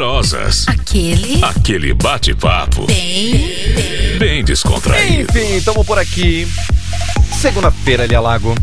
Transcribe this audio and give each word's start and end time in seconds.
poderosas. 0.00 0.66
Aquele. 0.66 1.44
Aquele 1.44 1.92
bate-papo 1.92 2.86
Bem. 2.86 4.18
bem 4.18 4.42
descontraído. 4.42 5.30
Enfim, 5.30 5.60
tamo 5.60 5.84
por 5.84 5.98
aqui. 5.98 6.48
Segunda-feira, 7.38 8.04
ali 8.04 8.16
Lago. 8.16 8.54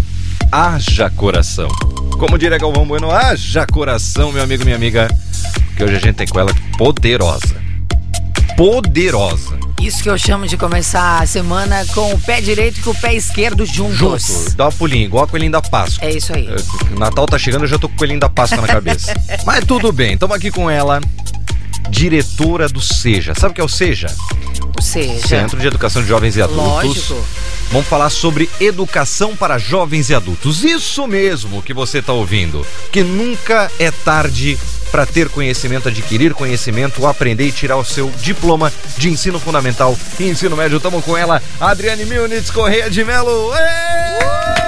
Haja 0.52 1.12
coração. 1.12 1.68
Como 2.18 2.40
diria 2.40 2.58
Galvão 2.58 2.88
Bueno, 2.88 3.12
haja 3.12 3.68
coração, 3.68 4.32
meu 4.32 4.42
amigo, 4.42 4.64
minha 4.64 4.76
amiga. 4.76 5.08
Que 5.76 5.84
hoje 5.84 5.96
a 5.98 6.00
gente 6.00 6.16
tem 6.16 6.28
com 6.28 6.40
ela 6.40 6.52
poderosa. 6.76 7.57
Poderosa. 8.58 9.56
Isso 9.80 10.02
que 10.02 10.10
eu 10.10 10.18
chamo 10.18 10.48
de 10.48 10.58
começar 10.58 11.22
a 11.22 11.28
semana 11.28 11.86
com 11.94 12.12
o 12.12 12.20
pé 12.20 12.42
direito 12.42 12.80
e 12.80 12.82
com 12.82 12.90
o 12.90 12.96
pé 12.96 13.14
esquerdo 13.14 13.64
juntos. 13.68 13.96
Junto. 13.98 14.56
Dá 14.56 14.66
uma 14.66 14.72
pulinha, 14.72 15.06
igual 15.06 15.26
a 15.26 15.28
coelhinho 15.28 15.52
da 15.52 15.62
Páscoa. 15.62 16.08
É 16.08 16.12
isso 16.12 16.36
aí. 16.36 16.50
O 16.92 16.98
Natal 16.98 17.28
tá 17.28 17.38
chegando, 17.38 17.66
eu 17.66 17.68
já 17.68 17.78
tô 17.78 17.88
com 17.88 17.94
o 17.94 17.98
coelhinho 18.00 18.20
da 18.20 18.28
Páscoa 18.28 18.60
na 18.60 18.68
cabeça. 18.68 19.14
Mas 19.46 19.64
tudo 19.64 19.92
bem, 19.92 20.18
tamo 20.18 20.34
aqui 20.34 20.50
com 20.50 20.72
ela, 20.72 21.00
diretora 21.90 22.68
do 22.68 22.82
SEJA. 22.82 23.34
Sabe 23.36 23.52
o 23.52 23.56
que 23.56 23.62
é 23.62 23.64
o 23.64 23.70
SEJA? 23.70 24.14
Ou 24.76 24.82
seja, 24.82 25.28
Centro 25.28 25.60
de 25.60 25.68
Educação 25.68 26.02
de 26.02 26.08
Jovens 26.08 26.36
e 26.36 26.42
Adultos. 26.42 27.10
lógico. 27.10 27.26
Vamos 27.72 27.88
falar 27.88 28.10
sobre 28.10 28.50
educação 28.62 29.36
para 29.36 29.58
jovens 29.58 30.10
e 30.10 30.16
adultos. 30.16 30.64
Isso 30.64 31.06
mesmo 31.06 31.62
que 31.62 31.74
você 31.74 31.98
está 31.98 32.14
ouvindo. 32.14 32.66
Que 32.92 33.04
nunca 33.04 33.70
é 33.78 33.92
tarde 33.92 34.58
para 34.92 35.06
ter 35.06 35.28
conhecimento, 35.30 35.90
adquirir 35.90 36.34
conhecimento, 36.34 37.06
aprender 37.06 37.46
e 37.46 37.52
tirar 37.52 37.76
o 37.76 37.84
seu 37.84 38.10
diploma 38.22 38.72
de 38.98 39.10
ensino 39.10 39.40
fundamental 39.40 39.98
e 40.20 40.30
ensino 40.30 40.56
médio. 40.56 40.78
Estamos 40.78 41.04
com 41.04 41.18
ela, 41.18 41.42
Adriane 41.60 42.06
Milnitz 42.06 42.50
Correia 42.50 42.90
de 42.90 43.04
Melo. 43.04 43.52
Ei! 43.54 44.67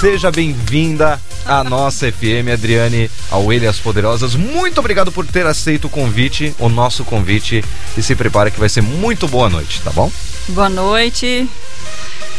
Seja 0.00 0.30
bem-vinda 0.30 1.20
à 1.44 1.62
nossa 1.62 2.10
FM, 2.10 2.48
Adriane, 2.50 3.10
ao 3.30 3.52
Ele 3.52 3.66
e 3.66 3.68
as 3.68 3.78
Poderosas. 3.78 4.34
Muito 4.34 4.78
obrigado 4.78 5.12
por 5.12 5.26
ter 5.26 5.44
aceito 5.44 5.88
o 5.88 5.90
convite, 5.90 6.54
o 6.58 6.70
nosso 6.70 7.04
convite. 7.04 7.62
E 7.98 8.02
se 8.02 8.14
prepara 8.14 8.50
que 8.50 8.58
vai 8.58 8.70
ser 8.70 8.80
muito 8.80 9.28
boa 9.28 9.50
noite, 9.50 9.82
tá 9.82 9.90
bom? 9.90 10.10
Boa 10.48 10.70
noite. 10.70 11.46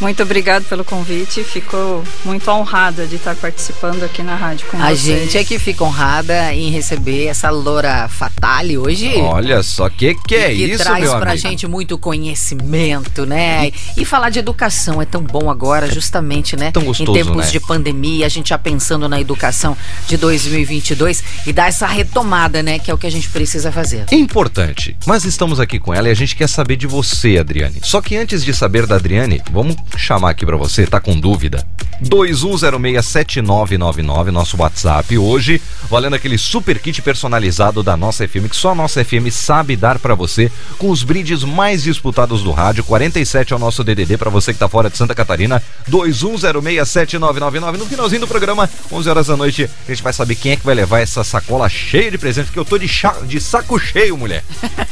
Muito 0.02 0.20
obrigado 0.24 0.64
pelo 0.64 0.84
convite. 0.84 1.44
Fico 1.44 2.02
muito 2.24 2.50
honrada 2.50 3.06
de 3.06 3.14
estar 3.14 3.36
participando 3.36 4.02
aqui 4.02 4.20
na 4.20 4.34
rádio 4.34 4.66
com 4.66 4.76
A 4.76 4.88
vocês. 4.88 4.98
gente 5.00 5.38
é 5.38 5.44
que 5.44 5.60
fica 5.60 5.84
honrada 5.84 6.52
em 6.52 6.70
receber 6.70 7.26
essa 7.26 7.50
loura 7.50 8.08
fatale 8.08 8.76
hoje. 8.76 9.14
Olha 9.18 9.62
só, 9.62 9.88
que 9.88 10.16
que 10.26 10.34
é 10.34 10.48
que 10.48 10.64
isso, 10.64 10.82
traz 10.82 11.04
meu 11.04 11.12
pra 11.20 11.30
amigo? 11.30 11.48
gente 11.48 11.68
muito 11.68 11.96
conhecimento, 11.96 13.24
né? 13.24 13.70
E 13.96 14.04
falar 14.04 14.30
de 14.30 14.40
educação 14.40 15.00
é 15.00 15.04
tão 15.04 15.22
bom 15.22 15.48
agora, 15.48 15.88
justamente, 15.88 16.56
né? 16.56 16.72
Tão 16.72 16.82
gostoso, 16.82 17.08
em 17.08 17.22
tempos 17.22 17.46
né? 17.46 17.52
de 17.52 17.60
pandemia, 17.60 18.26
a 18.26 18.28
gente 18.28 18.48
já 18.48 18.58
pensando 18.58 19.08
na 19.08 19.20
educação 19.20 19.76
de 20.08 20.16
2022 20.16 21.22
e 21.46 21.52
dar 21.52 21.68
essa 21.68 21.86
retomada, 21.86 22.60
né? 22.60 22.80
Que 22.80 22.90
é 22.90 22.94
o 22.94 22.98
que 22.98 23.06
a 23.06 23.10
gente 23.10 23.28
precisa 23.28 23.70
fazer. 23.70 24.06
Importante, 24.10 24.96
mas 25.06 25.24
estamos 25.24 25.60
aqui 25.60 25.78
com 25.78 25.94
ela 25.94 26.08
e 26.08 26.10
a 26.10 26.14
gente 26.14 26.34
quer 26.34 26.48
saber 26.48 26.74
de 26.74 26.88
você, 26.88 27.38
Adriane. 27.38 27.78
Só 27.82 28.00
que 28.00 28.16
antes 28.16 28.44
de 28.44 28.52
saber 28.52 28.84
da 28.84 28.96
Adriane, 28.96 29.40
vamos 29.52 29.76
chamar 29.96 30.30
aqui 30.30 30.46
pra 30.46 30.56
você, 30.56 30.86
tá 30.86 31.00
com 31.00 31.18
dúvida? 31.18 31.66
21067999, 32.02 34.30
nosso 34.30 34.60
WhatsApp 34.60 35.16
hoje, 35.16 35.62
valendo 35.88 36.14
aquele 36.14 36.36
super 36.36 36.80
kit 36.80 37.00
personalizado 37.02 37.80
da 37.82 37.96
nossa 37.96 38.26
FM 38.26 38.48
que 38.48 38.56
só 38.56 38.70
a 38.70 38.74
nossa 38.74 39.04
FM 39.04 39.28
sabe 39.30 39.76
dar 39.76 39.98
pra 39.98 40.14
você, 40.14 40.50
com 40.78 40.88
os 40.90 41.04
brindes 41.04 41.44
mais 41.44 41.84
disputados 41.84 42.42
do 42.42 42.50
rádio. 42.50 42.82
47 42.84 43.52
é 43.52 43.56
o 43.56 43.58
nosso 43.58 43.84
DDD 43.84 44.16
pra 44.16 44.30
você 44.30 44.52
que 44.52 44.58
tá 44.58 44.68
fora 44.68 44.90
de 44.90 44.96
Santa 44.96 45.14
Catarina. 45.14 45.62
21067999. 45.88 47.78
No 47.78 47.86
finalzinho 47.86 48.22
do 48.22 48.28
programa, 48.28 48.68
11 48.90 49.08
horas 49.08 49.28
da 49.28 49.36
noite, 49.36 49.70
a 49.86 49.90
gente 49.90 50.02
vai 50.02 50.12
saber 50.12 50.34
quem 50.34 50.50
é 50.52 50.56
que 50.56 50.64
vai 50.64 50.74
levar 50.74 51.00
essa 51.00 51.22
sacola 51.22 51.68
cheia 51.68 52.10
de 52.10 52.18
presentes, 52.18 52.50
porque 52.50 52.58
eu 52.58 52.64
tô 52.64 52.78
de, 52.78 52.90
de 53.26 53.40
saco 53.40 53.78
cheio, 53.78 54.16
mulher. 54.16 54.42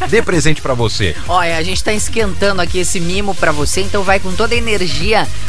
Dê 0.09 0.23
presente 0.23 0.63
pra 0.63 0.75
você. 0.75 1.17
Olha, 1.27 1.57
a 1.57 1.63
gente 1.63 1.83
tá 1.83 1.93
esquentando 1.93 2.63
aqui 2.63 2.79
esse 2.79 3.01
mimo 3.01 3.35
pra 3.35 3.51
você, 3.51 3.81
então 3.81 4.05
vai 4.05 4.21
com 4.21 4.33
toda 4.33 4.55
a 4.55 4.59
energia 4.59 4.90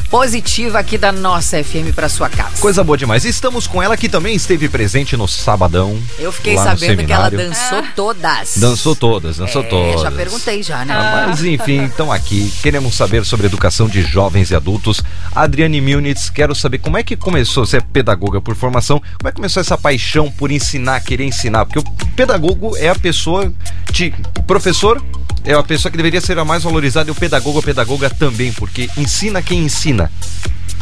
positiva 0.09 0.77
aqui 0.77 0.97
da 0.97 1.11
nossa 1.11 1.63
FM 1.63 1.95
pra 1.95 2.09
sua 2.09 2.29
casa. 2.29 2.57
Coisa 2.59 2.83
boa 2.83 2.97
demais. 2.97 3.23
Estamos 3.23 3.66
com 3.66 3.81
ela 3.81 3.95
que 3.95 4.09
também 4.09 4.35
esteve 4.35 4.67
presente 4.67 5.16
no 5.16 5.25
sabadão. 5.27 5.97
Eu 6.19 6.33
fiquei 6.33 6.57
sabendo 6.57 7.05
que 7.05 7.13
ela 7.13 7.29
dançou 7.29 7.83
todas. 7.95 8.57
Dançou 8.57 8.95
todas, 8.95 9.38
dançou 9.38 9.63
É, 9.63 9.67
todas. 9.67 10.01
Já 10.01 10.11
perguntei 10.11 10.61
já, 10.61 10.83
né? 10.83 10.93
Ah, 10.93 11.27
Mas 11.29 11.43
enfim, 11.43 11.85
estão 11.85 12.11
aqui. 12.11 12.51
Queremos 12.61 12.93
saber 12.93 13.25
sobre 13.25 13.45
educação 13.45 13.88
de 13.88 14.01
jovens 14.01 14.51
e 14.51 14.55
adultos. 14.55 15.01
Adriane 15.33 15.79
Milnitz, 15.79 16.29
quero 16.29 16.53
saber 16.53 16.79
como 16.79 16.97
é 16.97 17.03
que 17.03 17.16
começou. 17.16 17.66
Você 17.66 17.77
é 17.77 17.81
pedagoga 17.81 18.41
por 18.41 18.55
formação. 18.55 18.99
Como 18.99 19.29
é 19.29 19.31
que 19.31 19.35
começou 19.37 19.61
essa 19.61 19.77
paixão 19.77 20.29
por 20.29 20.51
ensinar, 20.51 20.99
querer 20.99 21.23
ensinar? 21.23 21.66
Porque 21.66 21.79
o 21.79 21.83
pedagogo 22.16 22.75
é 22.75 22.89
a 22.89 22.95
pessoa. 22.95 23.51
Te, 23.93 24.13
o 24.37 24.43
professor 24.43 25.01
é 25.43 25.53
a 25.53 25.63
pessoa 25.63 25.91
que 25.91 25.97
deveria 25.97 26.21
ser 26.21 26.37
a 26.37 26.45
mais 26.45 26.63
valorizada 26.63 27.09
e 27.09 27.11
o 27.11 27.16
pedagogo 27.16 27.59
a 27.59 27.63
pedagoga 27.63 28.09
também, 28.09 28.51
porque 28.53 28.89
ensina 28.97 29.20
quem 29.43 29.59
ensina. 29.59 30.11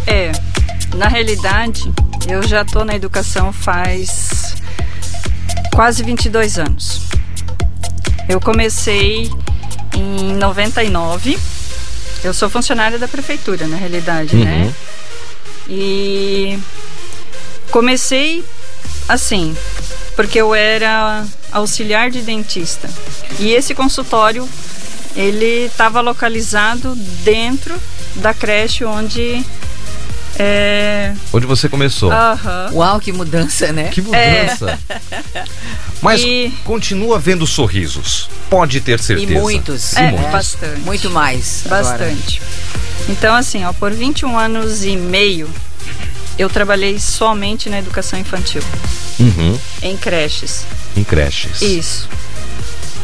É, 0.07 0.31
na 0.95 1.09
realidade, 1.09 1.91
eu 2.29 2.41
já 2.41 2.63
tô 2.63 2.85
na 2.85 2.95
educação 2.95 3.51
faz 3.51 4.55
quase 5.73 6.03
22 6.03 6.57
anos. 6.57 7.01
Eu 8.29 8.39
comecei 8.39 9.29
em 9.94 10.33
99. 10.35 11.38
Eu 12.23 12.33
sou 12.33 12.49
funcionária 12.49 12.97
da 12.97 13.07
prefeitura, 13.07 13.67
na 13.67 13.75
realidade, 13.75 14.35
né? 14.35 14.63
Uhum. 14.63 14.73
E 15.69 16.59
comecei 17.72 18.44
assim, 19.07 19.55
porque 20.16 20.39
eu 20.39 20.55
era 20.55 21.25
auxiliar 21.51 22.09
de 22.09 22.22
dentista. 22.22 22.89
E 23.39 23.51
esse 23.51 23.75
consultório, 23.75 24.47
ele 25.16 25.66
estava 25.66 25.99
localizado 25.99 26.95
dentro 27.23 27.75
da 28.16 28.34
creche 28.34 28.84
onde 28.86 29.44
é, 30.38 31.14
Onde 31.34 31.46
você 31.46 31.68
começou? 31.68 32.12
aham. 32.12 32.70
Uau, 32.74 33.00
que 33.00 33.12
mudança, 33.12 33.72
né? 33.74 33.90
Que 33.92 34.02
mudança! 34.02 34.80
Mas 36.02 36.22
E- 36.22 36.53
continua 36.64 37.20
vendo 37.20 37.46
sorrisos. 37.46 38.30
Pode 38.50 38.80
ter 38.80 39.00
certeza. 39.02 39.31
E 39.34 39.36
muitos. 39.36 39.96
É, 39.97 40.12
né? 40.12 40.30
bastante. 40.31 40.80
Muito 40.81 41.09
mais. 41.09 41.64
agora. 41.66 41.84
Bastante. 41.84 42.42
Então, 43.09 43.36
assim, 43.36 43.66
ó, 43.66 43.74
por 43.74 43.92
21 43.92 44.38
anos 44.38 44.86
e 44.86 44.96
meio, 44.96 45.50
eu 46.38 46.50
trabalhei 46.50 47.00
somente 47.00 47.70
na 47.70 47.80
educação 47.80 48.18
infantil, 48.18 48.62
Uhum. 49.20 49.59
em 49.81 49.97
creches. 49.97 50.64
Em 50.96 51.03
creches. 51.03 51.62
Isso. 51.62 52.08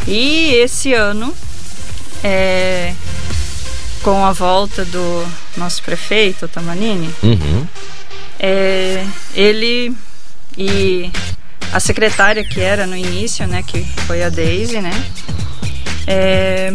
E 0.08 0.54
esse 0.54 0.94
ano, 0.94 1.34
é, 2.24 2.94
com 4.06 4.24
a 4.24 4.32
volta 4.32 4.86
do 4.86 5.26
nosso 5.58 5.82
prefeito, 5.82 6.48
Tamanini, 6.48 7.10
Uhum. 7.24 7.68
é, 8.40 9.04
ele 9.34 9.98
e 10.56 11.12
a 11.74 11.80
secretária 11.80 12.44
que 12.44 12.62
era 12.62 12.86
no 12.86 12.96
início, 12.96 13.48
né, 13.48 13.64
que 13.66 13.84
foi 14.06 14.22
a 14.24 14.30
Daisy, 14.30 14.80
né, 14.80 14.92
é, 16.06 16.72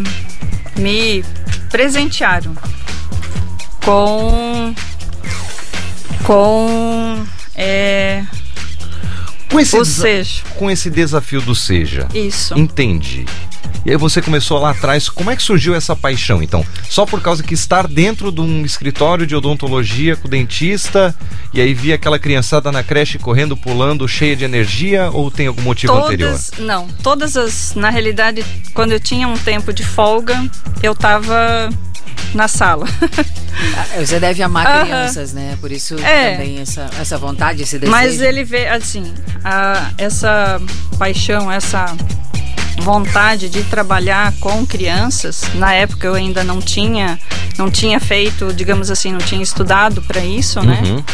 me 0.76 1.24
presentearam 1.70 2.52
com 3.84 4.74
com 6.24 7.24
é, 7.54 8.24
Com 9.52 9.60
esse, 9.60 9.78
o 9.78 9.84
seja 9.84 10.42
com 10.56 10.68
esse 10.68 10.90
desafio 10.90 11.40
do 11.42 11.54
Seja. 11.54 12.08
isso. 12.12 12.58
Entendi. 12.58 13.24
E 13.84 13.90
aí 13.90 13.96
você 13.96 14.20
começou 14.20 14.58
lá 14.58 14.70
atrás, 14.70 15.08
como 15.08 15.30
é 15.30 15.36
que 15.36 15.42
surgiu 15.42 15.74
essa 15.74 15.96
paixão, 15.96 16.42
então? 16.42 16.64
Só 16.88 17.06
por 17.06 17.20
causa 17.22 17.42
que 17.42 17.54
estar 17.54 17.86
dentro 17.88 18.30
de 18.30 18.40
um 18.40 18.64
escritório 18.64 19.26
de 19.26 19.34
odontologia 19.34 20.16
com 20.16 20.28
o 20.28 20.30
dentista 20.30 21.14
e 21.54 21.60
aí 21.60 21.72
via 21.72 21.94
aquela 21.94 22.18
criançada 22.18 22.70
na 22.70 22.82
creche 22.82 23.18
correndo, 23.18 23.56
pulando, 23.56 24.06
cheia 24.06 24.36
de 24.36 24.44
energia 24.44 25.10
ou 25.12 25.30
tem 25.30 25.46
algum 25.46 25.62
motivo 25.62 25.94
anterior? 25.94 26.28
Todas, 26.30 26.50
não, 26.58 26.88
todas 27.02 27.36
as, 27.38 27.74
na 27.74 27.88
realidade, 27.88 28.44
quando 28.74 28.92
eu 28.92 29.00
tinha 29.00 29.26
um 29.26 29.36
tempo 29.38 29.72
de 29.72 29.82
folga, 29.82 30.38
eu 30.82 30.94
tava 30.94 31.70
na 32.34 32.48
sala. 32.48 32.86
Ah, 33.76 34.04
Você 34.04 34.20
deve 34.20 34.42
amar 34.42 34.66
Aham. 34.66 34.80
crianças, 34.84 35.32
né? 35.32 35.56
Por 35.60 35.72
isso 35.72 35.96
É. 35.98 36.32
também 36.32 36.58
essa, 36.60 36.88
essa 37.00 37.16
vontade, 37.18 37.62
esse 37.62 37.78
desejo. 37.78 37.90
Mas 37.90 38.20
ele 38.20 38.44
vê, 38.44 38.68
assim, 38.68 39.12
a- 39.42 39.90
essa 39.98 40.60
paixão, 40.98 41.50
essa 41.50 41.96
vontade 42.80 43.48
de 43.48 43.62
trabalhar 43.64 44.32
com 44.40 44.66
crianças, 44.66 45.44
na 45.54 45.72
época 45.72 46.06
eu 46.06 46.14
ainda 46.14 46.42
não 46.42 46.60
tinha, 46.60 47.18
não 47.58 47.70
tinha 47.70 48.00
feito, 48.00 48.52
digamos 48.52 48.90
assim, 48.90 49.12
não 49.12 49.20
tinha 49.20 49.42
estudado 49.42 50.02
para 50.02 50.24
isso, 50.24 50.60
né? 50.60 50.82
Uhum. 50.84 51.04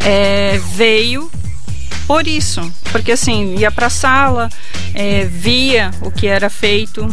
É, 0.00 0.60
veio 0.74 1.30
por 2.08 2.26
isso. 2.26 2.60
Porque 2.90 3.12
assim, 3.12 3.56
ia 3.56 3.70
pra 3.70 3.90
sala, 3.90 4.48
é, 4.94 5.26
via 5.26 5.90
o 6.00 6.10
que 6.10 6.26
era 6.26 6.48
feito, 6.48 7.06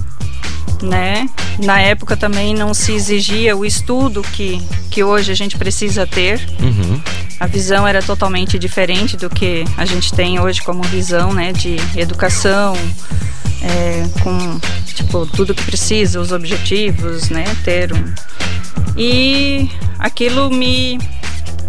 né? 0.82 1.30
Na 1.60 1.82
época 1.82 2.16
também 2.16 2.56
não 2.56 2.74
se 2.74 2.94
exigia 2.94 3.58
o 3.58 3.66
estudo 3.66 4.22
que, 4.22 4.66
que 4.90 5.04
hoje 5.04 5.34
a 5.34 5.36
gente 5.36 5.58
precisa 5.58 6.08
ter. 6.08 6.40
Uhum. 6.62 7.02
A 7.42 7.46
visão 7.46 7.86
era 7.86 8.02
totalmente 8.02 8.58
diferente 8.58 9.18
do 9.18 9.30
que 9.30 9.66
a 9.78 9.84
gente 9.84 10.14
tem 10.14 10.40
hoje 10.40 10.62
como 10.62 10.82
visão, 10.84 11.34
né? 11.34 11.52
De 11.52 11.76
educação, 11.98 12.74
é, 13.62 14.06
com 14.24 14.60
tipo 14.86 15.26
tudo 15.26 15.54
que 15.54 15.64
precisa, 15.64 16.22
os 16.22 16.32
objetivos, 16.32 17.30
né? 17.30 17.44
Ter 17.66 17.92
um... 17.94 18.14
E 18.98 19.70
aquilo 20.00 20.50
me, 20.50 20.98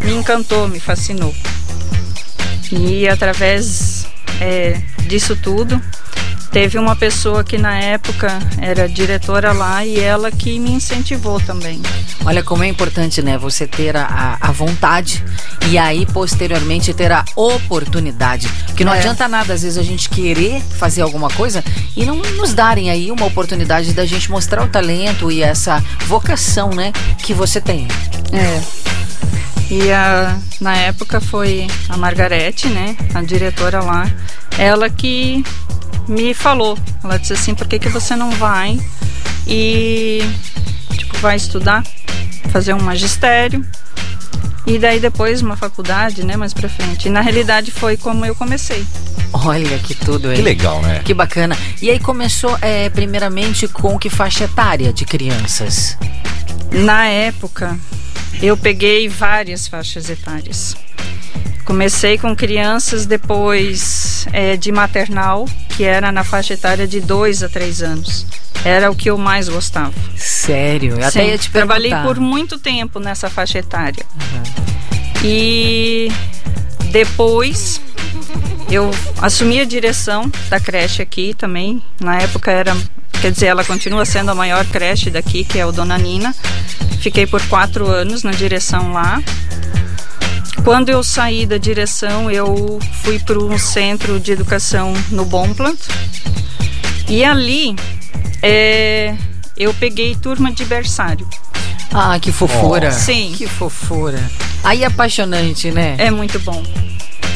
me 0.05 0.15
encantou, 0.15 0.69
me 0.69 0.79
fascinou. 0.79 1.35
E 2.73 3.09
através 3.09 4.07
é, 4.41 4.81
disso 5.07 5.37
tudo, 5.37 5.81
teve 6.51 6.79
uma 6.79 6.97
pessoa 6.97 7.45
que 7.45 7.59
na 7.59 7.79
época 7.79 8.39
era 8.61 8.89
diretora 8.89 9.53
lá 9.53 9.85
e 9.85 9.99
ela 10.01 10.31
que 10.31 10.59
me 10.59 10.71
incentivou 10.73 11.41
também. 11.41 11.81
Olha 12.25 12.43
como 12.43 12.65
é 12.65 12.67
importante, 12.67 13.23
né? 13.23 13.39
Você 13.39 13.67
ter 13.67 13.97
a, 13.97 14.37
a 14.41 14.51
vontade 14.53 15.23
e 15.71 15.79
aí 15.79 16.05
posteriormente 16.07 16.93
ter 16.95 17.13
a 17.13 17.25
oportunidade. 17.37 18.49
Porque 18.67 18.85
não 18.85 18.93
É. 18.95 18.99
adianta 18.99 19.29
nada, 19.29 19.55
às 19.55 19.63
vezes, 19.63 19.79
a 19.79 19.83
gente 19.83 20.09
querer 20.09 20.61
fazer 20.61 21.03
alguma 21.03 21.29
coisa 21.31 21.63
e 21.97 22.05
não 22.05 22.17
nos 22.17 22.53
darem 22.53 22.91
aí 22.91 23.11
uma 23.13 23.27
oportunidade 23.27 23.93
da 23.93 24.05
gente 24.05 24.31
mostrar 24.31 24.65
o 24.65 24.69
talento 24.69 25.31
e 25.31 25.43
essa 25.43 25.83
vocação, 26.07 26.71
né? 26.71 26.93
Que 27.23 27.33
você 27.33 27.61
tem. 27.61 27.87
É. 28.33 28.86
E 29.71 29.91
a, 29.91 30.39
na 30.61 30.77
época 30.77 31.21
foi 31.21 31.67
a 31.89 31.97
Margarete, 31.97 32.69
né, 32.69 32.97
a 33.15 33.23
diretora 33.23 33.81
lá, 33.83 34.11
ela 34.57 34.89
que 34.89 35.45
me 36.09 36.33
falou. 36.35 36.79
Ela 37.03 37.19
disse 37.19 37.33
assim, 37.33 37.55
por 37.55 37.67
que, 37.67 37.79
que 37.79 37.89
você 37.89 38.15
não 38.15 38.31
vai 38.33 38.79
e 39.47 40.23
tipo, 40.97 41.19
vai 41.19 41.37
estudar, 41.37 41.83
fazer 42.51 42.75
um 42.75 42.81
magistério 42.81 43.65
e 44.67 44.79
daí 44.79 44.99
depois 44.99 45.43
uma 45.43 45.57
faculdade, 45.57 46.25
né, 46.25 46.37
mais 46.37 46.53
pra 46.53 46.69
frente. 46.69 47.07
E 47.07 47.11
na 47.11 47.21
realidade 47.21 47.71
foi 47.71 47.97
como 47.97 48.27
eu 48.27 48.35
comecei. 48.35 48.85
Olha 49.33 49.79
que 49.79 49.95
tudo 49.95 50.29
aí. 50.29 50.37
Que 50.37 50.43
legal, 50.43 50.83
né? 50.83 51.03
Que 51.05 51.15
bacana. 51.15 51.57
E 51.81 51.89
aí 51.89 52.01
começou, 52.01 52.59
é, 52.61 52.89
primeiramente, 52.89 53.69
com 53.69 53.99
que 53.99 54.11
faixa 54.11 54.45
etária 54.45 54.93
de 54.93 55.05
crianças? 55.05 55.97
Na 56.73 57.07
época, 57.07 57.79
eu 58.43 58.57
peguei 58.57 59.09
várias 59.09 59.67
faixas 59.67 60.11
etárias. 60.11 60.77
Comecei 61.65 62.17
com 62.17 62.35
crianças 62.35 63.07
depois 63.07 64.27
é, 64.33 64.57
de 64.57 64.71
maternal, 64.71 65.47
que 65.77 65.85
era 65.85 66.13
na 66.13 66.23
faixa 66.23 66.55
etária 66.55 66.87
de 66.87 67.01
2 67.01 67.43
a 67.43 67.49
3 67.49 67.83
anos. 67.83 68.27
Era 68.65 68.91
o 68.91 68.95
que 68.95 69.11
eu 69.11 69.19
mais 69.19 69.49
gostava. 69.49 69.93
Sério? 70.17 70.97
Eu 70.99 71.07
até 71.07 71.29
ia 71.29 71.39
te 71.39 71.51
trabalhei 71.51 71.91
por 72.05 72.19
muito 72.21 72.59
tempo 72.59 73.01
nessa 73.01 73.29
faixa 73.29 73.59
etária. 73.59 74.05
E 75.25 76.09
depois 76.91 77.81
eu 78.71 78.91
assumi 79.21 79.61
a 79.61 79.65
direção 79.65 80.31
da 80.49 80.59
creche 80.59 81.03
aqui 81.03 81.35
também. 81.35 81.83
Na 82.01 82.19
época 82.19 82.51
era, 82.51 82.77
quer 83.27 83.33
dizer, 83.33 83.47
ela 83.47 83.65
continua 83.65 84.05
sendo 84.05 84.31
a 84.31 84.37
maior 84.37 84.65
creche 84.67 85.11
daqui, 85.11 85.43
que 85.43 85.59
é 85.59 85.67
o 85.67 85.73
Dona 85.73 85.99
Nina. 85.99 86.33
Fiquei 87.01 87.27
por 87.27 87.43
quatro 87.49 87.89
anos 87.89 88.23
na 88.23 88.31
direção 88.31 88.93
lá. 88.93 89.21
Quando 90.63 90.91
eu 90.91 91.03
saí 91.03 91.45
da 91.45 91.59
direção, 91.59 92.31
eu 92.31 92.79
fui 93.03 93.19
para 93.19 93.37
um 93.37 93.59
centro 93.59 94.21
de 94.21 94.31
educação 94.31 94.93
no 95.11 95.25
Bomplant. 95.25 95.77
E 97.09 97.25
ali 97.25 97.75
é, 98.41 99.17
eu 99.57 99.75
peguei 99.75 100.15
turma 100.15 100.53
de 100.53 100.65
berçário. 100.65 101.29
Ah, 101.93 102.21
que 102.21 102.31
fofura. 102.31 102.91
Oh. 102.91 102.93
Sim. 102.93 103.35
Que 103.37 103.49
fofura. 103.49 104.23
Aí 104.63 104.85
é 104.85 104.87
apaixonante, 104.87 105.73
né? 105.73 105.97
É 105.99 106.13
muito 106.13 106.39
bom. 106.39 106.63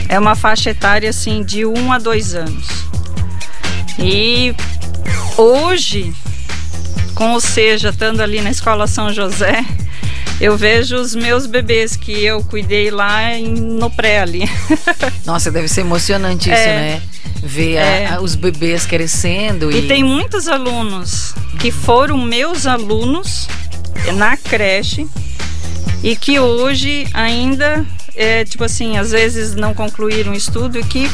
É 0.08 0.20
uma 0.20 0.36
faixa 0.36 0.70
etária 0.70 1.10
assim 1.10 1.42
de 1.42 1.66
1 1.66 1.76
um 1.76 1.92
a 1.92 1.98
2 1.98 2.34
anos. 2.34 2.68
E 3.98 4.54
hoje, 5.36 6.12
com 7.14 7.34
o 7.34 7.40
Seja 7.40 7.90
estando 7.90 8.20
ali 8.20 8.40
na 8.40 8.50
escola 8.50 8.86
São 8.86 9.12
José, 9.12 9.64
eu 10.40 10.56
vejo 10.56 10.96
os 10.96 11.14
meus 11.14 11.46
bebês 11.46 11.96
que 11.96 12.12
eu 12.24 12.42
cuidei 12.44 12.90
lá 12.90 13.34
em- 13.34 13.54
no 13.54 13.90
pré 13.90 14.20
ali. 14.20 14.48
Nossa, 15.26 15.50
deve 15.50 15.68
ser 15.68 15.82
emocionante 15.82 16.48
isso, 16.50 16.58
É. 16.58 16.66
né? 16.76 17.02
Ver 17.42 17.78
a- 17.78 17.82
É. 17.84 18.06
a- 18.14 18.20
os 18.20 18.34
bebês 18.34 18.86
crescendo 18.86 19.70
e, 19.70 19.80
E 19.84 19.88
tem 19.88 20.02
muitos 20.02 20.48
alunos 20.48 21.34
que 21.58 21.70
foram 21.70 22.16
meus 22.18 22.66
alunos 22.66 23.48
na 24.14 24.36
creche 24.36 25.06
e 26.02 26.16
que 26.16 26.38
hoje 26.40 27.06
ainda, 27.12 27.84
é, 28.16 28.44
tipo 28.44 28.64
assim, 28.64 28.96
às 28.96 29.10
vezes 29.10 29.54
não 29.54 29.74
concluíram 29.74 30.32
o 30.32 30.36
estudo 30.36 30.78
e 30.78 30.82
que 30.84 31.10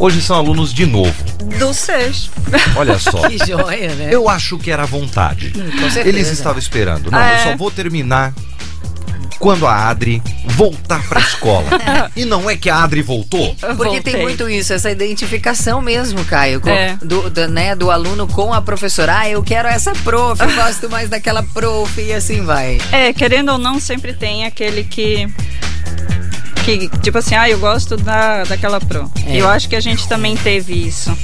Hoje 0.00 0.20
são 0.22 0.34
alunos 0.36 0.72
de 0.72 0.86
novo. 0.86 1.12
do 1.58 1.74
SEJ. 1.74 2.30
Olha 2.74 2.98
só. 2.98 3.20
Que 3.28 3.36
joia, 3.46 3.94
né? 3.94 4.08
Eu 4.10 4.28
acho 4.28 4.58
que 4.58 4.70
era 4.70 4.86
vontade. 4.86 5.50
Com 5.52 5.90
certeza. 5.90 6.08
Eles 6.08 6.28
estavam 6.28 6.58
esperando. 6.58 7.10
Não, 7.10 7.18
Ah, 7.18 7.28
eu 7.30 7.34
é? 7.36 7.42
só 7.50 7.56
vou 7.56 7.70
terminar 7.70 8.32
quando 9.38 9.66
a 9.66 9.88
Adri 9.88 10.22
voltar 10.56 11.02
pra 11.06 11.20
escola. 11.20 11.66
e 12.16 12.24
não 12.24 12.48
é 12.48 12.56
que 12.56 12.68
a 12.70 12.82
Adri 12.82 13.02
voltou? 13.02 13.54
Porque 13.76 14.00
tem 14.00 14.14
Voltei. 14.14 14.22
muito 14.22 14.48
isso, 14.50 14.72
essa 14.72 14.90
identificação 14.90 15.80
mesmo, 15.82 16.24
Caio, 16.24 16.60
com- 16.60 16.70
É. 16.70 16.96
do, 17.02 17.28
do, 17.30 17.48
né, 17.48 17.74
do 17.74 17.90
aluno 17.90 18.26
com 18.26 18.52
a 18.54 18.60
professora. 18.62 19.18
Ah, 19.20 19.28
eu 19.30 19.42
quero 19.42 19.68
essa 19.68 19.92
prof, 19.92 20.42
eu 20.42 20.54
gosto 20.54 20.88
mais 20.90 21.08
daquela 21.10 21.42
prof, 21.42 22.00
e 22.00 22.12
assim 22.12 22.42
vai. 22.42 22.78
É, 22.92 23.12
querendo 23.12 23.52
ou 23.52 23.58
não, 23.58 23.78
sempre 23.80 24.12
tem 24.14 24.44
aquele 24.46 24.82
que. 24.84 25.26
Que, 26.64 26.88
tipo 27.00 27.18
assim, 27.18 27.34
ah, 27.34 27.48
eu 27.48 27.58
gosto 27.58 27.96
da, 27.96 28.44
daquela 28.44 28.80
pro. 28.80 29.10
É. 29.26 29.36
Eu 29.40 29.48
acho 29.48 29.68
que 29.68 29.76
a 29.76 29.80
gente 29.80 30.06
também 30.08 30.36
teve 30.36 30.74
isso. 30.74 31.16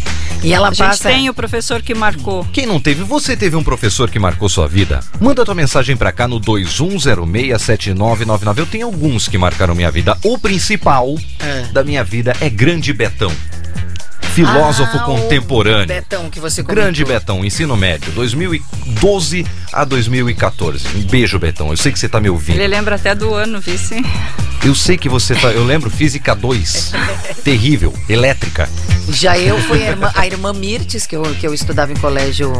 E 0.42 0.52
ela 0.52 0.68
A 0.68 0.72
gente 0.72 0.86
passa. 0.86 1.08
tem 1.08 1.28
o 1.28 1.34
professor 1.34 1.82
que 1.82 1.94
marcou. 1.94 2.44
Quem 2.52 2.66
não 2.66 2.78
teve, 2.80 3.02
você 3.02 3.36
teve 3.36 3.56
um 3.56 3.64
professor 3.64 4.10
que 4.10 4.18
marcou 4.18 4.48
sua 4.48 4.66
vida? 4.68 5.00
Manda 5.20 5.44
tua 5.44 5.54
mensagem 5.54 5.96
pra 5.96 6.12
cá 6.12 6.26
no 6.28 6.40
21067999. 6.40 8.58
Eu 8.58 8.66
tenho 8.66 8.86
alguns 8.86 9.28
que 9.28 9.38
marcaram 9.38 9.74
minha 9.74 9.90
vida. 9.90 10.16
O 10.24 10.38
principal 10.38 11.14
É. 11.40 11.62
da 11.72 11.82
minha 11.84 12.04
vida 12.04 12.34
é 12.40 12.48
Grande 12.50 12.92
Betão. 12.92 13.32
Filósofo 14.36 14.98
Ah, 14.98 15.00
contemporâneo. 15.00 15.86
Betão 15.86 16.28
que 16.28 16.38
você 16.38 16.62
comentou. 16.62 16.82
Grande 16.84 17.02
Betão, 17.06 17.42
ensino 17.42 17.74
médio, 17.74 18.12
2012 18.12 19.46
a 19.72 19.82
2014. 19.82 20.86
Um 20.94 21.02
beijo, 21.04 21.38
Betão. 21.38 21.70
Eu 21.70 21.76
sei 21.78 21.90
que 21.90 21.98
você 21.98 22.06
tá 22.06 22.20
me 22.20 22.28
ouvindo. 22.28 22.56
Ele 22.56 22.66
lembra 22.68 22.96
até 22.96 23.14
do 23.14 23.32
ano, 23.32 23.58
vice. 23.62 23.96
Eu 24.62 24.74
sei 24.74 24.98
que 24.98 25.08
você 25.08 25.34
tá. 25.34 25.48
Eu 25.52 25.64
lembro 25.64 25.88
Física 25.88 26.34
2. 26.34 26.92
Terrível. 27.42 27.94
Elétrica. 28.10 28.68
Já 29.08 29.38
eu 29.38 29.58
fui 29.62 29.82
a 29.82 29.90
irmã, 29.90 30.12
a 30.14 30.26
irmã 30.26 30.52
Mirtes, 30.52 31.06
que 31.06 31.16
eu, 31.16 31.22
que 31.22 31.46
eu 31.46 31.54
estudava 31.54 31.92
em 31.92 31.96
colégio 31.96 32.52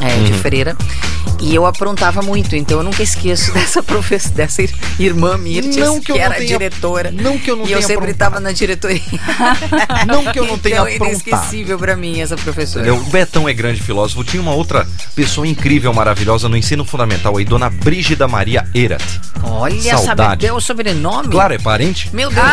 é, 0.00 0.14
Uhum. 0.16 0.24
de 0.24 0.32
freira. 0.34 0.76
E 1.40 1.54
eu 1.54 1.64
aprontava 1.66 2.22
muito, 2.22 2.54
então 2.54 2.78
eu 2.78 2.84
nunca 2.84 3.02
esqueço 3.02 3.50
dessa 3.54 3.82
professora, 3.82 4.34
dessa 4.34 4.62
ir- 4.62 4.74
irmã 4.98 5.36
Mirtes, 5.36 5.76
Não 5.76 5.98
que 5.98 6.06
que, 6.06 6.12
eu 6.12 6.16
não 6.16 6.22
era 6.24 6.34
tenha- 6.34 6.46
diretora. 6.46 7.10
não 7.10 7.38
que 7.38 7.50
eu 7.50 7.56
não 7.56 7.66
E 7.66 7.72
eu 7.72 7.82
sempre 7.82 8.10
estava 8.12 8.38
na 8.40 8.52
diretoria. 8.52 9.00
Não 10.06 10.24
que 10.32 10.38
eu 10.38 10.44
não 10.46 10.58
tenha 10.58 10.76
então, 10.76 10.84
aprontado. 10.86 11.21
Inesquecível 11.26 11.78
pra 11.78 11.96
mim 11.96 12.20
essa 12.20 12.36
professora. 12.36 12.86
Entendeu? 12.86 13.06
O 13.06 13.10
Betão 13.10 13.48
é 13.48 13.52
grande 13.52 13.80
filósofo. 13.80 14.24
Tinha 14.24 14.42
uma 14.42 14.54
outra 14.54 14.86
pessoa 15.14 15.46
incrível, 15.46 15.92
maravilhosa 15.92 16.48
no 16.48 16.56
ensino 16.56 16.84
fundamental 16.84 17.36
aí, 17.36 17.44
Dona 17.44 17.70
Brígida 17.70 18.26
Maria 18.26 18.66
Erat. 18.74 19.02
Olha, 19.42 19.80
Saudade. 19.80 20.04
sabe 20.06 20.22
até 20.22 20.52
o 20.52 20.60
sobrenome? 20.60 21.28
Claro, 21.28 21.54
é 21.54 21.58
parente? 21.58 22.10
Meu 22.14 22.30
Deus. 22.30 22.46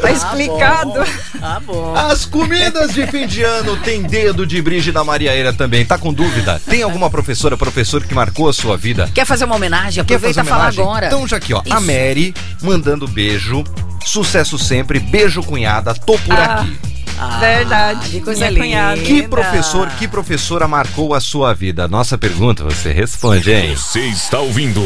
Tá 0.00 0.10
explicado. 0.10 0.92
Ah, 1.00 1.37
bom. 1.64 1.94
As 1.94 2.24
comidas 2.24 2.92
de 2.94 3.06
fim 3.06 3.26
de 3.26 3.42
ano 3.42 3.76
tem 3.78 4.02
dedo 4.02 4.46
de 4.46 4.60
Brígida 4.60 5.02
Maria 5.04 5.34
Eira 5.34 5.52
também. 5.52 5.84
Tá 5.84 5.96
com 5.98 6.12
dúvida? 6.12 6.60
Tem 6.68 6.82
alguma 6.82 7.08
professora, 7.10 7.56
professor 7.56 8.02
que 8.04 8.14
marcou 8.14 8.48
a 8.48 8.52
sua 8.52 8.76
vida? 8.76 9.10
Quer 9.14 9.24
fazer 9.24 9.44
uma 9.44 9.56
homenagem? 9.56 10.04
Quer 10.04 10.14
Aproveita 10.16 10.40
e 10.40 10.44
fazer 10.44 10.48
fala 10.50 10.62
homenagem? 10.64 10.82
agora. 10.84 11.06
Então 11.06 11.26
já 11.28 11.36
aqui, 11.36 11.54
ó. 11.54 11.60
A 11.70 11.76
Isso. 11.78 11.86
Mary 11.86 12.34
mandando 12.62 13.06
beijo. 13.06 13.64
Sucesso 14.04 14.58
sempre. 14.58 14.98
Beijo, 14.98 15.42
cunhada. 15.42 15.94
Tô 15.94 16.18
por 16.18 16.34
Ah. 16.36 16.60
aqui. 16.62 16.78
Ah, 17.20 17.38
Verdade, 17.40 18.10
Que 18.10 18.20
coisa 18.20 18.48
linda. 18.48 18.96
Que 19.04 19.26
professor, 19.26 19.88
que 19.98 20.06
professora 20.06 20.68
marcou 20.68 21.14
a 21.14 21.20
sua 21.20 21.52
vida? 21.52 21.88
Nossa 21.88 22.16
pergunta, 22.16 22.62
você 22.62 22.92
responde, 22.92 23.50
hein? 23.50 23.74
Você 23.74 24.00
está 24.06 24.38
ouvindo 24.38 24.80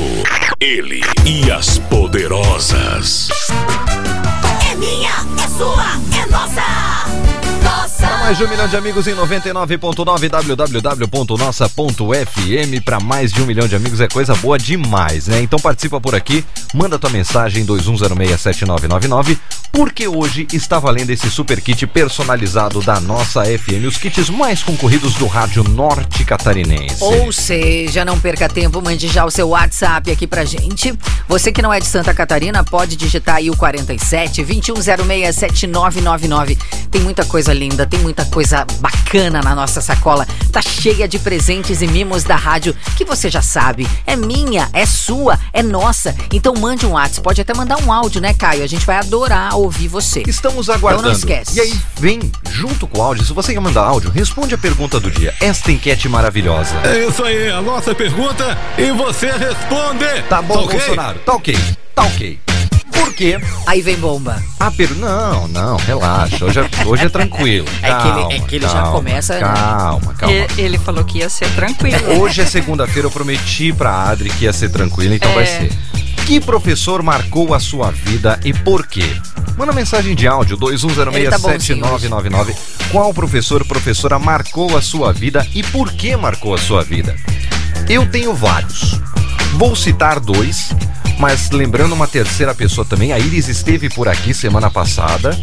ele 0.58 1.02
e 1.26 1.50
as 1.52 1.76
poderosas. 1.76 3.28
Minha, 4.82 5.10
é 5.40 5.48
sua, 5.56 5.84
é 6.20 6.26
nossa. 6.28 7.01
Mais 8.22 8.38
de 8.38 8.44
um 8.44 8.48
milhão 8.48 8.68
de 8.68 8.76
amigos 8.76 9.08
em 9.08 9.16
99.9 9.16 10.28
www.nossa.fm 10.28 12.84
para 12.84 13.00
mais 13.00 13.32
de 13.32 13.42
um 13.42 13.46
milhão 13.46 13.66
de 13.66 13.74
amigos 13.74 14.00
é 14.00 14.06
coisa 14.06 14.32
boa 14.36 14.56
demais, 14.56 15.26
né? 15.26 15.42
Então 15.42 15.58
participa 15.58 16.00
por 16.00 16.14
aqui, 16.14 16.44
manda 16.72 17.00
tua 17.00 17.10
mensagem 17.10 17.66
21067999, 17.66 19.36
porque 19.72 20.06
hoje 20.06 20.46
está 20.52 20.78
valendo 20.78 21.10
esse 21.10 21.28
super 21.28 21.60
kit 21.60 21.84
personalizado 21.88 22.80
da 22.80 23.00
nossa 23.00 23.42
FM, 23.44 23.88
os 23.88 23.98
kits 23.98 24.30
mais 24.30 24.62
concorridos 24.62 25.14
do 25.14 25.26
rádio 25.26 25.64
norte 25.64 26.24
catarinense. 26.24 27.02
Ou 27.02 27.32
seja, 27.32 28.04
não 28.04 28.20
perca 28.20 28.48
tempo, 28.48 28.80
mande 28.80 29.08
já 29.08 29.24
o 29.24 29.32
seu 29.32 29.48
WhatsApp 29.48 30.12
aqui 30.12 30.28
pra 30.28 30.44
gente. 30.44 30.96
Você 31.26 31.50
que 31.50 31.60
não 31.60 31.74
é 31.74 31.80
de 31.80 31.86
Santa 31.86 32.14
Catarina, 32.14 32.62
pode 32.62 32.94
digitar 32.94 33.34
aí 33.36 33.50
o 33.50 33.56
47 33.56 34.44
2106 34.44 35.34
7999. 35.34 36.56
Tem 36.88 37.00
muita 37.00 37.24
coisa 37.24 37.52
linda, 37.52 37.84
tem 37.84 37.98
muita 37.98 38.11
coisa 38.26 38.66
bacana 38.80 39.40
na 39.42 39.54
nossa 39.54 39.80
sacola. 39.80 40.26
Tá 40.50 40.60
cheia 40.60 41.08
de 41.08 41.18
presentes 41.18 41.80
e 41.80 41.86
mimos 41.86 42.24
da 42.24 42.36
rádio 42.36 42.76
que 42.96 43.04
você 43.04 43.30
já 43.30 43.40
sabe. 43.40 43.88
É 44.06 44.14
minha, 44.16 44.68
é 44.72 44.84
sua, 44.84 45.38
é 45.52 45.62
nossa. 45.62 46.14
Então 46.32 46.54
mande 46.54 46.84
um 46.86 46.92
WhatsApp, 46.92 47.22
pode 47.22 47.40
até 47.40 47.54
mandar 47.54 47.78
um 47.82 47.92
áudio, 47.92 48.20
né, 48.20 48.34
Caio? 48.34 48.62
A 48.62 48.66
gente 48.66 48.84
vai 48.84 48.96
adorar 48.96 49.56
ouvir 49.56 49.88
você. 49.88 50.22
Estamos 50.26 50.68
aguardando. 50.68 51.08
Então 51.08 51.12
não 51.12 51.18
esquece. 51.18 51.56
E 51.56 51.60
aí, 51.60 51.80
vem 51.98 52.30
junto 52.50 52.86
com 52.86 52.98
o 52.98 53.02
áudio. 53.02 53.24
Se 53.24 53.32
você 53.32 53.54
quer 53.54 53.60
mandar 53.60 53.82
áudio, 53.82 54.10
responde 54.10 54.54
a 54.54 54.58
pergunta 54.58 55.00
do 55.00 55.10
dia. 55.10 55.34
Esta 55.40 55.72
enquete 55.72 56.08
maravilhosa. 56.08 56.74
É 56.84 57.06
isso 57.06 57.24
aí, 57.24 57.50
a 57.50 57.62
nossa 57.62 57.94
pergunta 57.94 58.56
e 58.76 58.90
você 58.92 59.30
responde. 59.32 60.04
Tá 60.28 60.42
bom, 60.42 60.54
Tá 60.54 60.60
ok? 60.60 60.78
Bolsonaro? 60.78 61.18
Tá 61.20 61.32
ok. 61.34 61.58
Tá 61.94 62.02
ok. 62.04 62.51
Por 63.12 63.16
quê? 63.18 63.38
Aí 63.66 63.82
vem 63.82 63.96
bomba. 63.96 64.42
A 64.58 64.70
per... 64.70 64.90
Não, 64.96 65.46
não, 65.48 65.76
relaxa. 65.76 66.46
Hoje 66.46 66.60
é, 66.60 66.86
hoje 66.86 67.04
é 67.04 67.08
tranquilo. 67.10 67.66
É 67.82 67.88
que 67.88 67.92
ele- 67.92 68.00
Calma, 68.02 68.32
é 68.32 68.38
que 68.40 68.56
ele 68.56 68.66
já 68.66 68.72
calma, 68.72 68.92
começa, 68.92 69.34
né? 69.34 69.40
Calma, 69.40 70.14
calma. 70.14 70.34
E- 70.34 70.46
Ele 70.56 70.78
falou 70.78 71.04
que 71.04 71.18
ia 71.18 71.28
ser 71.28 71.46
tranquilo. 71.50 72.20
Hoje 72.22 72.40
é 72.40 72.46
segunda-feira, 72.46 73.06
eu 73.06 73.10
prometi 73.10 73.70
pra 73.70 74.04
Adri 74.08 74.30
que 74.30 74.44
ia 74.46 74.52
ser 74.52 74.70
tranquilo, 74.70 75.12
então 75.12 75.30
É. 75.32 75.34
vai 75.34 75.46
ser. 75.46 75.70
Que 76.24 76.40
professor 76.40 77.02
marcou 77.02 77.52
a 77.52 77.60
sua 77.60 77.90
vida 77.90 78.40
e 78.44 78.54
por 78.54 78.86
quê? 78.86 79.04
Manda 79.58 79.72
mensagem 79.74 80.14
de 80.14 80.26
áudio 80.26 80.56
Ele 81.12 81.28
tá 81.28 81.36
bonzinho 81.38 81.82
21067999. 81.84 82.54
Qual 82.90 83.12
professor, 83.12 83.62
professora 83.66 84.18
marcou 84.18 84.74
a 84.74 84.80
sua 84.80 85.12
vida 85.12 85.46
e 85.54 85.62
por 85.62 85.92
que 85.92 86.16
marcou 86.16 86.54
a 86.54 86.58
sua 86.58 86.82
vida? 86.82 87.14
Eu 87.90 88.06
tenho 88.10 88.32
vários. 88.32 88.98
Vou 89.52 89.76
citar 89.76 90.18
dois, 90.18 90.70
mas 91.18 91.50
lembrando 91.50 91.92
uma 91.92 92.08
terceira 92.08 92.54
pessoa 92.54 92.84
também. 92.84 93.12
A 93.12 93.18
Iris 93.18 93.48
esteve 93.48 93.88
por 93.88 94.08
aqui 94.08 94.34
semana 94.34 94.70
passada. 94.70 95.36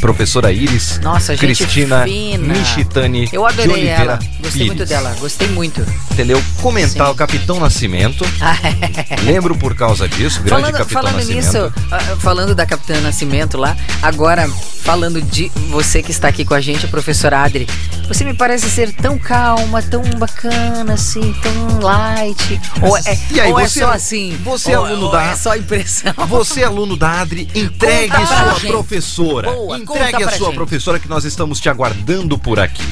Professora 0.00 0.50
Iris 0.52 0.98
Nossa, 1.02 1.36
gente 1.36 1.56
Cristina 1.64 2.02
fina. 2.04 2.54
Michitani 2.54 3.28
Eu 3.32 3.46
adorei 3.46 3.72
Oliveira 3.72 4.02
ela. 4.02 4.16
Gostei 4.16 4.50
Pires. 4.52 4.66
muito 4.66 4.84
dela. 4.86 5.16
Gostei 5.20 5.48
muito. 5.48 5.86
Entendeu? 6.10 6.42
Comentar 6.60 7.06
Sim. 7.06 7.12
o 7.12 7.14
Capitão 7.14 7.60
Nascimento. 7.60 8.24
Lembro 9.24 9.54
por 9.56 9.74
causa 9.74 10.08
disso, 10.08 10.42
grande 10.42 10.62
falando 10.62 10.76
Capitão 10.78 11.02
falando 11.02 11.16
Nascimento. 11.16 11.44
nisso, 11.44 11.72
ah, 11.90 11.98
falando 12.18 12.54
da 12.54 12.66
Capitã 12.66 13.00
Nascimento 13.00 13.56
lá, 13.56 13.76
agora 14.02 14.48
falando 14.82 15.22
de 15.22 15.50
você 15.70 16.02
que 16.02 16.10
está 16.10 16.28
aqui 16.28 16.44
com 16.44 16.54
a 16.54 16.60
gente, 16.60 16.84
a 16.84 16.88
professora 16.88 17.38
Adri, 17.42 17.68
você 18.08 18.24
me 18.24 18.34
parece 18.34 18.68
ser 18.68 18.92
tão 18.92 19.16
calma, 19.16 19.80
tão 19.80 20.02
bacana, 20.18 20.94
assim, 20.94 21.32
tão 21.40 21.78
light. 21.80 22.60
Ou 22.82 22.96
é, 22.98 23.18
E 23.30 23.40
aí, 23.40 23.52
ou 23.52 23.60
é 23.60 23.68
você 23.68 23.80
só 23.80 23.92
é- 23.92 23.94
assim? 23.96 24.36
você 24.42 24.72
é 24.72 24.78
ou, 24.78 24.84
aluno 24.86 25.06
ou 25.06 25.12
da- 25.12 25.24
É 25.32 25.36
só 25.36 25.56
impressão. 25.56 26.12
Você, 26.28 26.64
aluno 26.64 26.96
da 26.96 27.20
Adri, 27.20 27.48
entregue 27.54 28.12
Conta 28.12 28.26
sua 28.26 28.54
gente. 28.54 28.66
professora. 28.66 29.50
Boa, 29.52 29.80
entregue 29.82 30.24
a 30.24 30.30
sua 30.30 30.46
gente. 30.46 30.54
professora 30.54 30.98
que 30.98 31.08
nós 31.08 31.24
estamos 31.24 31.60
te 31.60 31.68
aguardando 31.68 32.38
por 32.38 32.58
aqui. 32.58 32.82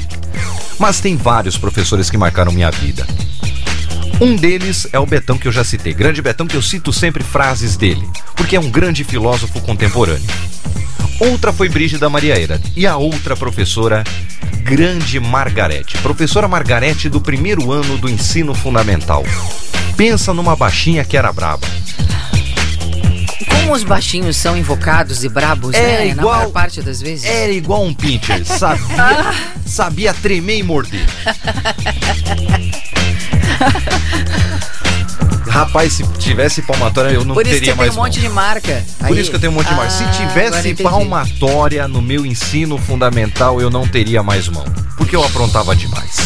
Mas 0.79 1.01
tem 1.01 1.17
vários 1.17 1.57
professores 1.57 2.11
que 2.11 2.17
marcaram 2.17 2.53
minha 2.53 2.71
vida. 2.71 3.07
Um 4.21 4.37
deles 4.37 4.87
é 4.93 4.99
o 4.99 5.07
Betão 5.07 5.39
que 5.39 5.49
eu 5.49 5.53
já 5.53 5.65
citei. 5.65 5.95
Grande 5.95 6.21
Betão 6.21 6.47
que 6.47 6.57
eu 6.57 6.63
cito 6.63 6.93
sempre 6.93 7.25
frases 7.25 7.77
dele, 7.77 8.07
porque 8.37 8.57
é 8.57 8.61
um 8.61 8.71
grande 8.71 9.05
filósofo 9.05 9.61
contemporâneo. 9.61 10.29
Outra 11.19 11.53
foi 11.53 11.69
Brígida 11.69 12.09
Mariaeira 12.09 12.61
e 12.77 12.87
a 12.87 12.97
outra 12.97 13.37
professora, 13.37 14.05
Grande 14.63 15.21
Margarete. 15.21 15.99
Professora 15.99 16.49
Margarete 16.49 17.09
do 17.09 17.21
primeiro 17.21 17.73
ano 17.73 17.99
do 17.99 18.09
ensino 18.09 18.55
fundamental. 18.55 19.25
Pensa 19.97 20.33
numa 20.33 20.57
baixinha 20.57 21.05
que 21.05 21.17
era 21.17 21.33
braba. 21.33 21.67
Como 23.71 23.79
os 23.79 23.85
baixinhos 23.85 24.37
são 24.37 24.57
invocados 24.57 25.23
e 25.23 25.29
brabos, 25.29 25.77
É 25.77 25.81
né? 25.81 26.09
igual- 26.09 26.33
Na 26.33 26.39
maior 26.41 26.51
parte 26.51 26.83
das 26.83 27.01
vezes. 27.01 27.25
Era 27.25 27.53
igual 27.53 27.85
um 27.85 27.95
pincher, 27.95 28.45
sabia, 28.45 28.85
sabia 29.65 30.13
tremer 30.13 30.59
e 30.59 30.63
morder. 30.65 31.07
Rapaz, 35.49 35.93
se 35.93 36.03
tivesse 36.19 36.63
palmatória, 36.63 37.11
eu 37.11 37.25
não 37.25 37.33
Por 37.35 37.47
isso 37.47 37.55
que 37.55 37.61
teria 37.61 37.75
tem 37.75 37.79
mais 37.79 37.97
um 37.97 38.01
monte 38.01 38.19
mão. 38.19 38.29
de 38.29 38.35
marca. 38.35 38.85
Por 38.99 39.07
Aí. 39.07 39.21
isso 39.21 39.31
que 39.31 39.37
eu 39.37 39.41
tenho 39.41 39.53
um 39.53 39.55
monte 39.55 39.69
de 39.69 39.75
marca. 39.75 39.91
Se 39.93 40.03
Ah, 40.03 40.09
tivesse 40.11 40.75
palmatória 40.75 41.87
no 41.87 42.03
meu 42.03 42.27
ensino 42.27 42.77
fundamental, 42.77 43.61
eu 43.61 43.71
não 43.71 43.87
teria 43.87 44.21
mais 44.21 44.49
mão. 44.49 44.65
Porque 44.97 45.15
eu 45.15 45.23
aprontava 45.25 45.77
demais. 45.77 46.17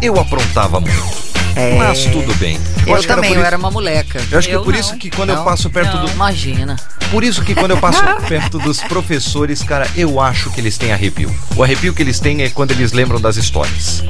Eu 0.00 0.18
aprontava 0.18 0.80
muito. 0.80 1.25
É. 1.56 1.74
Mas 1.78 2.04
tudo 2.04 2.34
bem. 2.34 2.60
Eu, 2.86 2.94
acho 2.94 3.08
que 3.08 3.14
também, 3.14 3.32
eu 3.32 3.42
era 3.44 3.56
uma 3.56 3.70
moleca. 3.70 4.20
Eu 4.30 4.38
acho 4.38 4.46
que 4.46 4.54
é 4.54 4.56
Eu 4.58 4.62
por 4.62 4.74
não. 4.74 4.80
isso 4.80 4.96
que 4.98 5.10
quando 5.10 5.30
eu 5.30 5.36
Não? 5.36 5.44
passo 5.44 5.70
perto 5.70 5.96
Não. 5.96 6.04
do. 6.04 6.12
Imagina. 6.12 6.76
Por 7.10 7.24
isso 7.24 7.42
que 7.42 7.54
quando 7.54 7.70
eu 7.70 7.78
passo 7.78 8.02
perto 8.28 8.58
dos 8.58 8.80
professores, 8.82 9.62
cara, 9.62 9.88
eu 9.96 10.20
acho 10.20 10.50
que 10.50 10.60
eles 10.60 10.76
têm 10.76 10.92
arrepio. 10.92 11.34
O 11.56 11.62
arrepio 11.62 11.94
que 11.94 12.02
eles 12.02 12.20
têm 12.20 12.42
é 12.42 12.50
quando 12.50 12.72
eles 12.72 12.92
lembram 12.92 13.18
das 13.18 13.36
histórias. 13.36 14.04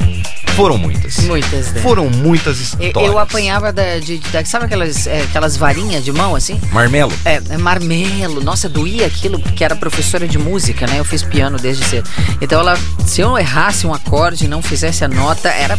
Foram 0.56 0.78
muitas. 0.78 1.18
Muitas, 1.18 1.70
né? 1.72 1.80
Foram 1.82 2.08
muitas 2.08 2.56
Eu, 2.80 2.86
histórias. 2.86 3.12
eu 3.12 3.18
apanhava 3.18 3.72
da, 3.72 3.98
de, 3.98 4.16
da- 4.32 4.42
Sabe 4.44 4.64
aquelas, 4.64 5.06
é, 5.06 5.20
aquelas 5.22 5.56
varinhas 5.56 6.02
de 6.02 6.10
mão, 6.12 6.34
assim? 6.34 6.58
Marmelo. 6.72 7.12
É, 7.26 7.42
é 7.50 7.58
marmelo. 7.58 8.42
Nossa, 8.42 8.66
doía 8.68 9.06
aquilo, 9.06 9.38
porque 9.38 9.62
era 9.62 9.76
professora 9.76 10.26
de 10.26 10.38
música, 10.38 10.86
né? 10.86 10.98
Eu 10.98 11.04
fiz 11.04 11.22
piano 11.22 11.58
desde 11.58 11.84
cedo. 11.84 12.08
Então 12.40 12.58
ela, 12.60 12.78
se 13.06 13.20
eu 13.20 13.36
errasse 13.36 13.86
um 13.86 13.92
acorde 13.92 14.46
e 14.46 14.48
não 14.48 14.62
fizesse 14.62 15.04
a 15.04 15.08
nota, 15.08 15.48
era. 15.50 15.78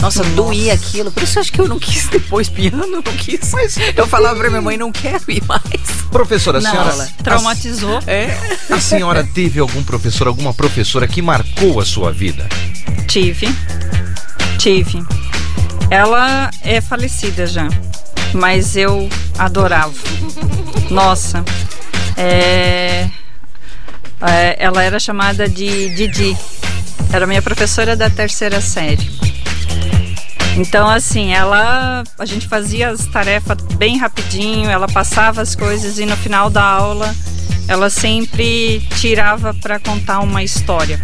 Nossa, 0.00 0.24
doía 0.24 0.72
aquilo. 0.72 1.10
Por 1.12 1.22
isso 1.22 1.38
eu 1.38 1.40
acho 1.42 1.52
que 1.52 1.60
eu 1.60 1.68
não 1.68 1.78
quis 1.78 2.08
depois 2.08 2.48
piano, 2.48 2.86
não 2.86 3.02
quis. 3.02 3.52
eu 3.94 4.06
falava 4.06 4.38
pra 4.40 4.48
minha 4.48 4.62
mãe, 4.62 4.76
não 4.78 4.90
quero 4.90 5.22
ir 5.28 5.42
mais. 5.46 5.62
Professora, 6.10 6.58
a 6.58 6.60
Não, 6.62 6.70
senhora. 6.70 6.90
ela 6.92 7.08
Traumatizou. 7.22 8.00
É. 8.06 8.36
A, 8.70 8.76
a 8.76 8.80
senhora 8.80 9.22
teve 9.34 9.60
algum 9.60 9.82
professor, 9.82 10.26
alguma 10.28 10.54
professora 10.54 11.06
que 11.06 11.20
marcou 11.20 11.78
a 11.80 11.84
sua 11.84 12.10
vida? 12.10 12.46
Tive. 13.06 13.48
Tive. 14.64 15.04
Ela 15.90 16.50
é 16.62 16.80
falecida 16.80 17.46
já. 17.46 17.68
Mas 18.32 18.74
eu 18.78 19.10
adorava. 19.38 19.92
Nossa. 20.90 21.44
É, 22.16 23.06
é, 24.22 24.56
ela 24.58 24.82
era 24.82 24.98
chamada 24.98 25.46
de 25.46 25.94
Didi. 25.94 26.34
Era 27.12 27.26
minha 27.26 27.42
professora 27.42 27.94
da 27.94 28.08
terceira 28.08 28.58
série. 28.62 29.06
Então, 30.56 30.88
assim, 30.88 31.34
ela. 31.34 32.02
A 32.18 32.24
gente 32.24 32.48
fazia 32.48 32.88
as 32.88 33.04
tarefas 33.04 33.58
bem 33.76 33.98
rapidinho, 33.98 34.70
ela 34.70 34.88
passava 34.88 35.42
as 35.42 35.54
coisas 35.54 35.98
e 35.98 36.06
no 36.06 36.16
final 36.16 36.48
da 36.48 36.64
aula 36.64 37.14
ela 37.68 37.90
sempre 37.90 38.80
tirava 38.96 39.52
para 39.52 39.78
contar 39.78 40.20
uma 40.20 40.42
história. 40.42 40.98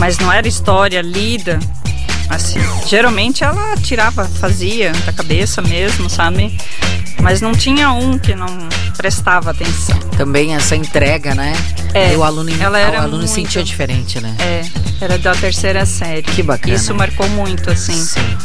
Mas 0.00 0.18
não 0.18 0.32
era 0.32 0.48
história 0.48 1.02
lida, 1.02 1.58
assim. 2.28 2.58
Geralmente 2.86 3.42
ela 3.44 3.76
tirava, 3.76 4.24
fazia 4.26 4.92
da 5.04 5.12
cabeça 5.12 5.60
mesmo, 5.62 6.08
sabe? 6.10 6.56
Mas 7.20 7.40
não 7.40 7.52
tinha 7.52 7.90
um 7.92 8.18
que 8.18 8.34
não 8.34 8.46
prestava 8.96 9.50
atenção. 9.50 9.98
Também 10.16 10.54
essa 10.54 10.76
entrega, 10.76 11.34
né? 11.34 11.52
É, 11.94 12.12
E 12.12 12.16
o 12.16 12.22
aluno, 12.22 12.50
ela 12.60 12.78
era 12.78 12.98
o 12.98 13.02
aluno 13.02 13.18
muito- 13.18 13.30
sentia 13.32 13.64
diferente, 13.64 14.20
né? 14.20 14.34
É, 14.38 14.62
era 15.00 15.18
da 15.18 15.34
terceira 15.34 15.84
série. 15.86 16.22
Que 16.22 16.42
bacana. 16.42 16.74
Isso 16.74 16.94
marcou 16.94 17.28
muito, 17.30 17.70
assim. 17.70 17.94
Sim. 17.94 18.36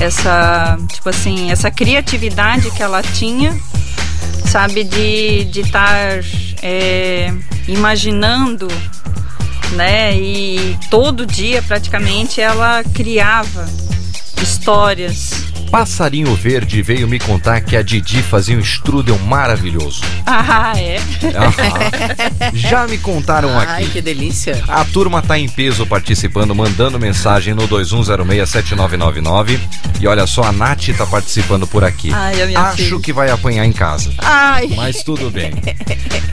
essa 0.00 0.76
tipo 0.92 1.08
assim 1.08 1.52
essa 1.52 1.70
criatividade 1.70 2.68
que 2.72 2.82
ela 2.82 3.00
tinha 3.00 3.56
sabe 4.44 4.82
de 4.82 5.44
de 5.44 5.60
estar 5.60 6.18
é, 6.62 7.32
imaginando 7.68 8.66
né? 9.72 10.16
E 10.16 10.78
todo 10.90 11.26
dia 11.26 11.62
praticamente 11.62 12.40
ela 12.40 12.82
criava 12.84 13.66
histórias 14.42 15.53
Passarinho 15.74 16.32
Verde 16.36 16.80
veio 16.82 17.08
me 17.08 17.18
contar 17.18 17.60
que 17.60 17.76
a 17.76 17.82
Didi 17.82 18.22
fazia 18.22 18.56
um 18.56 18.60
strudel 18.60 19.18
maravilhoso. 19.18 20.02
Ah, 20.24 20.72
é? 20.78 21.00
Já 22.54 22.86
me 22.86 22.96
contaram 22.96 23.58
Ai, 23.58 23.82
aqui. 23.82 23.90
que 23.90 24.00
delícia. 24.00 24.62
A 24.68 24.84
turma 24.84 25.20
tá 25.20 25.36
em 25.36 25.48
peso 25.48 25.84
participando, 25.84 26.54
mandando 26.54 26.96
mensagem 27.00 27.54
no 27.54 27.66
21067999. 27.66 29.58
E 29.98 30.06
olha 30.06 30.28
só, 30.28 30.44
a 30.44 30.52
Nath 30.52 30.90
tá 30.96 31.04
participando 31.06 31.66
por 31.66 31.82
aqui. 31.82 32.12
Ai, 32.14 32.40
a 32.40 32.46
minha 32.46 32.60
Acho 32.60 32.76
filha. 32.76 33.00
que 33.00 33.12
vai 33.12 33.28
apanhar 33.30 33.64
em 33.66 33.72
casa. 33.72 34.12
Ai. 34.18 34.68
Mas 34.76 35.02
tudo 35.02 35.28
bem. 35.28 35.54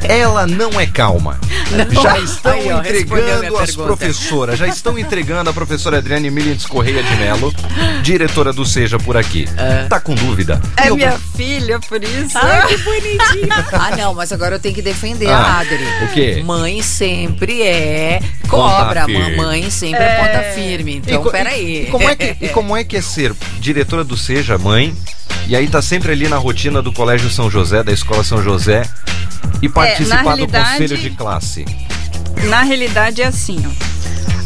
Ela 0.03 0.45
não 0.45 0.79
é 0.79 0.85
calma. 0.85 1.39
Não. 1.71 2.03
Já 2.03 2.19
estão 2.19 2.51
Aí, 2.51 2.71
ó, 2.71 2.79
respondeu 2.79 3.25
a 3.25 3.37
entregando 3.37 3.57
as 3.57 3.65
pergunta. 3.67 3.87
professoras. 3.87 4.59
Já 4.59 4.67
estão 4.67 4.99
entregando 4.99 5.49
a 5.49 5.53
professora 5.53 5.97
Adriane 5.97 6.29
Militz 6.29 6.65
Correia 6.65 7.01
de 7.01 7.15
Melo, 7.15 7.53
diretora 8.03 8.51
do 8.51 8.65
Seja 8.65 8.99
por 8.99 9.15
aqui. 9.15 9.30
Tá 9.89 9.99
com 9.99 10.13
dúvida? 10.15 10.61
É 10.77 10.89
Eu- 10.89 10.95
minha 10.95 11.17
filha, 11.35 11.79
por 11.79 12.03
isso. 12.03 12.37
Ai, 12.37 12.67
que 12.67 12.77
bonitinho. 12.83 13.47
ah, 13.73 13.95
não, 13.97 14.13
mas 14.13 14.31
agora 14.31 14.55
eu 14.55 14.59
tenho 14.59 14.75
que 14.75 14.81
defender 14.81 15.29
Ah, 15.29 15.37
a 15.37 15.59
Adri. 15.59 15.77
o 16.03 16.07
quê? 16.13 16.41
Mãe 16.45 16.81
sempre 16.81 17.61
é 17.63 18.19
cobra, 18.47 19.07
mamãe 19.07 19.69
sempre 19.69 19.99
é, 20.03 20.15
ponta 20.15 20.43
firme. 20.53 20.95
Então, 20.97 21.21
E 21.21 21.23
co- 21.23 21.31
peraí. 21.31 21.83
E, 21.83 21.85
como 21.91 22.09
é 22.09 22.15
que, 22.15 22.45
e 22.45 22.49
como 22.49 22.75
é 22.77 22.83
que 22.83 22.97
é 22.97 23.01
ser 23.01 23.33
diretora 23.59 24.03
do 24.03 24.17
Seja, 24.17 24.57
mãe, 24.57 24.93
e 25.47 25.55
aí 25.55 25.67
tá 25.67 25.81
sempre 25.81 26.11
ali 26.11 26.27
na 26.27 26.37
rotina 26.37 26.81
do 26.81 26.91
Colégio 26.91 27.29
São 27.29 27.49
José, 27.49 27.81
da 27.83 27.91
Escola 27.91 28.23
São 28.23 28.43
José, 28.43 28.83
e 29.61 29.69
participar 29.69 30.21
do 30.21 30.27
realidade- 30.29 30.71
conselho 30.71 30.97
de 30.97 31.09
classe? 31.11 31.65
Na 32.49 32.61
realidade 32.63 33.21
é 33.21 33.27
assim, 33.27 33.63
ó. 33.65 33.71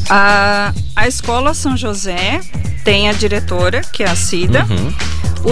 A, 0.10 0.74
a 0.96 1.08
escola 1.08 1.54
São 1.54 1.76
José 1.76 2.40
tem 2.84 3.10
a 3.10 3.14
diretora, 3.14 3.82
que 3.82 4.04
é 4.04 4.10
a 4.10 4.16
Cida. 4.16 4.66
Uhum. 4.70 4.94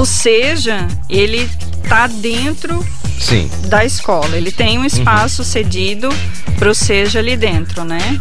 O 0.02 0.06
Seja, 0.06 0.88
ele 1.10 1.50
tá 1.90 2.08
dentro 2.08 2.86
Sim. 3.20 3.50
da 3.66 3.84
escola. 3.86 4.36
Ele 4.38 4.52
tem 4.52 4.78
um 4.78 4.86
espaço 4.86 5.42
Uhum. 5.42 5.48
cedido 5.48 6.10
para 6.58 6.70
o 6.70 6.76
Seja 6.76 7.20
ali 7.20 7.36
dentro, 7.36 7.84
né? 7.84 8.20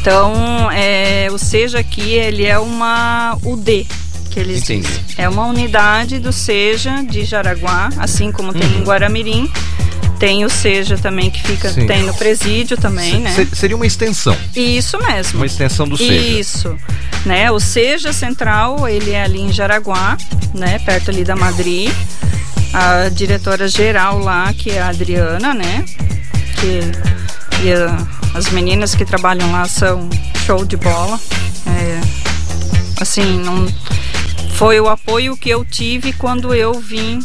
Então, 0.00 0.70
é, 0.72 1.28
o 1.30 1.38
Seja 1.38 1.78
aqui, 1.78 2.12
ele 2.14 2.44
é 2.46 2.58
uma 2.58 3.36
UD, 3.44 3.86
que 4.30 4.40
eles 4.40 4.62
Entendi. 4.62 4.86
dizem. 4.88 5.04
É 5.18 5.28
uma 5.28 5.46
unidade 5.46 6.18
do 6.18 6.32
Seja 6.32 7.02
de 7.02 7.24
Jaraguá, 7.24 7.90
assim 7.98 8.32
como 8.32 8.52
tem 8.52 8.78
em 8.78 8.82
Guaramirim. 8.82 9.50
Tem 10.20 10.44
o 10.44 10.50
Seja 10.50 10.96
também, 10.98 11.30
que 11.30 11.42
fica. 11.42 11.70
Sim. 11.70 11.86
tem 11.86 12.02
no 12.04 12.12
presídio 12.14 12.76
também, 12.76 13.12
Se- 13.14 13.18
né? 13.20 13.34
se- 13.34 13.56
seria 13.56 13.74
uma 13.74 13.86
extensão, 13.86 14.36
Isso 14.54 14.98
mesmo. 14.98 15.38
uma 15.40 15.46
extensão 15.46 15.88
do 15.88 15.96
Seja. 15.96 16.12
Isso, 16.12 16.76
né? 17.26 17.50
O 17.50 17.58
Seja 17.58 18.12
Central, 18.12 18.86
ele 18.86 19.12
é 19.12 19.22
ali 19.24 19.40
em 19.40 19.50
Jaraguá, 19.52 20.16
né? 20.54 20.78
Perto 20.80 21.10
ali 21.10 21.24
da 21.24 21.34
Madrid. 21.34 21.90
A 22.74 23.08
diretora 23.08 23.66
geral 23.66 24.18
lá, 24.18 24.52
que 24.52 24.70
é 24.70 24.80
a 24.80 24.88
Adriana, 24.90 25.54
né? 25.54 25.84
Que, 26.60 26.80
e 27.66 27.72
a- 27.72 28.06
as 28.34 28.50
meninas 28.50 28.94
que 28.94 29.04
trabalham 29.06 29.50
lá 29.50 29.66
são 29.66 30.08
show 30.46 30.64
de 30.66 30.76
bola. 30.76 31.18
É, 31.66 32.00
assim, 33.00 33.38
não, 33.38 33.66
foi 34.54 34.78
o 34.80 34.88
apoio 34.88 35.34
que 35.36 35.48
eu 35.48 35.64
tive 35.64 36.12
quando 36.12 36.54
eu 36.54 36.74
vim, 36.78 37.20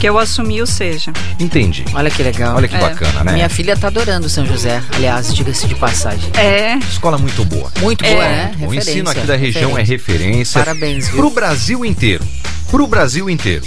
que 0.00 0.08
eu 0.08 0.18
assumi 0.18 0.62
o 0.62 0.66
Seja. 0.66 1.12
Entendi. 1.38 1.84
Olha 1.92 2.10
que 2.10 2.22
legal. 2.22 2.56
Olha 2.56 2.66
que 2.66 2.74
É. 2.74 2.78
bacana, 2.80 3.22
né? 3.22 3.32
Minha 3.34 3.48
filha 3.50 3.76
tá 3.76 3.88
adorando 3.88 4.30
São 4.30 4.46
José. 4.46 4.82
Aliás, 4.96 5.32
diga-se 5.34 5.66
de 5.68 5.74
passagem. 5.74 6.30
É, 6.38 6.76
Escola 6.78 7.18
muito 7.18 7.44
boa. 7.44 7.70
Muito 7.80 8.02
É. 8.04 8.10
boa, 8.14 8.24
né? 8.24 8.50
O 8.54 8.60
Referência, 8.60 8.90
ensino 8.92 9.10
aqui 9.10 9.20
da 9.20 9.36
região 9.36 9.76
é 9.76 9.82
referência. 9.82 10.58
Parabéns, 10.58 11.08
viu? 11.08 11.18
Pro 11.18 11.30
Brasil 11.30 11.84
inteiro. 11.84 12.24
Pro 12.70 12.86
Brasil 12.86 13.28
inteiro. 13.28 13.62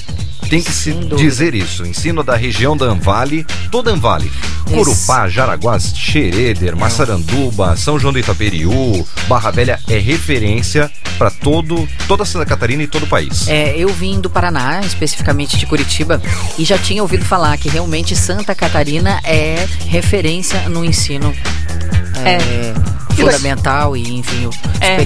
Tem 0.49 0.61
que 0.61 0.71
se 0.71 0.93
dizer 0.93 1.53
isso. 1.55 1.85
Ensino 1.85 2.23
da 2.23 2.35
região 2.35 2.75
da 2.75 2.85
Anvale, 2.85 3.45
toda 3.71 3.91
Anvale. 3.91 4.31
Corupá, 4.69 5.27
Jaraguás, 5.27 5.93
Xereder, 5.95 6.75
Massaranduba, 6.75 7.75
São 7.75 7.99
João 7.99 8.13
do 8.13 8.19
Itaperiú, 8.19 9.05
Barra 9.27 9.51
Velha 9.51 9.79
é 9.89 9.97
referência 9.97 10.89
para 11.17 11.29
todo 11.29 11.87
toda 12.07 12.25
Santa 12.25 12.45
Catarina 12.45 12.83
e 12.83 12.87
todo 12.87 13.03
o 13.03 13.07
país. 13.07 13.47
É, 13.47 13.77
eu 13.77 13.89
vim 13.89 14.19
do 14.19 14.29
Paraná, 14.29 14.81
especificamente 14.81 15.57
de 15.57 15.65
Curitiba, 15.65 16.21
e 16.57 16.65
já 16.65 16.77
tinha 16.77 17.01
ouvido 17.01 17.25
falar 17.25 17.57
que 17.57 17.69
realmente 17.69 18.15
Santa 18.15 18.55
Catarina 18.55 19.19
é 19.23 19.67
referência 19.87 20.67
no 20.69 20.83
ensino 20.83 21.33
é, 22.25 22.73
fundamental 23.15 23.95
e, 23.95 24.17
enfim, 24.17 24.45
o 24.45 24.51
É. 24.79 24.97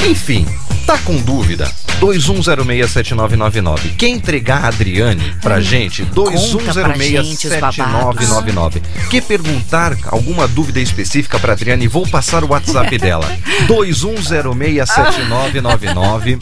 Enfim, 0.00 0.46
tá 0.86 0.98
com 0.98 1.16
dúvida? 1.16 1.70
21067999. 2.00 3.94
Quem 3.96 4.14
entregar 4.16 4.64
a 4.64 4.68
Adriane 4.68 5.34
pra 5.40 5.60
gente? 5.60 6.02
gente 6.02 6.02
os 6.02 6.74
babados. 6.74 8.28
21067999. 8.28 8.82
Quer 9.10 9.22
perguntar 9.22 9.96
alguma 10.06 10.46
dúvida 10.48 10.80
específica 10.80 11.38
pra 11.38 11.52
Adriane? 11.52 11.86
Vou 11.88 12.06
passar 12.06 12.42
o 12.44 12.48
WhatsApp 12.50 12.96
dela. 12.98 13.26
21067999. 13.68 16.38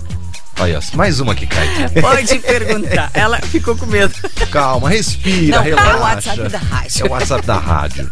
Olha, 0.59 0.81
mais 0.95 1.19
uma 1.19 1.35
que 1.35 1.47
cai. 1.47 1.67
Pode 2.01 2.39
perguntar. 2.41 3.11
Ela 3.15 3.39
ficou 3.41 3.75
com 3.77 3.87
medo. 3.87 4.13
Calma, 4.51 4.89
respira, 4.91 5.57
Não, 5.57 5.65
relaxa. 5.65 5.91
é 5.91 5.97
o 5.97 6.01
WhatsApp 6.01 6.49
da 6.51 6.59
rádio. 6.59 7.03
É 7.03 7.05
o 7.05 7.09
WhatsApp 7.11 7.47
da 7.47 7.59
rádio. 7.59 8.11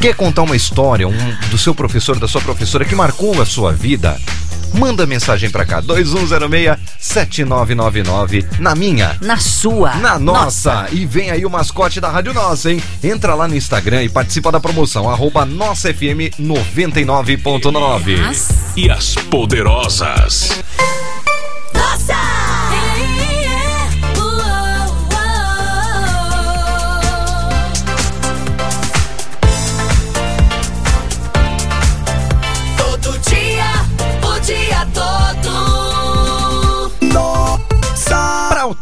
Quer 0.00 0.14
contar 0.16 0.42
uma 0.42 0.56
história 0.56 1.06
um, 1.06 1.34
do 1.50 1.58
seu 1.58 1.74
professor, 1.74 2.18
da 2.18 2.26
sua 2.26 2.40
professora 2.40 2.84
que 2.84 2.94
marcou 2.94 3.40
a 3.40 3.46
sua 3.46 3.72
vida? 3.72 4.18
Manda 4.74 5.06
mensagem 5.06 5.48
pra 5.50 5.64
cá, 5.64 5.80
2106-7999, 5.82 8.44
na 8.58 8.74
minha, 8.74 9.16
Na 9.20 9.36
sua. 9.36 9.94
na 9.96 10.18
nossa. 10.18 10.88
E 10.90 11.04
vem 11.06 11.30
aí 11.30 11.44
o 11.44 11.50
mascote 11.50 12.00
da 12.00 12.08
Rádio 12.08 12.32
Nossa, 12.34 12.70
hein? 12.72 12.82
Entra 13.02 13.34
lá 13.34 13.46
no 13.46 13.54
Instagram 13.56 14.02
e 14.02 14.08
participa 14.08 14.50
da 14.50 14.58
promoção, 14.60 15.08
arroba 15.10 15.44
Nossa 15.44 15.92
FM 15.92 16.32
99.9. 16.40 18.52
E 18.76 18.90
as 18.90 19.14
poderosas. 19.14 20.62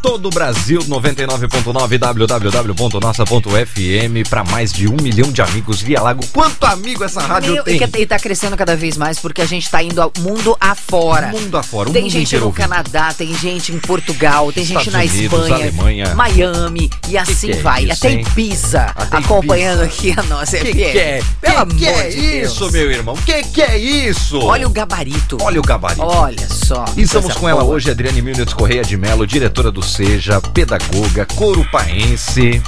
Todo 0.02 0.26
o 0.26 0.30
Brasil, 0.30 0.80
99.9 0.80 1.98
www.nossa.fm 1.98 4.28
para 4.28 4.44
mais 4.44 4.72
de 4.72 4.88
um 4.88 4.96
milhão 5.00 5.30
de 5.30 5.42
amigos 5.42 5.80
via 5.80 6.00
Lago. 6.00 6.24
Quanto 6.32 6.64
amigo 6.64 7.04
essa 7.04 7.20
rádio 7.20 7.54
Meu, 7.54 7.64
tem? 7.64 7.76
e, 7.76 7.86
que- 7.88 7.98
e 8.00 8.06
tá 8.06 8.18
crescendo 8.18 8.56
cada 8.56 8.76
vez 8.76 8.96
mais 8.96 9.18
porque 9.18 9.42
a 9.42 9.46
gente 9.46 9.68
tá 9.70 9.82
indo 9.82 10.00
ao 10.00 10.12
mundo 10.18 10.56
afora. 10.60 11.28
Mundo 11.28 11.56
afora, 11.56 11.90
o 11.90 11.92
Tem 11.92 12.02
mundo 12.02 12.12
gente 12.12 12.36
no 12.36 12.46
ouvindo. 12.46 12.60
Canadá, 12.68 13.12
tem 13.12 13.34
gente 13.36 13.72
em 13.72 13.78
Portugal, 13.78 14.52
tem 14.52 14.64
gente 14.64 14.78
Estados 14.88 14.92
na 14.92 15.00
Unidos, 15.12 15.38
Espanha, 15.40 15.54
Alemanha. 15.56 16.14
Miami 16.14 16.90
e 17.08 17.18
assim 17.18 17.46
que 17.48 17.52
é 17.52 17.62
vai. 17.62 17.84
isso, 17.84 18.06
Até 18.06 18.12
hein? 18.12 18.20
Ibiza 18.30 18.82
Até 18.94 19.16
acompanhando 19.18 19.82
aqui 19.82 20.14
a 20.16 20.22
nossa 20.22 20.56
Que 20.58 20.72
FM. 20.72 20.74
que 20.74 20.98
é? 20.98 21.22
Pelo 21.40 21.66
que 21.66 21.76
que 21.76 21.88
amor 21.88 22.00
é 22.00 22.08
de 22.08 22.20
Deus. 22.20 22.52
isso, 22.52 22.70
meu 22.72 22.90
irmão? 22.90 23.16
Que 23.16 23.42
que 23.44 23.62
é 23.62 23.76
isso? 23.78 24.38
Olha 24.40 24.66
o 24.66 24.70
gabarito. 24.70 25.36
Olha 25.42 25.60
o 25.60 25.62
gabarito. 25.62 26.02
Olha 26.02 26.48
só. 26.48 26.84
E 26.96 27.02
estamos 27.02 27.26
coisa 27.26 27.40
com 27.40 27.48
ela 27.48 27.62
boa. 27.62 27.74
hoje, 27.74 27.90
Adriane 27.90 28.22
Milnes 28.22 28.52
Correia 28.52 28.82
de 28.82 28.96
Melo, 28.96 29.26
diretora 29.26 29.70
do 29.70 29.82
Seja, 29.90 30.40
pedagoga, 30.40 31.26
corupaense, 31.34 32.62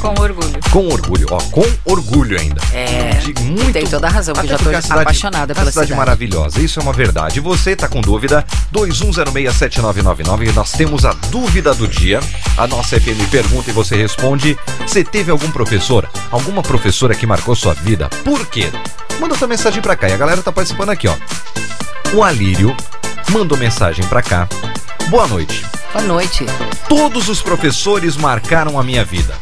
com 0.00 0.08
orgulho. 0.20 0.58
com 0.70 0.86
orgulho, 0.88 1.26
ó, 1.30 1.38
com 1.50 1.64
orgulho 1.84 2.38
ainda. 2.40 2.60
É, 2.72 3.10
De 3.18 3.42
muito... 3.42 3.72
tem 3.72 3.86
toda 3.86 4.06
a 4.06 4.10
razão, 4.10 4.34
porque 4.34 4.48
já 4.48 4.58
cidade- 4.58 5.00
apaixonada 5.02 5.54
pela 5.54 5.70
cidade 5.70 5.86
cidade. 5.88 5.98
maravilhosa, 5.98 6.60
isso 6.60 6.80
é 6.80 6.82
uma 6.82 6.92
verdade. 6.92 7.38
E 7.38 7.40
você 7.40 7.76
tá 7.76 7.88
com 7.88 8.00
dúvida? 8.00 8.44
21067999, 8.72 10.52
nós 10.54 10.72
temos 10.72 11.04
a 11.04 11.12
dúvida 11.30 11.74
do 11.74 11.86
dia. 11.86 12.20
A 12.56 12.66
nossa 12.66 12.98
FM 13.00 13.28
pergunta 13.30 13.70
e 13.70 13.72
você 13.72 13.96
responde. 13.96 14.56
Você 14.86 15.04
teve 15.04 15.30
algum 15.30 15.50
professor, 15.50 16.08
alguma 16.30 16.62
professora 16.62 17.14
que 17.14 17.26
marcou 17.26 17.54
sua 17.54 17.74
vida? 17.74 18.08
Por 18.24 18.46
quê? 18.46 18.70
Manda 19.20 19.34
sua 19.36 19.48
mensagem 19.48 19.80
pra 19.82 19.96
cá 19.96 20.08
e 20.08 20.12
a 20.12 20.16
galera 20.16 20.42
tá 20.42 20.52
participando 20.52 20.90
aqui, 20.90 21.06
ó. 21.08 21.14
O 22.14 22.22
Alírio 22.22 22.76
mandou 23.30 23.56
mensagem 23.58 24.06
pra 24.06 24.22
cá. 24.22 24.48
Boa 25.08 25.26
noite. 25.26 25.64
Boa 25.92 26.04
noite. 26.04 26.44
Todos 26.88 27.28
os 27.28 27.40
professores 27.40 28.16
marcaram 28.16 28.78
a 28.78 28.82
minha 28.82 29.04
vida. 29.04 29.34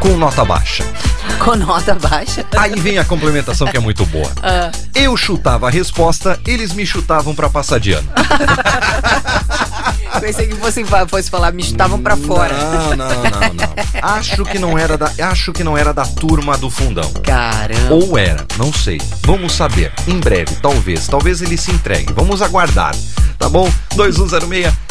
Com 0.00 0.16
nota 0.16 0.44
baixa. 0.44 0.84
Com 1.38 1.54
nota 1.54 1.94
baixa. 1.94 2.44
Aí 2.56 2.78
vem 2.80 2.98
a 2.98 3.04
complementação 3.04 3.66
que 3.66 3.76
é 3.76 3.80
muito 3.80 4.04
boa. 4.06 4.30
Ah, 4.42 4.70
Eu 4.94 5.16
chutava 5.16 5.66
a 5.66 5.70
resposta, 5.70 6.38
eles 6.46 6.72
me 6.72 6.86
chutavam 6.86 7.34
pra 7.34 7.48
passar 7.48 7.78
de 7.78 7.92
ano. 7.92 8.08
pensei 10.20 10.48
que 10.48 10.56
fosse, 10.56 10.84
fosse 11.08 11.30
falar, 11.30 11.52
me 11.52 11.62
chutavam 11.62 12.00
pra 12.00 12.16
fora. 12.16 12.54
Não, 12.54 12.96
não, 12.96 13.06
não, 13.08 13.54
não. 13.54 13.74
Acho 14.02 14.44
que 14.44 14.58
não 14.58 14.78
era 14.78 14.96
da, 14.96 15.10
acho 15.30 15.52
que 15.52 15.62
não 15.62 15.76
era 15.76 15.92
da 15.92 16.04
turma 16.04 16.56
do 16.56 16.70
fundão. 16.70 17.10
Caramba. 17.22 17.94
Ou 17.94 18.18
era, 18.18 18.44
não 18.56 18.72
sei. 18.72 19.00
Vamos 19.22 19.52
saber. 19.52 19.92
Em 20.06 20.18
breve, 20.18 20.56
talvez. 20.56 21.06
Talvez 21.06 21.42
ele 21.42 21.56
se 21.56 21.70
entregue. 21.70 22.12
Vamos 22.12 22.42
aguardar. 22.42 22.94
Tá 23.38 23.48
bom? 23.48 23.70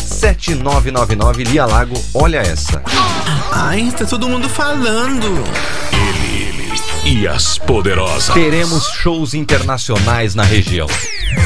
2106-7999, 0.06 1.48
Lia 1.48 1.66
Lago, 1.66 1.96
olha 2.14 2.38
essa. 2.38 2.82
Ai, 3.52 3.92
tá 3.92 4.06
todo 4.06 4.30
mundo 4.30 4.48
falando. 4.48 5.44
E 7.06 7.28
as 7.28 7.58
poderosas. 7.58 8.34
Teremos 8.34 8.86
shows 8.88 9.34
internacionais 9.34 10.34
na 10.34 10.44
região. 10.44 10.88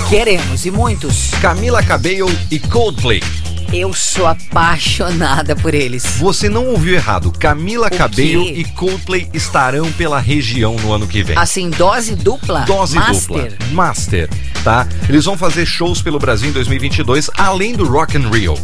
Queremos, 0.09 0.65
e 0.65 0.71
muitos. 0.71 1.31
Camila 1.41 1.83
Cabello 1.83 2.29
e 2.49 2.59
Coldplay. 2.59 3.21
Eu 3.71 3.93
sou 3.93 4.25
apaixonada 4.25 5.55
por 5.55 5.75
eles. 5.75 6.03
Você 6.17 6.49
não 6.49 6.65
ouviu 6.67 6.95
errado. 6.95 7.31
Camila 7.31 7.87
O 7.87 7.95
Cabello 7.95 8.43
quê? 8.45 8.53
e 8.57 8.63
Coldplay 8.65 9.29
estarão 9.33 9.91
pela 9.91 10.19
região 10.19 10.75
no 10.77 10.91
ano 10.91 11.07
que 11.07 11.21
vem. 11.21 11.37
Assim, 11.37 11.69
dose 11.69 12.15
dupla? 12.15 12.61
Dose 12.61 12.95
Master. 12.95 13.51
dupla. 13.51 13.67
Master, 13.71 14.29
tá? 14.63 14.87
Eles 15.07 15.25
vão 15.25 15.37
fazer 15.37 15.67
shows 15.67 16.01
pelo 16.01 16.17
Brasil 16.17 16.49
em 16.49 16.53
2022, 16.53 17.29
além 17.37 17.75
do 17.75 17.87
Rock 17.87 18.17
and 18.17 18.29
Rio. 18.29 18.55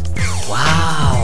Uau! 0.48 1.15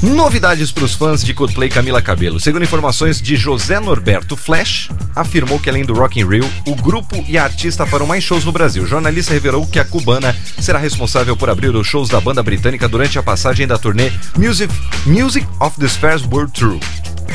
Novidades 0.00 0.70
para 0.70 0.84
os 0.84 0.94
fãs 0.94 1.24
de 1.24 1.34
Coldplay 1.34 1.68
Camila 1.68 2.00
Cabello. 2.00 2.38
Segundo 2.38 2.62
informações 2.62 3.20
de 3.20 3.34
José 3.34 3.80
Norberto 3.80 4.36
Flash, 4.36 4.88
afirmou 5.14 5.58
que 5.58 5.68
além 5.68 5.84
do 5.84 5.92
Rock 5.92 6.20
in 6.20 6.24
Rio, 6.28 6.48
o 6.66 6.76
grupo 6.76 7.24
e 7.26 7.36
a 7.36 7.42
artista 7.42 7.84
farão 7.84 8.06
mais 8.06 8.22
shows 8.22 8.44
no 8.44 8.52
Brasil. 8.52 8.84
O 8.84 8.86
jornalista 8.86 9.32
revelou 9.34 9.66
que 9.66 9.80
a 9.80 9.84
cubana 9.84 10.36
será 10.60 10.78
responsável 10.78 11.36
por 11.36 11.50
abrir 11.50 11.74
os 11.74 11.86
shows 11.86 12.08
da 12.08 12.20
banda 12.20 12.44
britânica 12.44 12.88
durante 12.88 13.18
a 13.18 13.22
passagem 13.24 13.66
da 13.66 13.76
turnê 13.76 14.12
Music, 14.36 14.72
Music 15.04 15.44
of 15.58 15.76
the 15.80 15.88
Spheres 15.88 16.22
World 16.22 16.52
Tour 16.52 16.78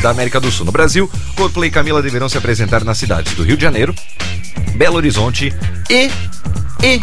da 0.01 0.11
América 0.11 0.39
do 0.39 0.49
Sul. 0.49 0.65
No 0.65 0.71
Brasil, 0.71 1.11
Coldplay 1.35 1.67
e 1.67 1.71
Camila 1.71 2.01
deverão 2.01 2.29
se 2.29 2.37
apresentar 2.37 2.85
nas 2.85 2.97
cidades 2.97 3.33
do 3.33 3.43
Rio 3.43 3.57
de 3.57 3.63
Janeiro, 3.63 3.93
Belo 4.75 4.95
Horizonte 4.95 5.53
e, 5.89 6.09
e 6.83 6.99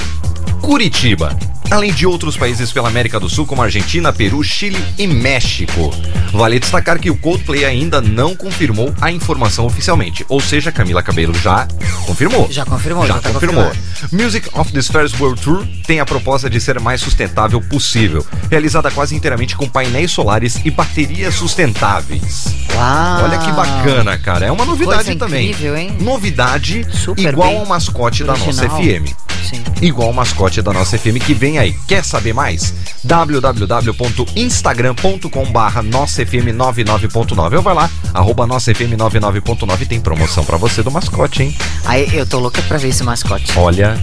Curitiba. 0.60 1.36
Além 1.70 1.92
de 1.92 2.04
outros 2.04 2.36
países 2.36 2.72
pela 2.72 2.88
América 2.88 3.20
do 3.20 3.28
Sul, 3.28 3.46
como 3.46 3.62
Argentina, 3.62 4.12
Peru, 4.12 4.42
Chile 4.42 4.76
e 4.98 5.06
México. 5.06 5.94
Vale 6.32 6.58
destacar 6.58 6.98
que 6.98 7.08
o 7.08 7.16
Coldplay 7.16 7.64
ainda 7.64 8.00
não 8.00 8.34
confirmou 8.34 8.92
a 9.00 9.12
informação 9.12 9.66
oficialmente. 9.66 10.26
Ou 10.28 10.40
seja, 10.40 10.72
Camila 10.72 11.00
Cabello 11.00 11.32
já 11.32 11.68
confirmou. 12.06 12.48
Já 12.50 12.64
confirmou, 12.64 13.06
Já, 13.06 13.14
já 13.14 13.20
tá 13.20 13.30
confirmou. 13.30 13.64
confirmado. 13.66 14.08
Music 14.12 14.48
of 14.52 14.72
the 14.72 14.82
Spheres 14.82 15.12
World 15.20 15.40
Tour 15.40 15.64
tem 15.86 16.00
a 16.00 16.04
proposta 16.04 16.50
de 16.50 16.60
ser 16.60 16.80
mais 16.80 17.00
sustentável 17.00 17.60
possível, 17.60 18.26
realizada 18.50 18.90
quase 18.90 19.14
inteiramente 19.14 19.54
com 19.56 19.68
painéis 19.68 20.10
solares 20.10 20.58
e 20.64 20.72
baterias 20.72 21.34
sustentáveis. 21.36 22.46
Uau! 22.74 23.24
Olha 23.24 23.38
que 23.38 23.52
bacana, 23.52 24.18
cara. 24.18 24.46
É 24.46 24.50
uma 24.50 24.64
novidade 24.64 25.04
Coisa 25.04 25.16
também. 25.20 25.50
incrível, 25.50 25.76
hein? 25.76 25.96
Novidade 26.00 26.84
Super 26.92 27.32
igual 27.32 27.48
bem 27.50 27.58
ao 27.60 27.66
mascote 27.66 28.24
da 28.24 28.32
nossa 28.36 28.66
original. 28.66 28.76
FM. 28.82 29.29
Sim. 29.48 29.62
Igual 29.82 30.08
ao 30.08 30.14
mascote 30.14 30.60
da 30.62 30.72
nossa 30.72 30.96
FM 30.98 31.18
que 31.24 31.34
vem 31.34 31.58
aí. 31.58 31.74
Quer 31.86 32.04
saber 32.04 32.32
mais? 32.34 32.72
www.instagram.com 33.04 35.44
barra 35.52 35.82
nossafm99.9 35.82 37.56
ou 37.56 37.62
vai 37.62 37.74
lá, 37.74 37.90
arroba 38.12 38.46
nossafm99.9 38.46 39.86
tem 39.86 40.00
promoção 40.00 40.44
pra 40.44 40.56
você 40.56 40.82
do 40.82 40.90
mascote, 40.90 41.42
hein? 41.42 41.54
Aí 41.84 42.08
eu 42.14 42.26
tô 42.26 42.38
louca 42.38 42.60
pra 42.62 42.78
ver 42.78 42.88
esse 42.88 43.02
mascote. 43.02 43.52
Olha, 43.56 44.02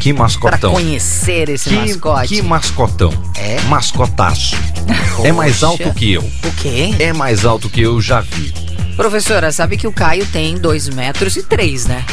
que 0.00 0.12
Pra 0.14 0.22
mascotão. 0.22 0.72
conhecer 0.72 1.48
esse 1.48 1.68
Que, 1.70 1.76
mascote. 1.76 2.28
que 2.28 2.42
mascotão. 2.42 3.12
É? 3.36 3.60
Mascotaço. 3.62 4.56
É 5.24 5.32
mais 5.32 5.64
alto 5.64 5.92
que 5.94 6.12
eu. 6.12 6.22
O 6.22 6.52
quê? 6.62 6.94
É 7.00 7.12
mais 7.12 7.44
alto 7.44 7.68
que 7.68 7.80
eu 7.80 8.00
já 8.00 8.20
vi. 8.20 8.54
Professora, 8.96 9.50
sabe 9.50 9.76
que 9.76 9.86
o 9.88 9.92
Caio 9.92 10.24
tem 10.26 10.56
dois 10.56 10.88
metros 10.88 11.36
e 11.36 11.42
três, 11.42 11.86
né? 11.86 12.04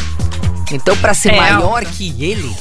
Então, 0.71 0.95
pra 0.97 1.13
ser 1.13 1.33
É 1.33 1.37
maior 1.37 1.79
alto. 1.83 1.89
que 1.91 2.15
ele. 2.19 2.55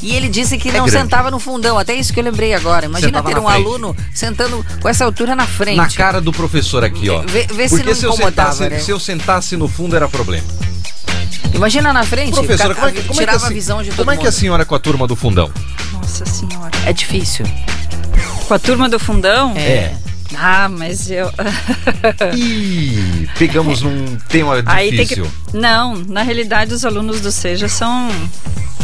E 0.00 0.14
ele 0.14 0.28
disse 0.28 0.56
que 0.58 0.68
não 0.70 0.84
grande. 0.86 0.92
sentava 0.92 1.28
no 1.28 1.40
fundão, 1.40 1.76
até 1.76 1.92
isso 1.92 2.12
que 2.12 2.20
eu 2.20 2.24
lembrei 2.24 2.54
agora. 2.54 2.86
Imagina 2.86 3.08
Sentava 3.18 3.28
ter 3.34 3.40
um 3.40 3.48
frente. 3.48 3.66
aluno 3.66 3.96
sentando 4.14 4.64
com 4.80 4.88
essa 4.88 5.04
altura 5.04 5.34
na 5.34 5.44
frente. 5.44 5.76
Na 5.76 5.88
cara 5.90 6.20
do 6.20 6.30
professor 6.32 6.84
aqui, 6.84 7.10
ó. 7.10 7.22
Vê- 7.22 7.48
vê 7.52 7.68
se 7.68 7.74
Porque 7.76 7.90
não 7.90 7.96
se 7.96 8.04
eu, 8.06 8.12
sentasse, 8.12 8.68
né? 8.68 8.78
se 8.78 8.90
eu 8.92 9.00
sentasse 9.00 9.56
no 9.56 9.66
fundo 9.66 9.96
era 9.96 10.08
problema. 10.08 10.46
Imagina 11.52 11.92
na 11.92 12.04
frente, 12.04 12.30
Professora, 12.32 12.74
como 12.76 12.86
é 12.86 12.92
que, 12.92 13.02
como 13.02 13.20
é 13.20 13.24
que 13.24 13.30
tirava 13.30 13.44
a, 13.46 13.48
a 13.48 13.52
visão 13.52 13.82
de 13.82 13.88
todo 13.90 13.96
como 13.98 14.10
é 14.12 14.16
que 14.16 14.22
a 14.22 14.24
mundo. 14.30 14.32
senhora 14.34 14.62
é 14.62 14.64
com 14.66 14.74
a 14.76 14.78
turma 14.78 15.06
do 15.08 15.16
fundão? 15.16 15.50
Nossa 15.92 16.24
senhora. 16.26 16.70
É 16.86 16.92
difícil. 16.92 17.44
Com 18.46 18.54
a 18.54 18.58
turma 18.58 18.88
do 18.88 19.00
fundão? 19.00 19.52
É. 19.56 19.94
Ah, 20.36 20.68
mas 20.68 21.10
eu. 21.10 21.28
Ih, 22.36 23.28
pegamos 23.38 23.80
num 23.82 24.16
tema 24.28 24.62
Aí 24.66 24.90
tem 24.90 25.06
que. 25.06 25.14
difícil. 25.16 25.26
Não, 25.52 25.96
na 26.08 26.22
realidade 26.22 26.72
os 26.74 26.84
alunos 26.84 27.20
do 27.20 27.30
Seja 27.32 27.68
são 27.68 28.08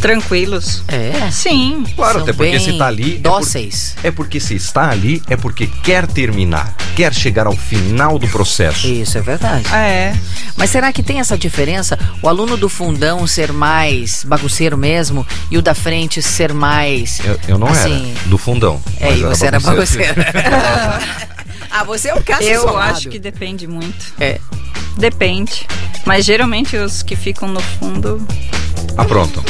tranquilos. 0.01 0.83
É. 0.89 1.31
Sim. 1.31 1.85
Claro, 1.97 2.15
São 2.15 2.23
até 2.25 2.33
porque 2.35 2.61
se 2.61 2.77
tá 2.77 2.87
ali. 2.89 3.13
é 3.13 3.15
por- 3.15 3.23
Dóceis. 3.23 3.97
É 4.03 4.11
porque 4.11 4.39
se 4.39 4.55
está 4.55 4.91
ali, 4.91 5.23
é 5.29 5.37
porque 5.37 5.67
quer 5.67 6.07
terminar, 6.07 6.75
quer 6.95 7.15
chegar 7.15 7.47
ao 7.47 7.57
final 7.57 8.19
do 8.19 8.29
processo. 8.29 8.87
Isso 8.87 9.17
é 9.17 9.23
verdade. 9.23 9.67
É. 9.75 10.15
Mas 10.57 10.69
será 10.71 10.93
que 10.93 11.03
tem 11.03 11.21
essa 11.21 11.39
diferença? 11.39 11.99
O 12.21 12.29
aluno 12.29 12.57
do 12.57 12.69
fundão 12.69 13.27
ser 13.27 13.51
mais 13.53 14.25
bagunceiro 14.25 14.77
mesmo 14.77 15.27
e 15.51 15.57
o 15.57 15.63
da 15.63 15.75
frente 15.75 16.21
ser 16.21 16.53
mais. 16.53 17.21
Eu, 17.25 17.39
eu 17.49 17.59
não 17.59 17.69
Assim, 17.69 18.11
era 18.19 18.29
do 18.29 18.37
fundão. 18.37 18.83
É, 19.01 19.09
mas 19.11 19.19
e 19.21 19.23
você 19.23 19.47
era 19.47 19.59
bagunceiro. 19.61 20.15
bagunceiro. 20.15 20.49
ah, 21.71 21.85
você 21.85 22.09
é 22.09 22.15
o 22.15 22.23
caso 22.23 22.43
Eu 22.43 22.61
isolado. 22.63 22.93
acho 22.93 23.09
que 23.09 23.19
depende 23.19 23.67
muito. 23.67 24.13
É. 24.21 24.39
Depende. 24.99 25.67
Mas 26.05 26.25
geralmente 26.25 26.77
os 26.77 27.03
que 27.03 27.17
ficam 27.17 27.49
no 27.49 27.61
fundo. 27.61 28.27
Aprontam. 28.97 29.43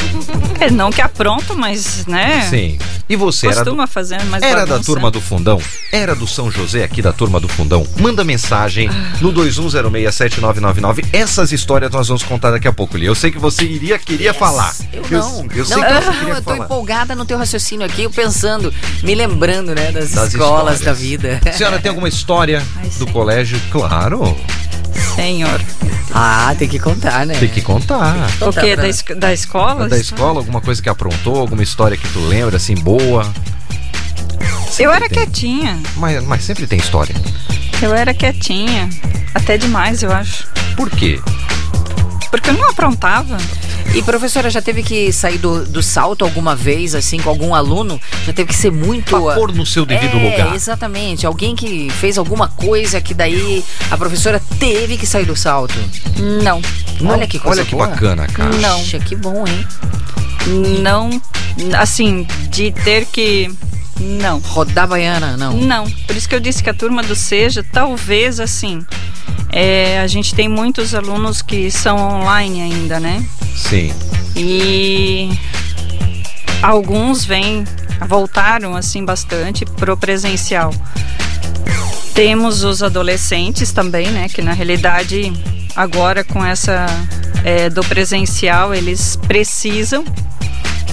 É, 0.60 0.70
não 0.70 0.90
que 0.90 1.02
aprontam, 1.02 1.54
mas, 1.56 2.06
né? 2.06 2.46
Sim. 2.48 2.78
E 3.06 3.16
você 3.16 3.48
era 3.48 3.56
do, 3.56 3.64
Costuma 3.64 3.86
fazer 3.86 4.22
mais 4.24 4.42
Era 4.42 4.60
da 4.60 4.66
bagunça. 4.66 4.86
turma 4.86 5.10
do 5.10 5.20
Fundão? 5.20 5.60
Era 5.92 6.14
do 6.14 6.26
São 6.26 6.50
José 6.50 6.82
aqui 6.82 7.02
da 7.02 7.12
turma 7.12 7.38
do 7.38 7.48
Fundão? 7.48 7.86
Manda 7.98 8.24
mensagem 8.24 8.88
no 9.20 9.30
21067999. 9.32 11.04
Essas 11.12 11.52
histórias 11.52 11.90
nós 11.90 12.08
vamos 12.08 12.22
contar 12.22 12.50
daqui 12.52 12.66
a 12.66 12.72
pouco, 12.72 12.96
Lia. 12.96 13.08
Eu 13.08 13.14
sei 13.14 13.30
que 13.30 13.38
você 13.38 13.64
iria 13.64 13.98
queria 13.98 14.32
falar. 14.32 14.74
Eu 14.92 15.02
não. 15.10 15.46
Eu, 15.54 15.64
sei 15.66 15.76
não, 15.76 15.84
que 15.84 15.94
você 15.94 16.06
não, 16.06 16.12
queria 16.14 16.34
eu 16.34 16.42
tô 16.42 16.42
falar. 16.52 16.64
empolgada 16.64 17.14
no 17.14 17.26
teu 17.26 17.36
raciocínio 17.36 17.84
aqui, 17.86 18.04
eu 18.04 18.10
pensando, 18.10 18.72
me 19.02 19.14
lembrando, 19.14 19.74
né, 19.74 19.92
das, 19.92 20.12
Das 20.12 20.32
escolas 20.32 20.78
histórias. 20.78 20.80
da 20.80 20.92
vida. 20.94 21.40
A 21.46 21.52
senhora 21.52 21.78
tem 21.78 21.90
alguma 21.90 22.08
história 22.08 22.62
Ai, 22.76 22.88
do 22.88 23.04
sim. 23.04 23.12
colégio? 23.12 23.60
Claro, 23.70 24.34
Senhor. 25.14 25.60
ah, 26.12 26.54
tem 26.58 26.68
que 26.68 26.78
contar, 26.78 27.26
né? 27.26 27.34
tem 27.34 27.48
que 27.48 27.60
contar. 27.62 28.14
O 28.40 28.46
Contar 28.46 28.60
quê? 28.60 28.74
pra- 28.74 28.82
Da, 28.82 28.88
es- 28.88 29.04
da 29.16 29.32
escola? 29.32 29.88
Da 29.88 29.98
escola, 29.98 30.40
alguma 30.40 30.60
coisa 30.60 30.82
que 30.82 30.88
aprontou, 30.88 31.36
alguma 31.40 31.62
história 31.62 31.96
que 31.96 32.08
tu 32.08 32.20
lembra, 32.26 32.56
assim, 32.56 32.74
boa. 32.74 33.32
Eu 34.78 34.90
era 34.92 35.08
tem. 35.08 35.18
quietinha. 35.18 35.78
Mas, 35.96 36.22
mas 36.24 36.44
sempre 36.44 36.66
tem 36.66 36.78
história. 36.78 37.14
Eu 37.80 37.94
era 37.94 38.12
quietinha. 38.14 38.88
Até 39.34 39.56
demais, 39.58 40.02
eu 40.02 40.12
acho. 40.12 40.46
Por 40.76 40.90
quê? 40.90 41.20
Porque 42.30 42.50
eu 42.50 42.54
não 42.54 42.70
aprontava. 42.70 43.36
E 43.94 44.02
professora, 44.02 44.50
já 44.50 44.60
teve 44.60 44.82
que 44.82 45.12
sair 45.12 45.38
do, 45.38 45.64
do 45.64 45.82
salto 45.82 46.24
alguma 46.24 46.56
vez, 46.56 46.94
assim, 46.94 47.18
com 47.18 47.28
algum 47.30 47.54
aluno? 47.54 48.00
Já 48.26 48.32
teve 48.32 48.48
que 48.48 48.56
ser 48.56 48.72
muito. 48.72 49.10
Pra 49.10 49.34
pôr 49.34 49.52
no 49.52 49.64
seu 49.64 49.84
devido 49.86 50.16
é, 50.16 50.30
lugar. 50.30 50.54
exatamente. 50.54 51.26
Alguém 51.26 51.54
que 51.54 51.88
fez 51.90 52.18
alguma 52.18 52.48
coisa 52.48 53.00
que 53.00 53.14
daí 53.14 53.64
a 53.90 53.96
professora 53.96 54.40
teve 54.58 54.96
que 54.96 55.06
sair 55.06 55.24
do 55.24 55.36
salto. 55.36 55.74
Não. 56.42 56.60
Olha 57.08 57.26
que 57.26 57.38
coisa 57.38 57.60
Olha 57.60 57.68
que 57.68 57.74
boa. 57.74 57.86
bacana, 57.88 58.26
cara. 58.26 58.54
Não. 58.56 58.80
Puxa, 58.80 58.98
que 58.98 59.14
bom, 59.14 59.44
hein? 59.46 59.66
Não. 60.82 61.22
Assim, 61.78 62.26
de 62.50 62.72
ter 62.72 63.06
que. 63.06 63.50
Não. 64.04 64.38
Rodar 64.38 64.86
baiana, 64.86 65.36
não. 65.36 65.54
Não. 65.54 65.90
Por 66.06 66.14
isso 66.14 66.28
que 66.28 66.34
eu 66.34 66.40
disse 66.40 66.62
que 66.62 66.70
a 66.70 66.74
turma 66.74 67.02
do 67.02 67.14
Seja, 67.14 67.64
talvez 67.72 68.38
assim. 68.38 68.84
é, 69.50 70.00
a 70.00 70.06
gente 70.06 70.34
tem 70.34 70.48
muitos 70.48 70.94
alunos 70.94 71.40
que 71.40 71.70
são 71.70 71.96
online 71.96 72.62
ainda, 72.62 73.00
né? 73.00 73.24
Sim. 73.56 73.92
E 74.36 75.30
alguns 76.62 77.24
vêm, 77.24 77.64
voltaram 78.08 78.76
assim 78.76 79.04
bastante 79.04 79.64
pro 79.64 79.96
presencial. 79.96 80.72
Temos 82.14 82.62
os 82.62 82.82
adolescentes 82.82 83.72
também, 83.72 84.08
né? 84.10 84.28
Que 84.28 84.42
na 84.42 84.52
realidade 84.52 85.32
agora 85.74 86.22
com 86.22 86.44
essa 86.44 86.86
é, 87.44 87.68
do 87.68 87.82
presencial 87.84 88.74
eles 88.74 89.16
precisam, 89.16 90.04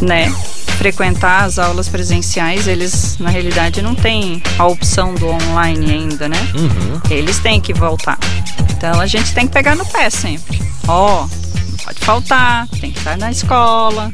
né? 0.01 0.33
Frequentar 0.81 1.43
as 1.43 1.59
aulas 1.59 1.87
presenciais, 1.87 2.67
eles 2.67 3.15
na 3.19 3.29
realidade 3.29 3.83
não 3.83 3.93
têm 3.93 4.41
a 4.57 4.65
opção 4.65 5.13
do 5.13 5.27
online 5.27 5.91
ainda, 5.91 6.27
né? 6.27 6.39
Uhum. 6.55 6.99
Eles 7.07 7.37
têm 7.37 7.61
que 7.61 7.71
voltar. 7.71 8.17
Então 8.71 8.99
a 8.99 9.05
gente 9.05 9.31
tem 9.31 9.45
que 9.45 9.53
pegar 9.53 9.75
no 9.75 9.85
pé 9.85 10.09
sempre. 10.09 10.59
Ó, 10.87 11.27
não 11.27 11.77
pode 11.85 11.99
faltar, 11.99 12.67
tem 12.79 12.89
que 12.91 12.97
estar 12.97 13.15
na 13.15 13.29
escola. 13.29 14.11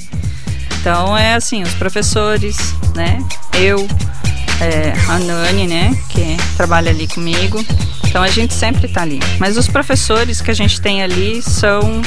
Então 0.82 1.17
é 1.17 1.36
assim, 1.36 1.63
os 1.63 1.73
professores, 1.75 2.58
né? 2.93 3.25
Eu, 3.53 3.88
é, 4.60 4.91
a 5.10 5.19
Nani, 5.19 5.67
né? 5.67 5.97
Que 6.10 6.36
trabalha 6.58 6.91
ali 6.91 7.08
comigo. 7.08 7.65
Então 8.03 8.21
a 8.21 8.27
gente 8.27 8.53
sempre 8.53 8.89
tá 8.89 9.03
ali. 9.03 9.21
Mas 9.39 9.56
os 9.56 9.69
professores 9.69 10.41
que 10.41 10.51
a 10.51 10.53
gente 10.53 10.82
tem 10.82 11.01
ali 11.01 11.41
são, 11.41 12.01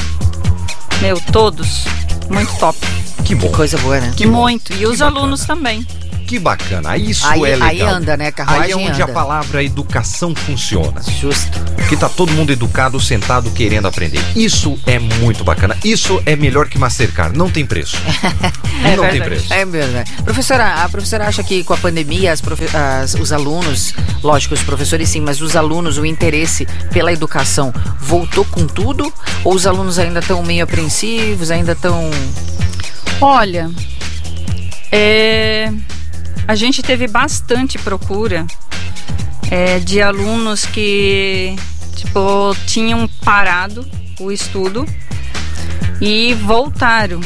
meu, 1.00 1.18
todos 1.32 1.86
muito 2.28 2.54
top. 2.58 2.78
Que 3.24 3.35
bom. 3.35 3.48
Coisa 3.52 3.78
boa, 3.78 4.00
né? 4.00 4.12
Que 4.16 4.26
muito. 4.26 4.72
E 4.72 4.87
os 4.87 5.00
alunos 5.00 5.44
também. 5.44 5.87
Que 6.26 6.38
bacana. 6.38 6.96
Isso 6.96 7.26
Aí- 7.26 7.40
é 7.44 7.56
legal. 7.56 7.68
aí 7.68 7.80
anda, 7.80 8.16
né? 8.16 8.24
Aí 8.26 8.28
é 8.28 8.33
Carruagem 8.33 8.74
onde 8.76 9.02
a 9.02 9.04
anda. 9.04 9.12
palavra 9.12 9.64
educação 9.64 10.33
funciona. 10.33 11.02
Justo. 11.20 11.59
Porque 11.74 11.96
tá 11.96 12.09
todo 12.09 12.33
mundo 12.33 12.52
educado, 12.52 13.00
sentado, 13.00 13.50
querendo 13.50 13.88
aprender. 13.88 14.20
Isso 14.37 14.78
é 14.87 15.00
muito 15.00 15.42
bacana. 15.42 15.76
Isso 15.83 16.22
é 16.24 16.37
melhor 16.37 16.68
que 16.68 16.78
Mastercard. 16.78 17.37
Não 17.37 17.50
tem 17.50 17.66
preço. 17.66 17.96
É 18.83 18.96
não 18.96 19.02
tem 19.02 19.20
verdade. 19.20 19.24
preço. 19.42 19.52
É 19.52 19.64
verdade. 19.66 20.11
Professora, 20.24 20.83
a 20.83 20.88
professora 20.88 21.26
acha 21.28 21.42
que 21.44 21.62
com 21.62 21.74
a 21.74 21.76
pandemia 21.76 22.33
as 22.33 22.40
profe- 22.40 22.74
as- 22.74 23.12
os 23.14 23.30
alunos, 23.30 23.92
lógico, 24.22 24.54
os 24.54 24.62
professores 24.62 25.06
sim, 25.11 25.20
mas 25.20 25.42
os 25.42 25.54
alunos, 25.54 25.98
o 25.98 26.06
interesse 26.06 26.64
pela 26.90 27.12
educação 27.12 27.74
voltou 28.00 28.42
com 28.46 28.66
tudo? 28.66 29.12
Ou 29.44 29.52
os 29.54 29.66
alunos 29.66 29.98
ainda 29.98 30.20
estão 30.20 30.42
meio 30.42 30.64
apreensivos, 30.64 31.50
ainda 31.50 31.72
estão. 31.72 32.09
Olha, 33.22 33.70
é, 34.90 35.70
a 36.48 36.54
gente 36.54 36.83
teve 36.83 37.06
bastante 37.06 37.78
procura 37.78 38.46
é, 39.50 39.78
de 39.78 40.00
alunos 40.00 40.64
que 40.64 41.54
tipo 41.96 42.56
tinham 42.66 43.06
parado 43.22 43.87
o 44.18 44.33
estudo 44.33 44.87
e 46.00 46.33
voltaram 46.33 47.20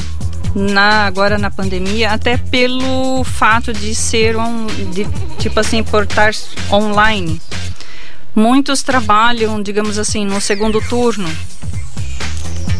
na 0.52 1.07
agora 1.07 1.38
na 1.38 1.48
pandemia 1.48 2.11
até 2.11 2.37
pelo 2.37 3.22
fato 3.22 3.72
de 3.72 3.94
ser 3.94 4.37
um 4.37 4.66
de, 4.66 5.07
tipo 5.38 5.61
assim 5.61 5.85
por 5.85 6.02
estar 6.02 6.33
online. 6.72 7.40
Muitos 8.35 8.83
trabalham 8.83 9.62
digamos 9.62 9.96
assim 9.96 10.24
no 10.24 10.40
segundo 10.40 10.80
turno. 10.80 11.30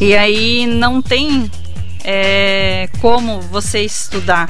E 0.01 0.17
aí 0.17 0.67
não 0.67 1.01
tem 1.01 1.49
é, 2.05 2.89
como 3.01 3.41
você 3.41 3.81
estudar, 3.81 4.49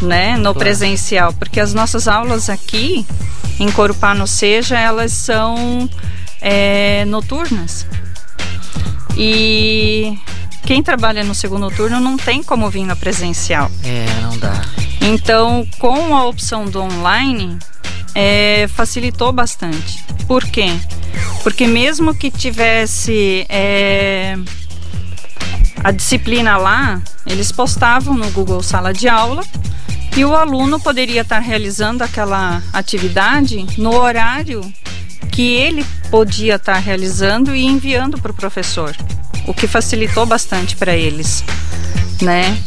né, 0.00 0.36
no 0.36 0.54
presencial, 0.54 1.32
porque 1.32 1.58
as 1.58 1.74
nossas 1.74 2.06
aulas 2.06 2.48
aqui 2.48 3.06
em 3.58 3.70
Corupá 3.70 4.14
no 4.14 4.26
Seja, 4.26 4.78
elas 4.78 5.12
são 5.12 5.88
é, 6.40 7.04
noturnas. 7.06 7.86
E 9.16 10.18
quem 10.64 10.82
trabalha 10.82 11.24
no 11.24 11.34
segundo 11.34 11.70
turno 11.70 11.98
não 12.00 12.16
tem 12.16 12.42
como 12.42 12.68
vir 12.68 12.84
no 12.84 12.96
presencial. 12.96 13.70
É, 13.82 14.06
não 14.20 14.36
dá. 14.38 14.62
Então, 15.00 15.66
com 15.78 16.14
a 16.14 16.26
opção 16.26 16.66
do 16.66 16.82
online, 16.82 17.58
é, 18.14 18.66
facilitou 18.68 19.32
bastante. 19.32 20.04
Por 20.26 20.44
quê? 20.44 20.70
Porque 21.42 21.66
mesmo 21.66 22.14
que 22.14 22.30
tivesse 22.30 23.46
é, 23.48 24.36
a 25.86 25.92
disciplina 25.92 26.56
lá, 26.56 27.00
eles 27.24 27.52
postavam 27.52 28.16
no 28.16 28.28
Google 28.32 28.60
Sala 28.60 28.92
de 28.92 29.08
Aula 29.08 29.44
e 30.16 30.24
o 30.24 30.34
aluno 30.34 30.80
poderia 30.80 31.20
estar 31.20 31.38
realizando 31.38 32.02
aquela 32.02 32.60
atividade 32.72 33.64
no 33.78 33.94
horário 33.94 34.60
que 35.30 35.42
ele 35.42 35.86
podia 36.10 36.56
estar 36.56 36.76
realizando 36.78 37.54
e 37.54 37.64
enviando 37.64 38.20
para 38.20 38.32
o 38.32 38.34
professor, 38.34 38.96
o 39.46 39.54
que 39.54 39.68
facilitou 39.68 40.26
bastante 40.26 40.74
para 40.74 40.96
eles, 40.96 41.44
né? 42.20 42.58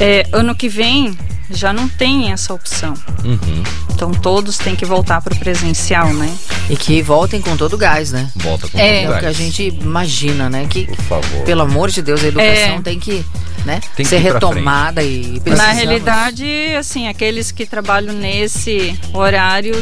É, 0.00 0.24
ano 0.32 0.54
que 0.54 0.68
vem 0.68 1.18
já 1.50 1.72
não 1.72 1.88
tem 1.88 2.30
essa 2.30 2.54
opção. 2.54 2.94
Uhum. 3.24 3.64
Então 3.98 4.12
todos 4.12 4.58
têm 4.58 4.76
que 4.76 4.84
voltar 4.84 5.20
para 5.20 5.34
o 5.34 5.36
presencial, 5.40 6.12
né? 6.14 6.32
E 6.70 6.76
que 6.76 7.02
voltem 7.02 7.40
com 7.40 7.56
todo 7.56 7.72
o 7.72 7.76
gás, 7.76 8.12
né? 8.12 8.30
Volta 8.36 8.68
com 8.68 8.78
É, 8.78 9.02
É 9.02 9.06
todo 9.06 9.10
o 9.10 9.12
que 9.14 9.18
a 9.18 9.22
gás. 9.22 9.36
gente 9.36 9.66
imagina, 9.82 10.48
né? 10.48 10.68
Que, 10.70 10.84
Por 10.86 10.96
favor. 11.02 11.42
pelo 11.44 11.62
amor 11.62 11.90
de 11.90 12.00
Deus, 12.00 12.22
a 12.22 12.28
educação 12.28 12.76
É. 12.76 12.80
tem 12.80 12.96
que, 13.00 13.24
né, 13.64 13.80
Tem 13.96 14.04
que 14.04 14.08
ser 14.08 14.18
retomada 14.18 15.02
e 15.02 15.32
Na 15.34 15.40
precisamos- 15.40 15.76
realidade, 15.78 16.46
assim, 16.78 17.08
aqueles 17.08 17.50
que 17.50 17.66
trabalham 17.66 18.14
nesse 18.14 18.96
horário 19.12 19.74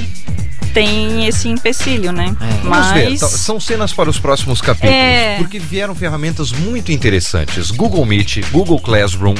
têm 0.76 1.26
esse 1.26 1.48
empecilho, 1.48 2.12
né? 2.12 2.36
É. 2.38 2.68
Vamos 2.68 2.92
ver, 2.92 3.08
Mas 3.08 3.20
tá- 3.20 3.28
são 3.28 3.58
cenas 3.58 3.94
para 3.94 4.10
os 4.10 4.18
próximos 4.18 4.60
capítulos, 4.60 4.94
É. 4.94 5.36
porque 5.38 5.58
vieram 5.58 5.94
ferramentas 5.94 6.52
muito 6.52 6.92
interessantes. 6.92 7.70
Google 7.70 8.04
Meet, 8.04 8.42
Google 8.52 8.78
Classroom, 8.78 9.34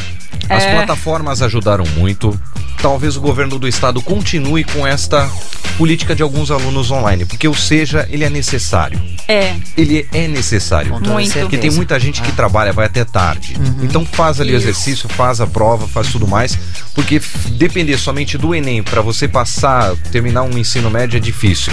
as 0.49 0.64
É. 0.64 0.72
plataformas 0.75 1.42
ajudaram 1.42 1.85
muito. 1.99 2.38
Talvez 2.81 3.16
o 3.16 3.20
governo 3.20 3.59
do 3.59 3.68
estado 3.68 4.01
continue 4.01 4.64
com 4.64 4.87
esta 4.87 5.29
política 5.77 6.14
de 6.14 6.22
alguns 6.22 6.51
alunos 6.51 6.90
online, 6.90 7.25
porque 7.27 7.46
o 7.49 7.55
seja, 7.55 8.07
ele 8.11 8.25
é 8.25 8.31
necessário. 8.31 8.99
é, 9.29 9.55
Ele 9.77 10.07
é 10.14 10.29
necessário. 10.29 10.92
Muito. 11.01 11.37
Porque 11.40 11.59
tem 11.59 11.70
muita 11.72 11.99
gente 11.99 12.22
que 12.22 12.31
trabalha, 12.31 12.72
vai 12.72 12.87
até 12.87 13.05
tarde. 13.05 13.57
Então 13.83 14.07
faz 14.07 14.40
ali 14.40 14.53
o 14.53 14.57
exercício, 14.57 15.09
faz 15.09 15.40
a 15.40 15.46
prova, 15.49 15.88
faz 15.88 16.07
tudo 16.12 16.29
mais. 16.29 16.57
Porque 16.94 17.20
depender 17.51 17.99
somente 17.99 18.38
do 18.38 18.55
Enem 18.55 18.85
para 18.85 19.01
você 19.03 19.27
passar, 19.27 19.96
terminar 20.12 20.42
um 20.42 20.57
ensino 20.57 20.88
médio 20.88 21.16
é 21.16 21.20
difícil. 21.27 21.73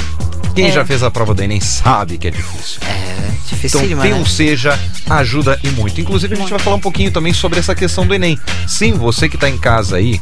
Quem 0.56 0.68
É. 0.68 0.72
já 0.72 0.86
fez 0.86 1.02
a 1.02 1.10
prova 1.10 1.34
do 1.34 1.42
Enem 1.42 1.62
sabe 1.62 2.18
que 2.18 2.28
é 2.28 2.32
difícil. 2.32 2.80
É, 2.84 3.14
Então 3.64 3.82
dificílima, 3.82 4.02
tem 4.02 4.12
né? 4.14 4.20
um 4.20 4.26
seja, 4.26 4.78
ajuda 5.10 5.60
e 5.64 5.70
muito. 5.70 6.00
Inclusive 6.02 6.34
a 6.34 6.38
gente 6.38 6.50
vai 6.50 6.60
falar 6.60 6.76
um 6.76 6.80
pouquinho 6.82 7.12
também 7.12 7.34
sobre 7.34 7.60
essa 7.60 7.74
questão 7.74 8.06
do 8.06 8.14
Enem. 8.14 8.38
Sim, 8.68 8.94
você 8.94 9.30
que 9.30 9.36
está 9.36 9.50
em 9.50 9.58
casa 9.58 9.96
aí, 9.98 10.20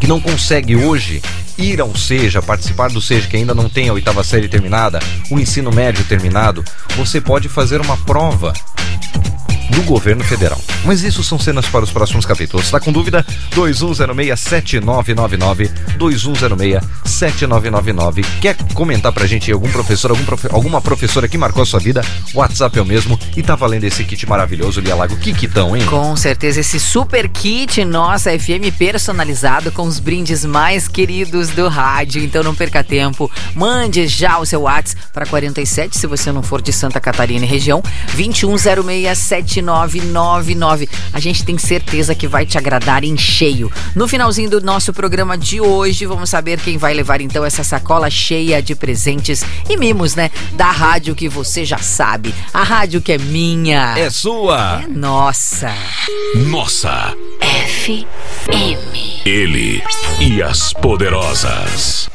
que 0.00 0.06
não 0.06 0.20
consegue 0.20 0.76
hoje 0.76 1.22
ir 1.58 1.80
ao 1.80 1.94
SEJA, 1.96 2.40
participar 2.42 2.90
do 2.90 3.00
SEJA, 3.00 3.28
que 3.28 3.36
ainda 3.36 3.54
não 3.54 3.68
tem 3.68 3.88
a 3.88 3.92
oitava 3.92 4.22
série 4.24 4.48
terminada, 4.48 4.98
o 5.30 5.38
ensino 5.38 5.70
médio 5.72 6.04
terminado, 6.04 6.64
você 6.96 7.20
pode 7.20 7.48
fazer 7.48 7.80
uma 7.80 7.96
prova 7.98 8.52
do 9.70 9.82
governo 9.82 10.24
federal. 10.24 10.58
Mas 10.84 11.02
isso 11.02 11.22
são 11.22 11.38
cenas 11.38 11.66
para 11.66 11.84
os 11.84 11.90
próximos 11.90 12.26
capítulos. 12.26 12.66
Está 12.66 12.78
com 12.80 12.92
dúvida? 12.92 13.24
2106-7999, 13.54 15.70
2106-7999. 15.98 18.24
Quer 18.40 18.56
comentar 18.74 19.12
pra 19.12 19.26
gente 19.26 19.50
aí 19.50 19.54
algum 19.54 19.70
professor, 19.70 20.10
algum 20.10 20.24
alguma 20.50 20.80
professora 20.80 21.28
que 21.28 21.38
marcou 21.38 21.62
a 21.62 21.66
sua 21.66 21.78
vida? 21.80 22.02
WhatsApp 22.34 22.78
é 22.78 22.82
o 22.82 22.86
mesmo 22.86 23.18
e 23.36 23.42
tá 23.42 23.54
valendo 23.54 23.84
esse 23.84 24.02
kit 24.04 24.26
maravilhoso, 24.28 24.80
Lia 24.80 24.94
Lago. 24.94 25.16
Que 25.16 25.34
kitão, 25.34 25.76
hein? 25.76 25.84
Com 25.86 26.16
certeza, 26.16 26.60
esse 26.60 26.80
super 26.80 27.28
kit 27.28 27.84
nossa 27.84 28.30
FM 28.38 28.72
personalizado 28.78 29.72
com 29.72 29.82
os 29.82 29.98
brindes 29.98 30.44
mais 30.44 30.86
queridos 30.88 31.48
do 31.50 31.68
rádio. 31.68 32.22
Então 32.22 32.42
não 32.42 32.54
perca 32.54 32.82
tempo, 32.82 33.30
mande 33.54 34.06
já 34.06 34.38
o 34.38 34.46
seu 34.46 34.62
WhatsApp 34.62 35.02
para 35.12 35.26
47, 35.26 35.98
se 35.98 36.06
você 36.06 36.32
não 36.32 36.42
for 36.42 36.62
de 36.62 36.72
Santa 36.72 36.98
Catarina 37.00 37.44
e 37.44 37.48
região, 37.48 37.82
21067999. 39.62 40.88
A 41.12 41.20
gente 41.20 41.44
tem 41.44 41.58
certeza 41.58 42.14
que 42.14 42.26
vai 42.26 42.46
te 42.46 42.58
agradar 42.58 43.04
em 43.04 43.16
cheio. 43.16 43.70
No 43.94 44.08
finalzinho 44.08 44.50
do 44.50 44.60
nosso 44.60 44.92
programa 44.92 45.36
de 45.36 45.60
hoje, 45.60 46.06
vamos 46.06 46.30
saber 46.30 46.60
quem 46.60 46.76
vai 46.78 46.94
levar 46.94 47.20
então 47.20 47.44
essa 47.44 47.64
sacola 47.64 48.10
cheia 48.10 48.62
de 48.62 48.74
presentes 48.74 49.42
e 49.68 49.76
mimos, 49.76 50.14
né? 50.14 50.30
Da 50.52 50.70
rádio 50.70 51.14
que 51.14 51.28
você 51.28 51.64
já 51.64 51.78
sabe. 51.78 52.34
A 52.52 52.62
rádio 52.62 53.00
que 53.00 53.12
é 53.12 53.18
minha. 53.18 53.94
É 53.98 54.10
sua! 54.10 54.82
É 54.84 54.86
nossa. 54.88 55.74
Nossa, 56.46 57.14
FM. 57.40 59.26
ele 59.26 59.82
e 60.20 60.42
as 60.42 60.72
poderosas. 60.72 62.08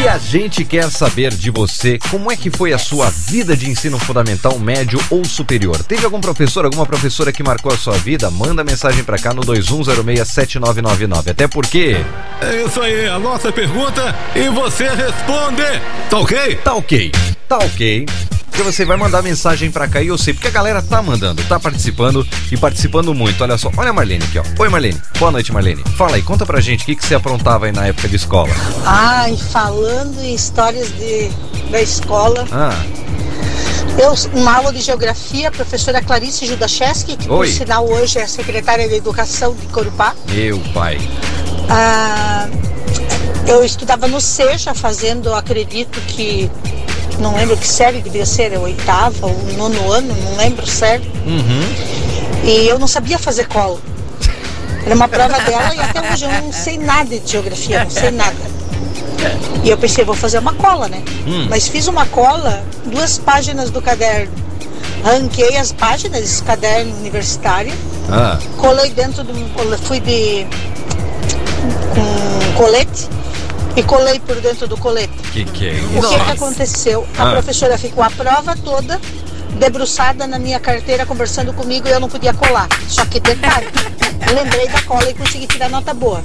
E 0.00 0.06
a 0.06 0.16
gente 0.16 0.64
quer 0.64 0.88
saber 0.92 1.34
de 1.34 1.50
você 1.50 1.98
como 2.08 2.30
é 2.30 2.36
que 2.36 2.52
foi 2.52 2.72
a 2.72 2.78
sua 2.78 3.10
vida 3.10 3.56
de 3.56 3.68
ensino 3.68 3.98
fundamental, 3.98 4.56
médio 4.56 5.00
ou 5.10 5.24
superior. 5.24 5.82
Teve 5.82 6.04
algum 6.04 6.20
professor, 6.20 6.64
alguma 6.64 6.86
professora 6.86 7.32
que 7.32 7.42
marcou 7.42 7.72
a 7.72 7.76
sua 7.76 7.94
vida? 7.94 8.30
Manda 8.30 8.62
mensagem 8.62 9.02
pra 9.02 9.18
cá 9.18 9.34
no 9.34 9.42
21067999. 9.42 11.30
Até 11.32 11.48
porque 11.48 11.96
É 12.40 12.62
isso 12.62 12.80
aí, 12.80 13.08
a 13.08 13.18
nossa 13.18 13.50
pergunta 13.50 14.14
e 14.36 14.48
você 14.48 14.88
responde. 14.88 15.64
Tá 16.08 16.18
ok? 16.18 16.54
tá 16.56 16.74
ok, 16.74 17.10
tá 17.48 17.58
ok. 17.58 18.06
Porque 18.50 18.62
você 18.72 18.84
vai 18.84 18.96
mandar 18.96 19.22
mensagem 19.22 19.70
pra 19.70 19.86
cá 19.86 20.02
e 20.02 20.08
eu 20.08 20.18
sei, 20.18 20.34
porque 20.34 20.48
a 20.48 20.50
galera 20.50 20.82
tá 20.82 21.00
mandando, 21.00 21.40
tá 21.44 21.60
participando 21.60 22.26
e 22.50 22.56
participando 22.56 23.14
muito. 23.14 23.40
Olha 23.42 23.56
só, 23.56 23.70
olha 23.76 23.90
a 23.90 23.92
Marlene 23.92 24.24
aqui, 24.24 24.36
ó. 24.38 24.42
Oi, 24.60 24.68
Marlene. 24.68 25.00
Boa 25.16 25.30
noite, 25.30 25.52
Marlene. 25.52 25.84
Fala 25.96 26.16
aí, 26.16 26.22
conta 26.22 26.44
pra 26.44 26.60
gente 26.60 26.82
o 26.82 26.86
que, 26.86 26.96
que 26.96 27.06
você 27.06 27.14
aprontava 27.14 27.66
aí 27.66 27.72
na 27.72 27.86
época 27.86 28.08
de 28.08 28.16
escola. 28.16 28.50
Ai, 28.84 29.36
falando 29.52 30.20
em 30.20 30.34
histórias 30.34 30.88
de, 30.96 31.30
da 31.70 31.80
escola, 31.80 32.44
Ah, 32.50 32.74
eu, 33.96 34.12
uma 34.40 34.56
aula 34.56 34.72
de 34.72 34.80
geografia, 34.80 35.48
a 35.48 35.52
professora 35.52 36.02
Clarice 36.02 36.44
Judacheski, 36.46 37.16
que 37.16 37.28
Oi. 37.30 37.46
por 37.48 37.54
sinal 37.54 37.88
hoje 37.88 38.18
é 38.18 38.26
secretária 38.26 38.88
de 38.88 38.94
Educação 38.96 39.54
de 39.54 39.66
Corupá, 39.68 40.14
meu 40.32 40.58
pai. 40.74 40.98
ah, 41.70 42.48
eu 43.46 43.64
estudava 43.64 44.08
no 44.08 44.20
SEJA, 44.20 44.74
fazendo, 44.74 45.32
acredito 45.34 46.00
que, 46.02 46.50
não 47.20 47.34
lembro 47.36 47.56
que 47.56 47.66
série 47.66 48.00
devia 48.00 48.24
ser, 48.26 48.54
a 48.54 48.60
oitava 48.60 49.26
ou 49.26 49.36
nono 49.56 49.92
ano, 49.92 50.14
não 50.24 50.36
lembro 50.36 50.66
certo, 50.66 51.06
Uhum. 51.26 52.44
e 52.44 52.68
eu 52.68 52.78
não 52.78 52.86
sabia 52.88 53.18
fazer 53.18 53.46
cola. 53.48 53.78
Era 54.84 54.94
uma 54.94 55.08
prova 55.08 55.38
dela 55.40 55.74
e 55.74 55.80
até 55.80 56.00
hoje 56.12 56.24
eu 56.24 56.30
não 56.42 56.52
sei 56.52 56.78
nada 56.78 57.18
de 57.18 57.30
geografia, 57.30 57.84
não 57.84 57.90
sei 57.90 58.10
nada. 58.10 58.36
E 59.64 59.68
eu 59.68 59.76
pensei, 59.76 60.04
vou 60.04 60.14
fazer 60.14 60.38
uma 60.38 60.54
cola, 60.54 60.88
né? 60.88 61.02
Hum. 61.26 61.46
Mas 61.50 61.66
fiz 61.68 61.88
uma 61.88 62.06
cola, 62.06 62.62
duas 62.86 63.18
páginas 63.18 63.70
do 63.70 63.82
caderno. 63.82 64.32
Ranquei 65.04 65.56
as 65.56 65.72
páginas 65.72 66.20
desse 66.20 66.42
caderno 66.42 66.96
universitário, 66.98 67.72
Ah, 68.10 68.38
colei 68.56 68.90
dentro 68.90 69.22
do. 69.24 69.34
Fui 69.82 70.00
de. 70.00 70.46
com 71.94 72.52
colete 72.56 73.08
e 73.78 73.82
colei 73.84 74.18
por 74.20 74.40
dentro 74.40 74.66
do 74.66 74.76
colete. 74.76 75.12
que 75.32 75.44
que 75.44 75.68
é 75.68 75.72
O 75.72 75.98
isso? 75.98 76.08
que, 76.08 76.24
que 76.24 76.30
aconteceu? 76.32 77.06
A 77.16 77.28
Ah. 77.28 77.30
professora 77.32 77.78
ficou 77.78 78.02
a 78.02 78.10
prova 78.10 78.56
toda 78.56 79.00
debruçada 79.58 80.26
na 80.26 80.38
minha 80.38 80.60
carteira 80.60 81.04
conversando 81.06 81.52
comigo 81.52 81.88
e 81.88 81.90
eu 81.90 82.00
não 82.00 82.08
podia 82.08 82.32
colar. 82.34 82.68
Só 82.88 83.04
que 83.04 83.18
detalhe, 83.20 83.66
lembrei 84.34 84.68
da 84.68 84.82
cola 84.82 85.08
e 85.10 85.14
consegui 85.14 85.46
tirar 85.46 85.68
nota 85.68 85.94
boa. 85.94 86.22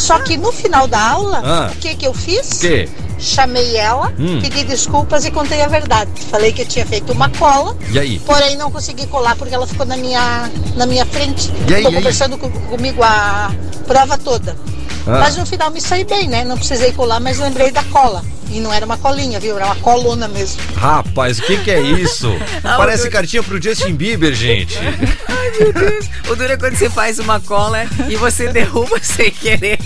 Só 0.00 0.18
que 0.20 0.36
no 0.36 0.52
final 0.52 0.86
da 0.86 1.00
aula, 1.00 1.40
Ah. 1.44 1.70
o 1.72 1.76
que 1.76 1.94
que 1.94 2.06
eu 2.06 2.14
fiz? 2.14 2.58
Que? 2.58 2.88
Chamei 3.20 3.76
ela, 3.76 4.12
Hum. 4.18 4.40
pedi 4.40 4.62
desculpas 4.62 5.24
e 5.24 5.30
contei 5.32 5.60
a 5.62 5.66
verdade. 5.66 6.08
Falei 6.30 6.52
que 6.52 6.62
eu 6.62 6.66
tinha 6.66 6.86
feito 6.86 7.12
uma 7.12 7.28
cola, 7.30 7.76
E 7.90 7.98
aí? 7.98 8.18
porém 8.20 8.56
não 8.56 8.70
consegui 8.70 9.06
colar 9.08 9.34
porque 9.34 9.52
ela 9.54 9.66
ficou 9.66 9.84
na 9.84 9.96
minha, 9.96 10.48
na 10.76 10.86
minha 10.86 11.04
frente. 11.04 11.50
E 11.68 11.74
aí, 11.74 11.78
Ficou 11.78 11.82
e 11.82 11.86
aí? 11.86 11.94
conversando 11.94 12.38
com- 12.38 12.50
comigo 12.50 13.02
a 13.02 13.50
prova 13.88 14.16
toda. 14.16 14.56
Ah. 15.08 15.20
Mas 15.20 15.36
no 15.36 15.46
final 15.46 15.70
me 15.70 15.80
saí 15.80 16.04
bem, 16.04 16.28
né? 16.28 16.44
Não 16.44 16.56
precisei 16.56 16.92
colar, 16.92 17.18
mas 17.18 17.38
lembrei 17.38 17.70
da 17.70 17.82
cola. 17.84 18.22
E 18.50 18.60
não 18.60 18.72
era 18.72 18.84
uma 18.86 18.96
colinha, 18.96 19.38
viu? 19.38 19.56
Era 19.56 19.66
uma 19.66 19.76
coluna 19.76 20.26
mesmo. 20.28 20.60
Rapaz, 20.76 21.38
o 21.38 21.42
que 21.42 21.56
que 21.58 21.70
é 21.70 21.80
isso? 21.80 22.30
Parece 22.62 23.10
cartinha 23.10 23.42
pro 23.42 23.60
Justin 23.62 23.94
Bieber, 23.94 24.32
gente. 24.34 24.78
Meu 25.58 25.72
Deus. 25.72 26.06
O 26.30 26.36
duro 26.36 26.52
é 26.52 26.56
quando 26.56 26.76
você 26.76 26.88
faz 26.88 27.18
uma 27.18 27.40
cola 27.40 27.84
e 28.08 28.14
você 28.16 28.48
derruba 28.52 28.98
sem 29.02 29.30
querer 29.30 29.78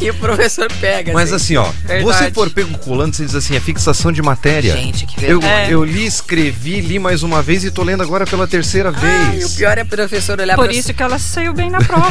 e 0.00 0.10
o 0.10 0.14
professor 0.14 0.70
pega. 0.80 1.12
Mas 1.12 1.32
assim, 1.32 1.56
ó, 1.56 1.64
Verdade. 1.84 2.02
você 2.02 2.30
for 2.32 2.50
pego 2.50 2.76
colando, 2.78 3.14
você 3.14 3.24
diz 3.24 3.34
assim, 3.34 3.54
é 3.54 3.60
fixação 3.60 4.10
de 4.10 4.20
matéria. 4.22 4.72
Gente, 4.76 5.06
que 5.06 5.24
Eu, 5.24 5.40
vergonha. 5.40 5.70
eu 5.70 5.84
li, 5.84 6.04
escrevi, 6.04 6.80
li 6.80 6.98
mais 6.98 7.22
uma 7.22 7.42
vez 7.42 7.64
e 7.64 7.70
tô 7.70 7.82
lendo 7.84 8.02
agora 8.02 8.26
pela 8.26 8.46
terceira 8.48 8.92
Ai, 8.94 9.28
o 9.28 9.30
vez. 9.38 9.54
pior 9.54 9.78
é 9.78 9.82
o 9.82 9.86
professor 9.86 10.40
olhar 10.40 10.56
Por 10.56 10.64
pra 10.66 10.74
isso 10.74 10.92
que 10.92 11.02
ela 11.02 11.18
saiu 11.18 11.52
bem 11.52 11.70
na 11.70 11.78
prova. 11.78 12.10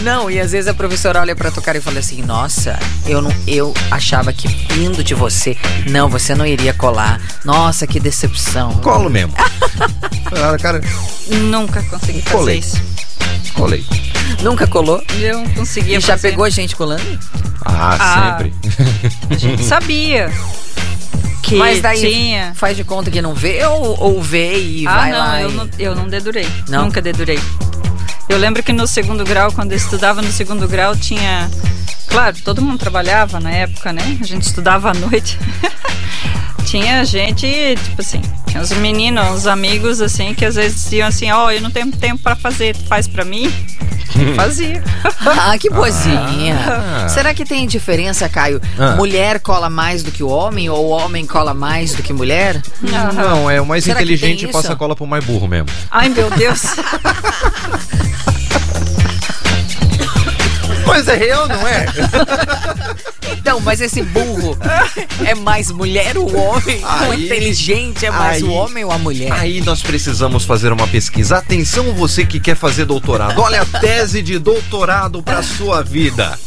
Não, 0.00 0.30
e 0.30 0.38
às 0.38 0.52
vezes 0.52 0.68
a 0.68 0.74
professora 0.74 1.20
olha 1.20 1.34
pra 1.34 1.50
tua 1.50 1.62
cara 1.62 1.78
e 1.78 1.80
fala 1.80 1.98
assim: 1.98 2.22
Nossa, 2.22 2.78
eu 3.06 3.20
não, 3.20 3.34
eu 3.46 3.74
achava 3.90 4.13
que 4.32 4.46
vindo 4.72 5.02
de 5.02 5.14
você, 5.14 5.56
não, 5.90 6.08
você 6.08 6.34
não 6.34 6.46
iria 6.46 6.72
colar. 6.74 7.20
Nossa, 7.44 7.86
que 7.86 7.98
decepção. 7.98 8.72
Colo 8.76 9.08
mesmo. 9.10 9.32
Cara, 10.60 10.80
Nunca 11.30 11.82
consegui 11.84 12.20
fazer 12.22 12.36
Colei. 12.36 12.58
isso. 12.58 12.80
colei. 13.54 13.84
Nunca 14.42 14.66
colou? 14.66 15.02
Eu 15.18 15.38
não 15.40 15.48
conseguia 15.50 15.98
E 15.98 16.00
já 16.00 16.14
fazer. 16.14 16.30
pegou 16.30 16.44
a 16.44 16.50
gente 16.50 16.74
colando? 16.76 17.02
Ah, 17.64 17.96
Ah. 17.98 18.36
sempre. 18.38 18.54
A 19.30 19.34
gente 19.36 19.62
sabia 19.64 20.30
que 21.42 21.56
Mas 21.56 21.80
daí 21.82 22.00
tinha. 22.00 22.52
faz 22.54 22.76
de 22.76 22.84
conta 22.84 23.10
que 23.10 23.20
não 23.22 23.34
vê 23.34 23.64
ou, 23.66 23.96
ou 24.00 24.22
vê 24.22 24.58
e 24.58 24.86
Ah, 24.86 24.94
vai 24.94 25.10
não 25.12 25.18
lá. 25.18 25.40
eu, 25.42 25.50
e- 25.50 25.54
não, 25.54 25.68
eu 25.78 25.94
não 25.94 26.08
dedurei. 26.08 26.46
Não? 26.68 26.84
Nunca 26.86 27.00
dedurei. 27.02 27.38
Eu 28.28 28.38
lembro 28.38 28.62
que 28.62 28.72
no 28.72 28.86
segundo 28.86 29.24
grau, 29.24 29.52
quando 29.52 29.72
eu 29.72 29.76
estudava 29.76 30.22
no 30.22 30.32
segundo 30.32 30.66
grau, 30.66 30.96
tinha. 30.96 31.50
Claro, 32.08 32.36
todo 32.44 32.62
mundo 32.62 32.78
trabalhava 32.78 33.38
na 33.38 33.50
época, 33.50 33.92
né? 33.92 34.18
A 34.20 34.24
gente 34.24 34.42
estudava 34.42 34.90
à 34.90 34.94
noite. 34.94 35.38
tinha 36.64 37.04
gente, 37.04 37.46
tipo 37.84 38.00
assim, 38.00 38.22
tinha 38.46 38.62
os 38.62 38.72
meninos, 38.72 39.38
os 39.38 39.46
amigos, 39.46 40.00
assim, 40.00 40.34
que 40.34 40.44
às 40.44 40.54
vezes 40.54 40.84
diziam 40.84 41.08
assim: 41.08 41.30
Ó, 41.30 41.50
eu 41.50 41.60
não 41.60 41.70
tenho 41.70 41.90
tempo 41.92 42.22
pra 42.22 42.34
fazer, 42.34 42.74
tu 42.76 42.84
faz 42.86 43.06
pra 43.06 43.24
mim? 43.24 43.52
Fazia. 44.36 44.82
Ah, 45.26 45.56
que 45.58 45.68
boazinha. 45.70 46.56
Ah. 46.66 47.08
Será 47.08 47.34
que 47.34 47.44
tem 47.44 47.66
diferença, 47.66 48.28
Caio? 48.28 48.60
Ah. 48.78 48.96
Mulher 48.96 49.40
cola 49.40 49.68
mais 49.68 50.02
do 50.02 50.10
que 50.10 50.22
o 50.22 50.28
homem 50.28 50.68
ou 50.70 50.86
o 50.86 50.88
homem 50.90 51.26
cola 51.26 51.52
mais 51.54 51.94
do 51.94 52.02
que 52.02 52.12
mulher? 52.12 52.62
Não, 52.80 53.50
é 53.50 53.60
o 53.60 53.66
mais 53.66 53.84
Será 53.84 54.00
inteligente 54.00 54.46
passa 54.48 54.72
a 54.72 54.76
cola 54.76 54.94
pro 54.94 55.06
mais 55.06 55.24
burro 55.24 55.48
mesmo. 55.48 55.68
Ai, 55.90 56.08
meu 56.08 56.30
Deus. 56.30 56.62
Mas 60.86 61.08
é 61.08 61.16
real, 61.16 61.48
não 61.48 61.66
é? 61.66 61.86
Então, 63.44 63.60
mas 63.60 63.78
esse 63.82 64.02
burro 64.02 64.56
é 65.22 65.34
mais 65.34 65.70
mulher 65.70 66.16
ou 66.16 66.34
homem? 66.34 66.80
o 66.82 67.12
Aí- 67.12 67.26
inteligente 67.26 68.06
é 68.06 68.10
mais 68.10 68.42
o 68.42 68.46
aí- 68.46 68.52
homem 68.52 68.84
ou 68.86 68.90
a 68.90 68.96
mulher? 68.96 69.30
Aí 69.32 69.60
nós 69.60 69.82
precisamos 69.82 70.46
fazer 70.46 70.72
uma 70.72 70.88
pesquisa. 70.88 71.36
Atenção 71.36 71.92
você 71.92 72.24
que 72.24 72.40
quer 72.40 72.56
fazer 72.56 72.86
doutorado. 72.86 73.38
Olha 73.38 73.60
a 73.60 73.66
tese 73.80 74.22
de 74.22 74.38
doutorado 74.38 75.22
pra 75.22 75.42
sua 75.42 75.82
vida. 75.82 76.38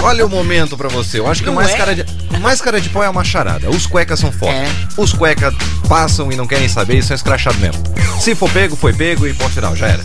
Olha 0.00 0.24
o 0.24 0.28
momento 0.30 0.76
pra 0.76 0.88
você. 0.88 1.18
Eu 1.18 1.26
acho 1.28 1.42
que 1.42 1.50
o 1.50 1.52
mais 1.52 1.70
é? 1.70 1.76
cara 1.76 1.94
de 1.96 2.04
o 2.32 2.38
mais 2.40 2.60
cara 2.60 2.80
de 2.80 2.88
pau 2.90 3.02
é 3.02 3.06
a 3.08 3.12
macharada. 3.12 3.68
Os 3.68 3.84
cuecas 3.84 4.20
são 4.20 4.30
foda. 4.30 4.52
É. 4.52 4.68
Os 4.96 5.12
cuecas 5.12 5.52
passam 5.88 6.30
e 6.30 6.36
não 6.36 6.46
querem 6.46 6.68
saber 6.68 6.98
e 6.98 7.02
são 7.02 7.16
escrachados 7.16 7.58
mesmo. 7.58 7.82
Se 8.20 8.36
for 8.36 8.48
pego, 8.50 8.76
foi 8.76 8.92
pego 8.92 9.26
e 9.26 9.34
ponto 9.34 9.50
final, 9.50 9.74
já 9.74 9.88
era. 9.88 10.04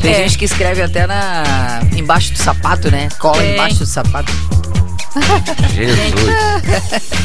Tem 0.00 0.12
É. 0.12 0.16
gente 0.22 0.38
que 0.38 0.46
escreve 0.46 0.80
até 0.80 1.06
na 1.06 1.82
embaixo 1.94 2.32
do 2.32 2.38
sapato, 2.38 2.90
né? 2.90 3.10
Cola 3.18 3.44
embaixo 3.44 3.80
do 3.80 3.86
sapato. 3.86 4.32
Jesus. 5.74 6.28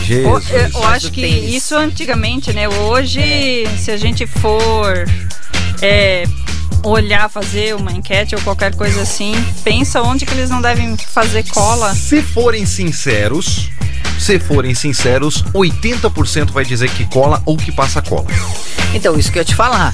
Eu, 0.10 0.42
Jesus. 0.42 0.74
eu 0.76 0.84
acho 0.86 1.12
que 1.12 1.26
isso 1.26 1.76
antigamente, 1.76 2.54
né? 2.54 2.68
Hoje, 2.68 3.66
se 3.78 3.92
a 3.92 3.98
gente 3.98 4.26
for 4.26 5.06
é, 5.82 6.24
olhar, 6.84 7.30
fazer 7.30 7.76
uma 7.76 7.92
enquete 7.92 8.36
ou 8.36 8.42
qualquer 8.42 8.76
coisa 8.76 9.02
assim, 9.02 9.34
pensa 9.64 10.02
onde 10.02 10.26
que 10.26 10.34
eles 10.34 10.50
não 10.50 10.62
devem 10.62 10.96
fazer 10.98 11.44
cola. 11.50 11.94
Se 11.96 12.22
forem 12.22 12.66
sinceros, 12.66 13.70
se 14.20 14.40
forem 14.40 14.74
sinceros, 14.74 15.44
80% 15.54 16.52
vai 16.52 16.64
dizer 16.66 16.90
que 16.92 17.06
cola 17.06 17.42
ou 17.46 17.58
que 17.58 17.72
passa 17.72 18.02
cola. 18.02 18.28
Então, 18.94 19.18
isso 19.18 19.32
que 19.32 19.38
eu 19.38 19.42
ia 19.42 19.46
te 19.46 19.56
falar. 19.56 19.94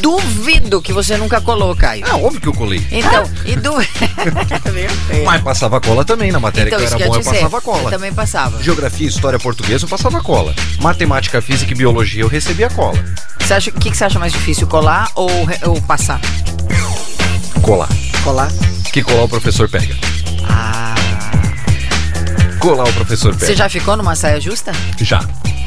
Duvido 0.00 0.82
que 0.82 0.92
você 0.92 1.16
nunca 1.16 1.40
colou, 1.40 1.74
Caio. 1.74 2.04
Ah, 2.08 2.16
óbvio 2.16 2.40
que 2.40 2.46
eu 2.48 2.52
colei. 2.52 2.86
Então, 2.92 3.28
e 3.44 3.56
du... 3.56 3.72
Meu 4.72 5.24
Mas 5.24 5.42
passava 5.42 5.80
cola 5.80 6.04
também, 6.04 6.30
na 6.30 6.38
matéria 6.38 6.68
Então, 6.68 6.78
que 6.78 6.84
eu 6.84 6.88
era 6.88 6.96
que 6.96 7.02
eu 7.02 7.08
bom 7.08 7.14
eu 7.14 7.18
dizer. 7.20 7.32
passava 7.32 7.60
cola. 7.60 7.82
Eu 7.84 7.90
também 7.90 8.12
passava. 8.12 8.62
Geografia, 8.62 9.08
história, 9.08 9.38
português 9.38 9.82
eu 9.82 9.88
passava 9.88 10.20
cola. 10.22 10.54
Matemática, 10.80 11.40
física 11.40 11.72
e 11.72 11.74
biologia 11.74 12.22
eu 12.22 12.28
recebia 12.28 12.68
cola. 12.70 13.02
Você 13.40 13.54
acha, 13.54 13.70
o 13.70 13.74
que, 13.74 13.90
que 13.90 13.96
você 13.96 14.04
acha 14.04 14.18
mais 14.18 14.32
difícil, 14.32 14.66
colar 14.66 15.08
ou, 15.14 15.30
ou 15.66 15.80
passar? 15.82 16.15
Colar. 17.62 17.88
Colar. 18.22 18.50
Que 18.92 19.02
colar 19.02 19.24
o 19.24 19.28
professor 19.28 19.68
pega. 19.68 19.94
Ah. 20.48 20.94
Colar 22.58 22.88
o 22.88 22.92
professor 22.92 23.34
pega. 23.34 23.46
Você 23.46 23.56
já 23.56 23.68
ficou 23.68 23.96
numa 23.96 24.14
saia 24.14 24.40
justa? 24.40 24.72
Já. 25.00 25.20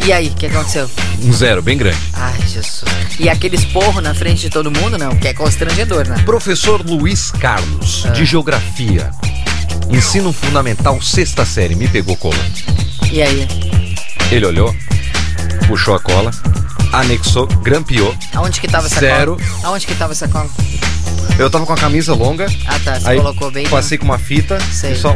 E 0.06 0.14
aí, 0.14 0.30
o 0.30 0.34
que 0.36 0.46
aconteceu? 0.46 0.90
Um 1.22 1.34
zero, 1.34 1.62
bem 1.62 1.78
grande. 1.78 1.98
Ai, 2.14 2.40
Jesus. 2.48 2.84
E 3.20 3.28
aquele 3.30 3.58
esporro 3.58 4.00
na 4.00 4.14
frente 4.14 4.42
de 4.42 4.50
todo 4.50 4.72
mundo, 4.72 4.98
não? 4.98 5.16
Que 5.18 5.28
é 5.28 5.34
constrangedor, 5.34 6.08
né? 6.08 6.16
Professor 6.26 6.82
Luiz 6.86 7.32
Carlos, 7.32 8.06
Ah. 8.06 8.10
de 8.12 8.24
Geografia. 8.26 9.12
Ensino 9.90 10.32
Fundamental, 10.32 11.02
sexta 11.02 11.44
série, 11.46 11.76
me 11.76 11.88
pegou 11.88 12.16
cola. 12.16 12.36
E 13.12 13.22
aí? 13.22 13.48
Ele 14.32 14.46
olhou, 14.46 14.74
puxou 15.68 15.96
a 15.96 16.00
cola, 16.00 16.32
anexou, 16.92 17.48
grampeou. 17.48 18.16
Aonde 18.34 18.60
que 18.60 18.68
tava 18.68 18.88
essa 18.88 19.00
Zero. 19.00 19.36
cola? 19.38 19.48
Aonde 19.64 19.86
que 19.88 19.96
tava 19.96 20.14
essa 20.14 20.28
cola? 20.28 20.50
Eu 21.38 21.50
tava 21.50 21.66
com 21.66 21.74
a 21.74 21.78
camisa 21.78 22.14
longa, 22.14 22.48
Ah, 22.68 22.80
tá. 22.84 23.00
Você 23.00 23.08
aí 23.10 23.18
colocou 23.18 23.50
bem. 23.52 23.68
passei 23.68 23.98
com 23.98 24.06
uma 24.06 24.18
fita 24.20 24.58
Sei. 24.72 24.92
e 24.94 24.96
só... 24.98 25.16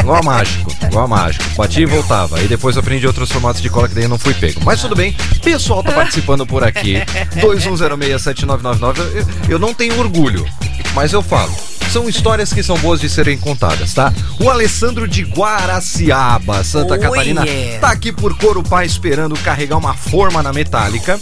igual 0.00 0.16
a 0.18 0.22
mágico, 0.22 0.72
igual 0.84 1.04
a 1.04 1.08
mágico. 1.08 1.44
Bati 1.56 1.82
e 1.82 1.86
voltava. 1.86 2.38
Aí 2.38 2.48
depois 2.48 2.76
eu 2.76 2.80
aprendi 2.80 3.06
outros 3.06 3.30
formatos 3.30 3.60
de 3.62 3.68
cola 3.70 3.88
que 3.88 3.94
daí 3.94 4.04
eu 4.04 4.08
não 4.08 4.18
fui 4.18 4.34
pego. 4.34 4.60
Mas 4.64 4.80
tudo 4.80 4.94
bem, 4.96 5.16
pessoal 5.42 5.82
tá 5.82 5.92
participando 5.92 6.46
por 6.46 6.64
aqui. 6.64 6.96
21067999. 7.40 8.98
Eu, 8.98 9.26
eu 9.50 9.58
não 9.58 9.72
tenho 9.74 9.98
orgulho, 9.98 10.46
mas 10.94 11.12
eu 11.12 11.22
falo. 11.22 11.52
São 11.92 12.08
histórias 12.08 12.54
que 12.54 12.62
são 12.62 12.78
boas 12.78 13.02
de 13.02 13.08
serem 13.10 13.36
contadas, 13.36 13.92
tá? 13.92 14.10
O 14.40 14.48
Alessandro 14.48 15.06
de 15.06 15.24
Guaraciaba, 15.24 16.64
Santa 16.64 16.94
Oh, 16.94 16.98
Catarina, 16.98 17.44
yeah. 17.44 17.80
tá 17.80 17.90
aqui 17.92 18.10
por 18.10 18.34
Corupá 18.38 18.82
esperando 18.82 19.38
carregar 19.40 19.76
uma 19.76 19.92
forma 19.94 20.42
na 20.42 20.54
metálica. 20.54 21.20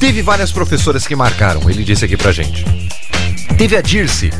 Teve 0.00 0.20
várias 0.20 0.50
professoras 0.50 1.06
que 1.06 1.14
marcaram, 1.14 1.70
ele 1.70 1.84
disse 1.84 2.04
aqui 2.04 2.16
pra 2.16 2.32
gente. 2.32 2.64
Teve 3.56 3.76
a 3.76 3.80
Dirce. 3.80 4.32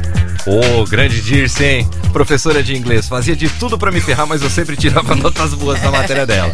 Ô, 0.44 0.84
grande 0.84 1.20
Dirce, 1.20 1.64
hein? 1.64 1.88
Professora 2.12 2.60
de 2.60 2.76
inglês. 2.76 3.06
Fazia 3.06 3.36
de 3.36 3.48
tudo 3.48 3.78
pra 3.78 3.92
me 3.92 4.00
ferrar, 4.00 4.26
mas 4.26 4.42
eu 4.42 4.50
sempre 4.50 4.76
tirava 4.76 5.14
notas 5.16 5.54
boas 5.54 5.80
na 5.80 5.92
matéria 5.92 6.26
dela. 6.26 6.50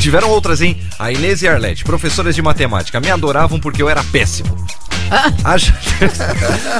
Tiveram 0.00 0.30
outras, 0.30 0.60
hein? 0.60 0.76
A 0.98 1.12
Inês 1.12 1.42
e 1.42 1.48
a 1.48 1.52
Arlete, 1.52 1.84
professoras 1.84 2.34
de 2.34 2.42
matemática. 2.42 2.98
Me 2.98 3.08
adoravam 3.08 3.60
porque 3.60 3.80
eu 3.80 3.88
era 3.88 4.02
péssimo. 4.02 4.66
A, 5.44 5.56
Ja- 5.56 5.74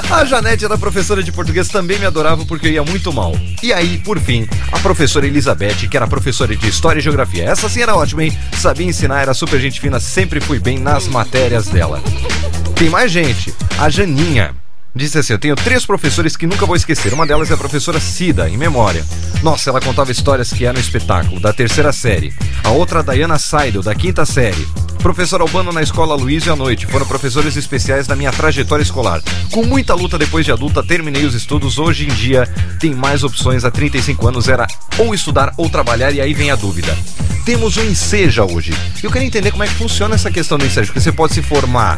a 0.15 0.25
Janete 0.25 0.65
era 0.65 0.77
professora 0.77 1.23
de 1.23 1.31
português, 1.31 1.67
também 1.67 1.97
me 1.99 2.05
adorava 2.05 2.45
porque 2.45 2.67
eu 2.67 2.71
ia 2.71 2.83
muito 2.83 3.11
mal. 3.11 3.33
E 3.63 3.73
aí, 3.73 3.97
por 3.99 4.19
fim, 4.19 4.47
a 4.71 4.79
professora 4.79 5.25
Elizabeth, 5.27 5.87
que 5.89 5.97
era 5.97 6.07
professora 6.07 6.55
de 6.55 6.67
História 6.67 6.99
e 6.99 7.03
Geografia. 7.03 7.45
Essa 7.45 7.67
sim 7.69 7.81
era 7.81 7.95
ótima, 7.95 8.23
hein? 8.23 8.37
Sabia 8.57 8.85
ensinar, 8.87 9.21
era 9.21 9.33
super 9.33 9.59
gente 9.59 9.79
fina, 9.79 9.99
sempre 9.99 10.39
fui 10.39 10.59
bem 10.59 10.77
nas 10.79 11.07
matérias 11.07 11.67
dela. 11.67 12.01
Tem 12.75 12.89
mais 12.89 13.11
gente. 13.11 13.53
A 13.77 13.89
Janinha. 13.89 14.53
Disse 14.95 15.19
assim: 15.19 15.33
Eu 15.33 15.39
tenho 15.39 15.55
três 15.55 15.85
professores 15.85 16.35
que 16.35 16.47
nunca 16.47 16.65
vou 16.65 16.75
esquecer. 16.75 17.13
Uma 17.13 17.25
delas 17.25 17.51
é 17.51 17.53
a 17.53 17.57
professora 17.57 17.99
Cida, 17.99 18.49
em 18.49 18.57
memória. 18.57 19.05
Nossa, 19.43 19.69
ela 19.69 19.79
contava 19.79 20.11
histórias 20.11 20.51
que 20.51 20.65
eram 20.65 20.79
espetáculo, 20.79 21.39
da 21.39 21.53
terceira 21.53 21.91
série. 21.91 22.33
A 22.63 22.71
outra, 22.71 22.99
a 22.99 23.03
Diana 23.03 23.37
Seidel, 23.37 23.83
da 23.83 23.93
quinta 23.93 24.25
série. 24.25 24.67
Professor 24.99 25.39
Albano 25.39 25.71
na 25.71 25.81
escola 25.81 26.15
Luiz 26.15 26.47
à 26.47 26.55
noite. 26.55 26.85
Foram 26.85 27.05
professores 27.05 27.55
especiais 27.55 28.05
da 28.05 28.15
minha 28.15 28.31
trajetória 28.31 28.83
escolar. 28.83 29.21
Com 29.51 29.63
muita 29.63 29.93
luta 29.93 30.17
depois 30.17 30.45
de 30.45 30.51
adulta, 30.51 30.83
terminei 30.83 31.23
os 31.23 31.33
estudos. 31.33 31.77
Hoje 31.77 32.05
em 32.05 32.13
dia, 32.13 32.45
tem 32.79 32.93
mais 32.93 33.23
opções. 33.23 33.63
Há 33.63 33.71
35 33.71 34.27
anos 34.27 34.49
era 34.49 34.67
ou 34.97 35.13
estudar 35.13 35.53
ou 35.55 35.69
trabalhar, 35.69 36.11
e 36.11 36.19
aí 36.19 36.33
vem 36.33 36.51
a 36.51 36.55
dúvida. 36.55 36.97
Temos 37.45 37.77
o 37.77 37.83
Enseja 37.83 38.43
hoje. 38.43 38.73
Eu 39.01 39.09
quero 39.09 39.23
entender 39.23 39.51
como 39.51 39.63
é 39.63 39.67
que 39.67 39.75
funciona 39.75 40.15
essa 40.15 40.29
questão 40.29 40.57
do 40.57 40.65
Enseja, 40.65 40.87
porque 40.87 40.99
você 40.99 41.11
pode 41.11 41.33
se 41.33 41.41
formar 41.41 41.97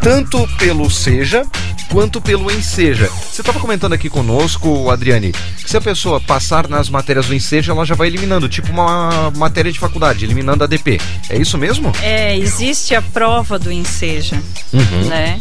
tanto 0.00 0.46
pelo 0.56 0.90
Seja 0.90 1.44
quanto 1.90 2.20
pelo 2.20 2.50
Enseja. 2.50 3.08
Você 3.30 3.40
estava 3.42 3.58
comentando 3.60 3.92
aqui 3.92 4.08
conosco, 4.10 4.90
Adriane, 4.90 5.32
que 5.32 5.70
se 5.70 5.76
a 5.76 5.80
pessoa 5.80 6.20
passar 6.20 6.68
nas 6.68 6.88
matérias 6.88 7.26
do 7.26 7.34
Enseja, 7.34 7.72
ela 7.72 7.84
já 7.84 7.94
vai 7.94 8.08
eliminando, 8.08 8.48
tipo 8.48 8.70
uma 8.70 9.30
matéria 9.36 9.72
de 9.72 9.78
faculdade, 9.78 10.24
eliminando 10.24 10.64
a 10.64 10.66
DP. 10.66 11.00
É 11.30 11.36
isso 11.36 11.56
mesmo? 11.58 11.92
É, 12.02 12.36
existe 12.36 12.94
a 12.94 13.02
prova 13.02 13.58
do 13.58 13.70
Enseja, 13.72 14.36
Uhum. 14.72 15.08
né? 15.08 15.40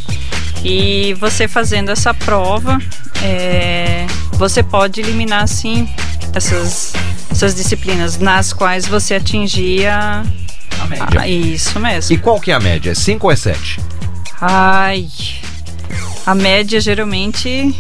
E 0.64 1.14
você 1.20 1.48
fazendo 1.48 1.90
essa 1.92 2.14
prova, 2.14 2.80
é, 3.22 4.06
você 4.34 4.64
pode 4.64 5.00
eliminar 5.02 5.48
sim 5.48 5.88
essas, 6.34 6.94
essas 7.30 7.54
disciplinas 7.56 8.18
nas 8.18 8.52
quais 8.54 8.88
você 8.88 9.16
atingia 9.16 10.24
A 10.80 10.86
média. 10.88 11.06
Ah, 11.22 11.28
isso 11.28 11.80
mesmo. 11.80 12.14
E 12.16 12.18
qual 12.18 12.40
que 12.40 12.52
é 12.52 12.54
a 12.56 12.60
média? 12.60 12.92
É 12.92 12.96
5 12.96 13.28
ou 13.28 13.32
é 13.32 13.36
7? 13.36 13.80
Ai, 14.42 15.08
a 16.26 16.36
média 16.36 16.80
geralmente. 16.80 17.74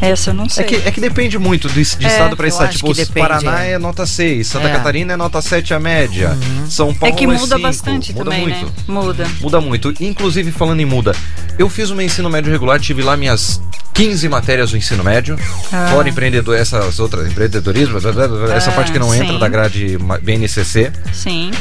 Essa 0.00 0.30
eu 0.30 0.34
não 0.34 0.48
sei. 0.48 0.64
É 0.64 0.66
que, 0.66 0.74
é 0.74 0.90
que 0.90 1.00
depende 1.00 1.38
muito 1.38 1.68
de, 1.68 1.74
de 1.84 2.04
É, 2.04 2.08
estado 2.08 2.36
para 2.36 2.48
estado. 2.48 2.72
Tipo, 2.72 2.92
Paraná 3.14 3.62
é. 3.64 3.72
é. 3.74 3.78
nota 3.78 4.04
6, 4.04 4.44
Santa 4.48 4.66
É. 4.66 4.72
Catarina 4.72 5.12
é 5.12 5.16
nota 5.16 5.40
7 5.40 5.74
a 5.74 5.78
média. 5.78 6.36
São 6.68 6.92
Paulo 6.92 7.14
É 7.14 7.16
que 7.16 7.24
muda 7.24 7.56
bastante 7.56 8.12
muda 8.12 8.24
também, 8.24 8.48
muito. 8.48 8.66
né? 8.66 8.72
Muda. 8.88 9.26
Muda 9.40 9.60
muito. 9.60 9.94
Inclusive, 10.00 10.50
falando 10.50 10.80
em 10.80 10.84
muda, 10.84 11.14
eu 11.56 11.68
fiz 11.68 11.90
o 11.90 11.94
meu 11.94 12.04
ensino 12.04 12.28
médio 12.28 12.50
regular, 12.50 12.80
tive 12.80 13.00
lá 13.00 13.16
minhas 13.16 13.60
15 13.94 14.28
matérias 14.28 14.72
do 14.72 14.76
ensino 14.76 15.04
médio, 15.04 15.38
Ah. 15.72 15.90
fora 15.92 16.08
empreendedor, 16.08 16.56
essas 16.56 16.98
outras, 16.98 17.30
empreendedorismo, 17.30 18.00
blá, 18.00 18.10
blá, 18.10 18.26
blá, 18.26 18.54
essa 18.56 18.70
Ah, 18.70 18.74
parte 18.74 18.90
que 18.90 18.98
não 18.98 19.14
entra 19.14 19.34
sim. 19.34 19.38
da 19.38 19.48
grade 19.48 19.98
BNCC. 20.20 20.90
Sim. 21.12 21.52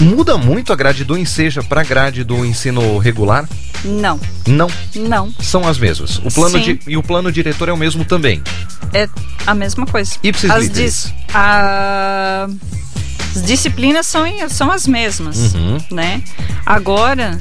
Muda 0.00 0.38
muito 0.38 0.72
a 0.72 0.76
grade 0.76 1.04
do 1.04 1.16
Enseja 1.16 1.62
para 1.62 1.82
a 1.82 1.84
grade 1.84 2.24
do 2.24 2.44
ensino 2.44 2.96
regular? 2.98 3.46
Não. 3.84 4.18
Não, 4.46 4.68
Não. 4.94 5.32
são 5.40 5.66
as 5.68 5.78
mesmas. 5.78 6.16
O 6.18 6.30
plano 6.30 6.58
Sim. 6.58 6.74
de, 6.76 6.80
e 6.86 6.96
o 6.96 7.02
plano 7.02 7.30
diretor 7.30 7.68
é 7.68 7.72
o 7.72 7.76
mesmo 7.76 8.04
também. 8.04 8.42
É 8.94 9.08
a 9.46 9.54
mesma 9.54 9.86
coisa. 9.86 10.12
Ipsis 10.22 10.50
as, 10.50 10.62
literis. 10.64 11.14
a- 11.34 12.46
as 13.36 13.42
disciplinas 13.42 14.06
são, 14.06 14.24
são 14.48 14.70
as 14.72 14.86
mesmas, 14.86 15.54
Uhum. 15.54 15.78
né? 15.90 16.22
Agora 16.64 17.38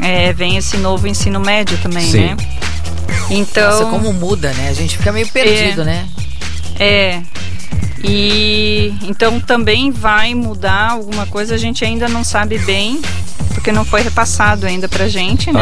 é, 0.00 0.32
vem 0.32 0.56
esse 0.56 0.76
novo 0.76 1.06
ensino 1.08 1.40
médio 1.40 1.76
também, 1.78 2.10
Sim. 2.10 2.20
né? 2.20 2.36
Então, 3.30 3.70
Nossa, 3.70 3.90
como 3.90 4.12
muda, 4.12 4.52
né? 4.52 4.68
A 4.68 4.72
gente 4.74 4.96
fica 4.96 5.10
meio 5.12 5.28
perdido, 5.28 5.82
É. 5.82 5.84
né? 5.84 6.08
É. 6.78 7.22
E 8.02 8.94
então 9.02 9.40
também 9.40 9.90
vai 9.90 10.34
mudar 10.34 10.92
alguma 10.92 11.26
coisa, 11.26 11.54
a 11.54 11.58
gente 11.58 11.84
ainda 11.84 12.08
não 12.08 12.22
sabe 12.22 12.58
bem, 12.58 13.00
porque 13.54 13.72
não 13.72 13.84
foi 13.84 14.02
repassado 14.02 14.66
ainda 14.66 14.88
pra 14.88 15.08
gente, 15.08 15.50
né? 15.52 15.60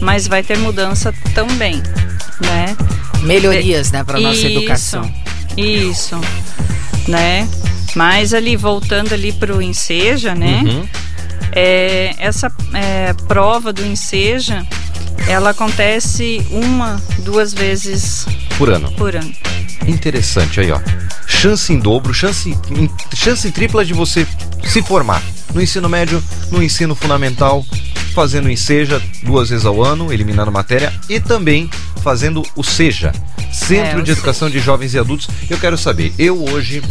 Mas 0.00 0.28
vai 0.28 0.42
ter 0.42 0.58
mudança 0.58 1.14
também, 1.34 1.82
né? 2.40 2.76
Melhorias, 3.22 3.90
né, 3.90 4.04
para 4.04 4.20
nossa 4.20 4.36
Isso, 4.36 4.46
educação. 4.46 5.14
Isso, 5.56 6.20
né? 7.08 7.48
Mas 7.94 8.34
ali, 8.34 8.56
voltando 8.56 9.12
ali 9.12 9.32
para 9.32 9.54
o 9.54 9.62
Enseja, 9.62 10.34
né? 10.34 10.62
Uhum. 10.64 10.88
É, 11.52 12.14
essa 12.18 12.50
é, 12.74 13.12
prova 13.28 13.72
do 13.72 13.84
Enseja, 13.84 14.66
ela 15.28 15.50
acontece 15.50 16.44
uma, 16.50 17.00
duas 17.18 17.52
vezes 17.52 18.26
Por 18.58 18.70
ano. 18.70 18.90
por 18.92 19.14
ano. 19.14 19.32
Interessante 19.86 20.60
aí, 20.60 20.70
ó. 20.70 20.80
Chance 21.26 21.72
em 21.72 21.78
dobro, 21.78 22.12
chance, 22.14 22.56
em- 22.70 22.90
chance 23.14 23.50
tripla 23.50 23.84
de 23.84 23.92
você 23.92 24.26
se 24.64 24.82
formar 24.82 25.22
no 25.54 25.60
ensino 25.60 25.88
médio, 25.88 26.22
no 26.50 26.62
ensino 26.62 26.94
fundamental, 26.94 27.64
fazendo 28.14 28.46
o 28.46 28.50
Enseja 28.50 29.00
duas 29.22 29.50
vezes 29.50 29.64
ao 29.66 29.82
ano, 29.82 30.12
eliminando 30.12 30.52
matéria, 30.52 30.92
e 31.08 31.18
também 31.20 31.68
fazendo 32.02 32.42
o 32.56 32.62
SEJA, 32.62 33.12
Centro 33.52 34.00
É, 34.00 34.02
de 34.02 34.10
Educação 34.12 34.48
de 34.48 34.58
Jovens 34.60 34.94
e 34.94 34.98
Adultos. 34.98 35.28
Eu 35.48 35.58
quero 35.58 35.76
saber, 35.76 36.12
eu 36.18 36.42
hoje. 36.50 36.82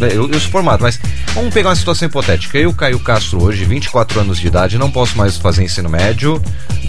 Né, 0.00 0.08
Eu, 0.12 0.30
eu 0.30 0.40
sou 0.40 0.50
formado, 0.50 0.82
mas 0.82 0.98
vamos 1.34 1.52
pegar 1.52 1.68
uma 1.68 1.76
situação 1.76 2.08
hipotética. 2.08 2.58
Eu, 2.58 2.72
Caio 2.72 2.98
Castro, 2.98 3.42
hoje, 3.42 3.64
24 3.64 4.20
anos 4.20 4.38
de 4.38 4.46
idade, 4.46 4.78
não 4.78 4.90
posso 4.90 5.16
mais 5.16 5.36
fazer 5.36 5.62
ensino 5.62 5.88
médio 5.88 6.42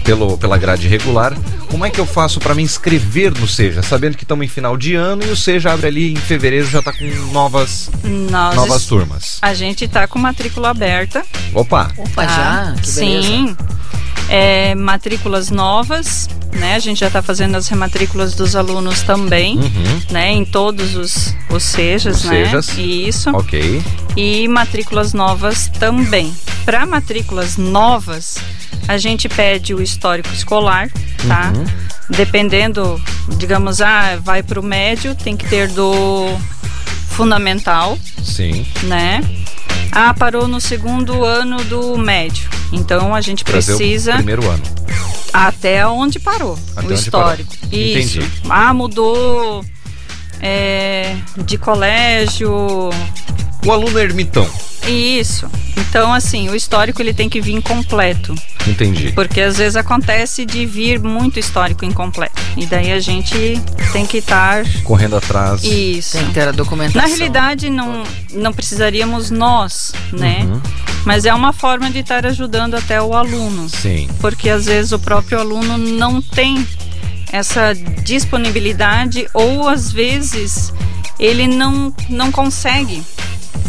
pelo, 0.04 0.36
pela 0.38 0.58
grade 0.58 0.88
regular. 0.88 1.36
Como 1.68 1.84
é 1.84 1.90
que 1.90 2.00
eu 2.00 2.06
faço 2.06 2.40
para 2.40 2.54
me 2.54 2.62
inscrever 2.62 3.32
no 3.38 3.46
SEJA, 3.46 3.82
sabendo 3.82 4.16
que 4.16 4.24
estamos 4.24 4.44
em 4.44 4.48
final 4.48 4.76
de 4.76 4.94
ano 4.94 5.22
e 5.24 5.30
o 5.30 5.36
SEJA 5.36 5.72
abre 5.72 5.86
ali 5.86 6.12
em 6.12 6.16
fevereiro 6.16 6.66
já 6.66 6.80
está 6.80 6.92
com 6.92 7.04
novas, 7.32 7.90
Nós 8.02 8.54
novas 8.54 8.86
turmas? 8.86 9.38
A 9.42 9.54
gente 9.54 9.86
tá 9.86 10.06
com 10.06 10.18
matrícula 10.18 10.70
aberta. 10.70 11.24
Opa! 11.54 11.90
Opa, 11.96 12.26
tá? 12.26 12.74
já? 12.74 12.74
Que 12.82 12.92
beleza. 12.92 13.56
É, 14.28 14.74
matrículas 14.74 15.50
novas, 15.50 16.28
né? 16.54 16.74
A 16.74 16.78
gente 16.78 17.00
já 17.00 17.08
está 17.08 17.20
fazendo 17.20 17.56
as 17.56 17.68
rematrículas 17.68 18.34
dos 18.34 18.56
alunos 18.56 19.02
também, 19.02 19.58
Uhum. 19.58 20.00
né? 20.10 20.30
Em 20.32 20.44
todos 20.44 20.96
os, 20.96 21.34
os 21.50 21.62
sejas, 21.62 22.18
Os 22.18 22.24
né? 22.24 22.44
sejas. 22.44 22.78
Isso. 22.78 23.30
Ok. 23.30 23.82
e 24.16 24.46
matrículas 24.48 25.12
novas 25.12 25.68
também. 25.78 26.32
Para 26.64 26.86
matrículas 26.86 27.56
novas, 27.56 28.38
a 28.86 28.96
gente 28.96 29.28
pede 29.28 29.74
o 29.74 29.82
histórico 29.82 30.28
escolar, 30.32 30.88
tá? 31.26 31.52
Uhum. 31.54 31.64
Dependendo, 32.10 33.00
digamos, 33.38 33.80
ah, 33.80 34.18
vai 34.22 34.42
para 34.42 34.60
o 34.60 34.62
médio, 34.62 35.14
tem 35.14 35.36
que 35.36 35.46
ter 35.46 35.68
do 35.68 36.26
fundamental, 37.08 37.98
Sim. 38.22 38.66
né? 38.84 39.20
Ah, 39.90 40.14
parou 40.14 40.48
no 40.48 40.60
segundo 40.60 41.24
ano 41.24 41.62
do 41.64 41.96
médio. 41.98 42.48
Então 42.72 43.14
a 43.14 43.20
gente 43.20 43.44
Trazer 43.44 43.76
precisa 43.76 44.14
primeiro 44.14 44.48
ano. 44.48 44.62
até 45.32 45.86
onde 45.86 46.18
parou 46.18 46.58
Até 46.74 46.80
o 46.80 46.84
onde 46.90 46.94
histórico. 46.94 47.54
parou. 47.60 47.78
Isso. 47.78 48.18
Entendi. 48.18 48.32
Ah, 48.48 48.72
mudou 48.72 49.62
é, 50.40 51.14
de 51.44 51.58
colégio, 51.58 52.50
O 53.64 53.70
aluno 53.72 53.98
é 53.98 54.02
ermitão. 54.02 54.48
isso. 54.88 55.48
Então, 55.76 56.12
assim, 56.12 56.48
o 56.48 56.54
histórico 56.54 57.00
ele 57.02 57.12
tem 57.14 57.28
que 57.28 57.40
vir 57.40 57.60
completo. 57.62 58.34
Entendi. 58.66 59.12
Porque 59.12 59.40
às 59.40 59.58
vezes 59.58 59.76
acontece 59.76 60.44
de 60.44 60.64
vir 60.66 61.00
muito 61.00 61.38
histórico 61.38 61.84
incompleto. 61.84 62.40
E 62.56 62.66
daí 62.66 62.92
a 62.92 63.00
gente 63.00 63.60
tem 63.92 64.06
que 64.06 64.18
estar. 64.18 64.64
Correndo 64.84 65.16
atrás. 65.16 65.64
Isso. 65.64 66.16
Tem 66.16 66.26
que 66.26 66.34
ter 66.34 66.48
a 66.48 66.52
documentação. 66.52 67.00
Na 67.00 67.08
realidade, 67.08 67.70
não, 67.70 68.04
não 68.32 68.52
precisaríamos 68.52 69.30
nós, 69.30 69.92
né? 70.12 70.40
Uhum. 70.44 70.60
Mas 71.04 71.24
é 71.24 71.34
uma 71.34 71.52
forma 71.52 71.90
de 71.90 71.98
estar 71.98 72.24
ajudando 72.26 72.74
até 72.74 73.02
o 73.02 73.14
aluno. 73.14 73.68
Sim. 73.68 74.08
Porque 74.20 74.48
às 74.48 74.66
vezes 74.66 74.92
o 74.92 74.98
próprio 74.98 75.40
aluno 75.40 75.76
não 75.76 76.22
tem 76.22 76.66
essa 77.32 77.74
disponibilidade 78.04 79.26
ou 79.32 79.68
às 79.68 79.90
vezes 79.90 80.72
ele 81.18 81.46
não, 81.46 81.92
não 82.08 82.30
consegue 82.30 83.02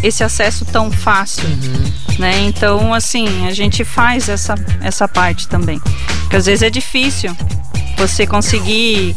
esse 0.01 0.23
acesso 0.23 0.65
tão 0.65 0.91
fácil, 0.91 1.47
né? 2.17 2.41
Então, 2.41 2.93
assim, 2.93 3.47
a 3.47 3.51
gente 3.51 3.83
faz 3.83 4.29
essa, 4.29 4.55
essa 4.81 5.07
parte 5.07 5.47
também. 5.47 5.79
Porque 6.21 6.35
às 6.35 6.45
vezes 6.45 6.63
é 6.63 6.69
difícil 6.69 7.35
você 7.97 8.25
conseguir 8.25 9.15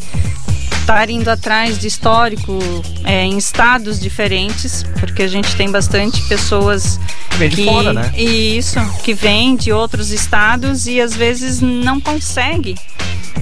estar 0.87 1.11
indo 1.11 1.29
atrás 1.29 1.79
de 1.79 1.89
histórico 1.89 2.57
é, 3.03 3.25
em 3.25 3.37
estados 3.37 3.99
diferentes, 3.99 4.85
porque 5.01 5.25
a 5.25 5.29
gente 5.29 5.57
tem 5.57 5.69
bastante 5.69 6.23
pessoas 6.29 7.01
Vem 7.37 7.49
de 7.49 7.57
que, 7.57 7.65
fora, 7.65 7.93
né? 7.93 8.13
Isso, 8.17 8.79
que 9.03 9.13
vem 9.13 9.57
de 9.57 9.73
outros 9.73 10.13
estados 10.13 10.87
e 10.87 11.01
às 11.01 11.17
vezes 11.17 11.61
não 11.61 12.01
consegue, 12.01 12.77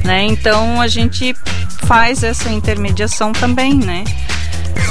né? 0.03 0.25
Então 0.25 0.81
a 0.81 0.89
gente 0.89 1.35
faz 1.87 2.23
essa 2.23 2.51
intermediação 2.51 3.33
também, 3.33 3.75
né? 3.75 4.05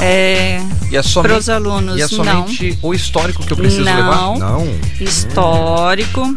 É, 0.01 0.59
E 0.91 0.95
é 0.97 1.01
para 1.01 1.03
somente, 1.03 1.33
os 1.37 1.49
alunos, 1.49 1.97
e 1.97 2.01
é 2.01 2.03
não. 2.03 2.09
somente 2.09 2.77
o 2.81 2.93
histórico 2.93 3.43
que 3.45 3.53
eu 3.53 3.57
preciso 3.57 3.83
Não. 3.83 3.95
levar? 3.95 4.37
Não. 4.37 4.79
histórico, 4.99 6.33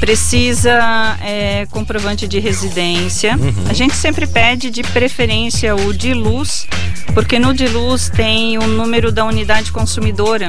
precisa 0.00 1.16
é, 1.22 1.66
comprovante 1.70 2.26
de 2.28 2.38
residência. 2.38 3.36
Uhum. 3.36 3.52
A 3.68 3.72
gente 3.72 3.94
sempre 3.96 4.26
pede 4.26 4.70
de 4.70 4.82
preferência 4.82 5.74
o 5.74 5.92
de 5.92 6.14
luz, 6.14 6.66
porque 7.14 7.38
no 7.38 7.52
de 7.52 7.66
luz 7.66 8.08
tem 8.08 8.56
o 8.58 8.66
número 8.66 9.10
da 9.10 9.24
unidade 9.24 9.72
consumidora, 9.72 10.46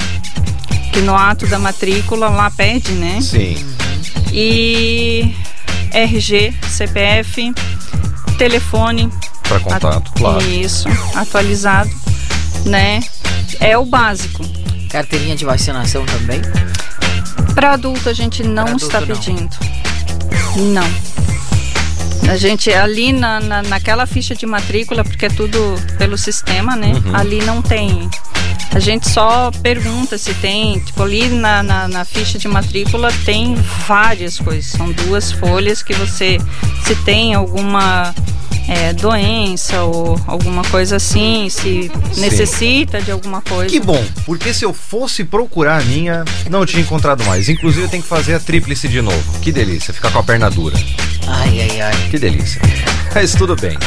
que 0.94 1.00
no 1.02 1.16
ato 1.16 1.48
da 1.48 1.58
matrícula 1.60 2.30
lá 2.30 2.50
pede, 2.52 2.92
né? 2.94 3.20
Sim. 3.22 3.56
E 4.32 5.34
RG, 5.92 6.54
CPF, 6.70 7.52
telefone. 8.38 9.10
Para 9.48 9.60
contato, 9.60 9.88
At- 10.12 10.12
claro. 10.16 10.42
Isso, 10.52 10.88
atualizado, 11.16 11.90
né? 12.66 13.02
É 13.60 13.78
o 13.78 13.86
básico. 13.86 14.44
Carteirinha 14.90 15.36
de 15.36 15.46
vacinação 15.46 16.06
também? 16.06 16.42
Para 17.54 17.74
adulto 17.74 18.10
a 18.10 18.14
gente 18.14 18.44
não 18.44 18.64
adulto, 18.64 18.86
está 18.86 19.02
não. 19.02 19.08
pedindo. 19.08 19.50
Não. 20.74 21.10
A 22.30 22.38
gente 22.38 22.72
ali 22.72 23.12
na, 23.12 23.40
na, 23.40 23.64
naquela 23.64 24.06
ficha 24.06 24.36
de 24.36 24.46
matrícula, 24.46 25.04
porque 25.04 25.26
é 25.26 25.30
tudo 25.30 25.60
pelo 25.98 26.18
sistema, 26.18 26.76
né? 26.76 26.94
Uhum. 26.94 27.16
Ali 27.16 27.42
não 27.44 27.62
tem. 27.62 28.10
A 28.72 28.80
gente 28.80 29.10
só 29.10 29.50
pergunta 29.64 30.18
se 30.18 30.34
tem, 30.36 30.80
tipo, 30.80 31.02
ali 31.02 31.28
na, 31.28 31.64
na, 31.64 31.88
na 31.88 32.06
ficha 32.06 32.38
de 32.38 32.48
matrícula 32.48 33.12
tem 33.26 33.56
várias 33.88 34.38
coisas. 34.38 34.72
São 34.72 34.92
duas 34.92 35.32
folhas 35.32 35.82
que 35.82 35.94
você, 35.94 36.38
se 36.86 36.96
tem 36.98 37.34
alguma 37.34 38.14
é, 38.70 38.94
doença 38.94 39.82
ou 39.84 40.20
alguma 40.28 40.64
coisa 40.66 40.98
assim, 40.98 41.50
se 41.50 41.92
necessita 42.18 43.02
de 43.02 43.12
alguma 43.12 43.42
coisa. 43.42 43.70
Que 43.70 43.80
bom, 43.80 44.04
porque 44.26 44.54
se 44.54 44.64
eu 44.64 44.74
fosse 44.74 45.24
procurar 45.24 45.82
a 45.82 45.84
minha, 45.84 46.24
não 46.50 46.66
tinha 46.66 46.82
encontrado 46.82 47.24
mais. 47.26 47.50
Inclusive 47.50 47.86
eu 47.86 47.90
tenho 47.90 48.04
que 48.04 48.10
fazer 48.10 48.36
a 48.36 48.40
tríplice 48.40 48.88
de 48.88 49.02
novo. 49.02 49.40
Que 49.40 49.52
delícia, 49.52 49.94
ficar 49.94 50.12
com 50.12 50.20
a 50.20 50.24
perna 50.24 50.50
dura. 50.50 50.78
Ai, 51.28 51.62
ai, 51.62 51.82
ai. 51.82 52.10
Que 52.12 52.20
delícia. 52.20 52.62
Mas 53.14 53.34
tudo 53.34 53.56
bem. 53.56 53.78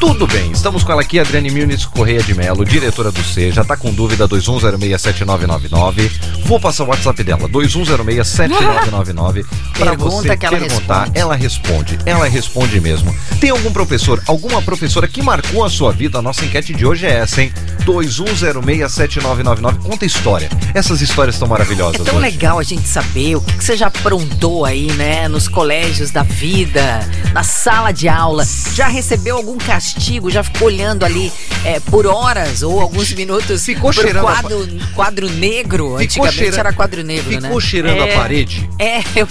Tudo 0.00 0.26
bem, 0.26 0.50
estamos 0.52 0.82
com 0.84 0.92
ela 0.92 1.00
aqui, 1.02 1.18
Adriane 1.18 1.50
Muniz 1.50 1.84
Correia 1.86 2.22
de 2.22 2.34
Melo, 2.34 2.64
diretora 2.64 3.10
do. 3.10 3.24
Já 3.50 3.64
tá 3.64 3.74
com 3.76 3.92
dúvida, 3.92 4.28
21067999. 4.28 6.10
Vou 6.44 6.60
passar 6.60 6.84
o 6.84 6.88
WhatsApp 6.88 7.22
dela, 7.24 7.48
21067999. 7.48 9.44
pra 9.72 9.86
Pergunta 9.90 10.10
você 10.10 10.36
que 10.36 10.44
ela 10.46 10.58
perguntar. 10.58 10.98
responde. 11.04 11.18
Ela 11.18 11.34
responde, 11.34 11.98
ela 12.04 12.28
responde 12.28 12.80
mesmo. 12.80 13.14
Tem 13.40 13.48
algum 13.50 13.72
professor, 13.72 14.22
alguma 14.26 14.60
professora 14.60 15.08
que 15.08 15.22
marcou 15.22 15.64
a 15.64 15.70
sua 15.70 15.90
vida? 15.92 16.18
A 16.18 16.22
nossa 16.22 16.44
enquete 16.44 16.74
de 16.74 16.84
hoje 16.84 17.06
é 17.06 17.14
essa, 17.14 17.40
hein? 17.42 17.50
21067999. 17.86 19.78
Conta 19.82 20.04
história. 20.04 20.50
Essas 20.74 21.00
histórias 21.00 21.34
estão 21.36 21.48
maravilhosas 21.48 22.00
É 22.00 22.04
tão 22.04 22.14
hoje. 22.18 22.22
legal 22.22 22.58
a 22.58 22.62
gente 22.62 22.86
saber 22.86 23.36
o 23.36 23.40
que, 23.40 23.54
que 23.56 23.64
você 23.64 23.76
já 23.76 23.86
aprontou 23.86 24.64
aí, 24.66 24.92
né? 24.92 25.28
Nos 25.28 25.48
colégios 25.48 26.10
da 26.10 26.22
vida, 26.22 27.00
na 27.32 27.42
sala 27.42 27.90
de 27.92 28.06
aula. 28.08 28.44
Já 28.74 28.86
recebeu 28.88 29.36
algum 29.36 29.56
castigo? 29.94 30.30
Já 30.30 30.42
ficou 30.42 30.68
olhando 30.68 31.04
ali 31.04 31.32
é, 31.64 31.80
por 31.80 32.06
horas 32.06 32.62
ou 32.62 32.80
alguns 32.80 33.12
minutos 33.12 33.64
Ficou 33.64 33.92
pro 33.92 34.02
cheirando 34.02 34.26
a 34.28 34.32
quadro, 34.32 34.68
quadro 34.94 35.30
negro? 35.30 35.84
Ficou 35.84 35.98
Antigamente 35.98 36.36
cheira- 36.36 36.56
era 36.58 36.72
quadro 36.72 37.02
negro, 37.02 37.30
Ficou 37.30 37.54
né? 37.54 37.60
cheirando 37.60 38.02
É. 38.02 38.14
a 38.14 38.18
parede? 38.18 38.68
É, 38.78 38.98
eu... 39.16 39.26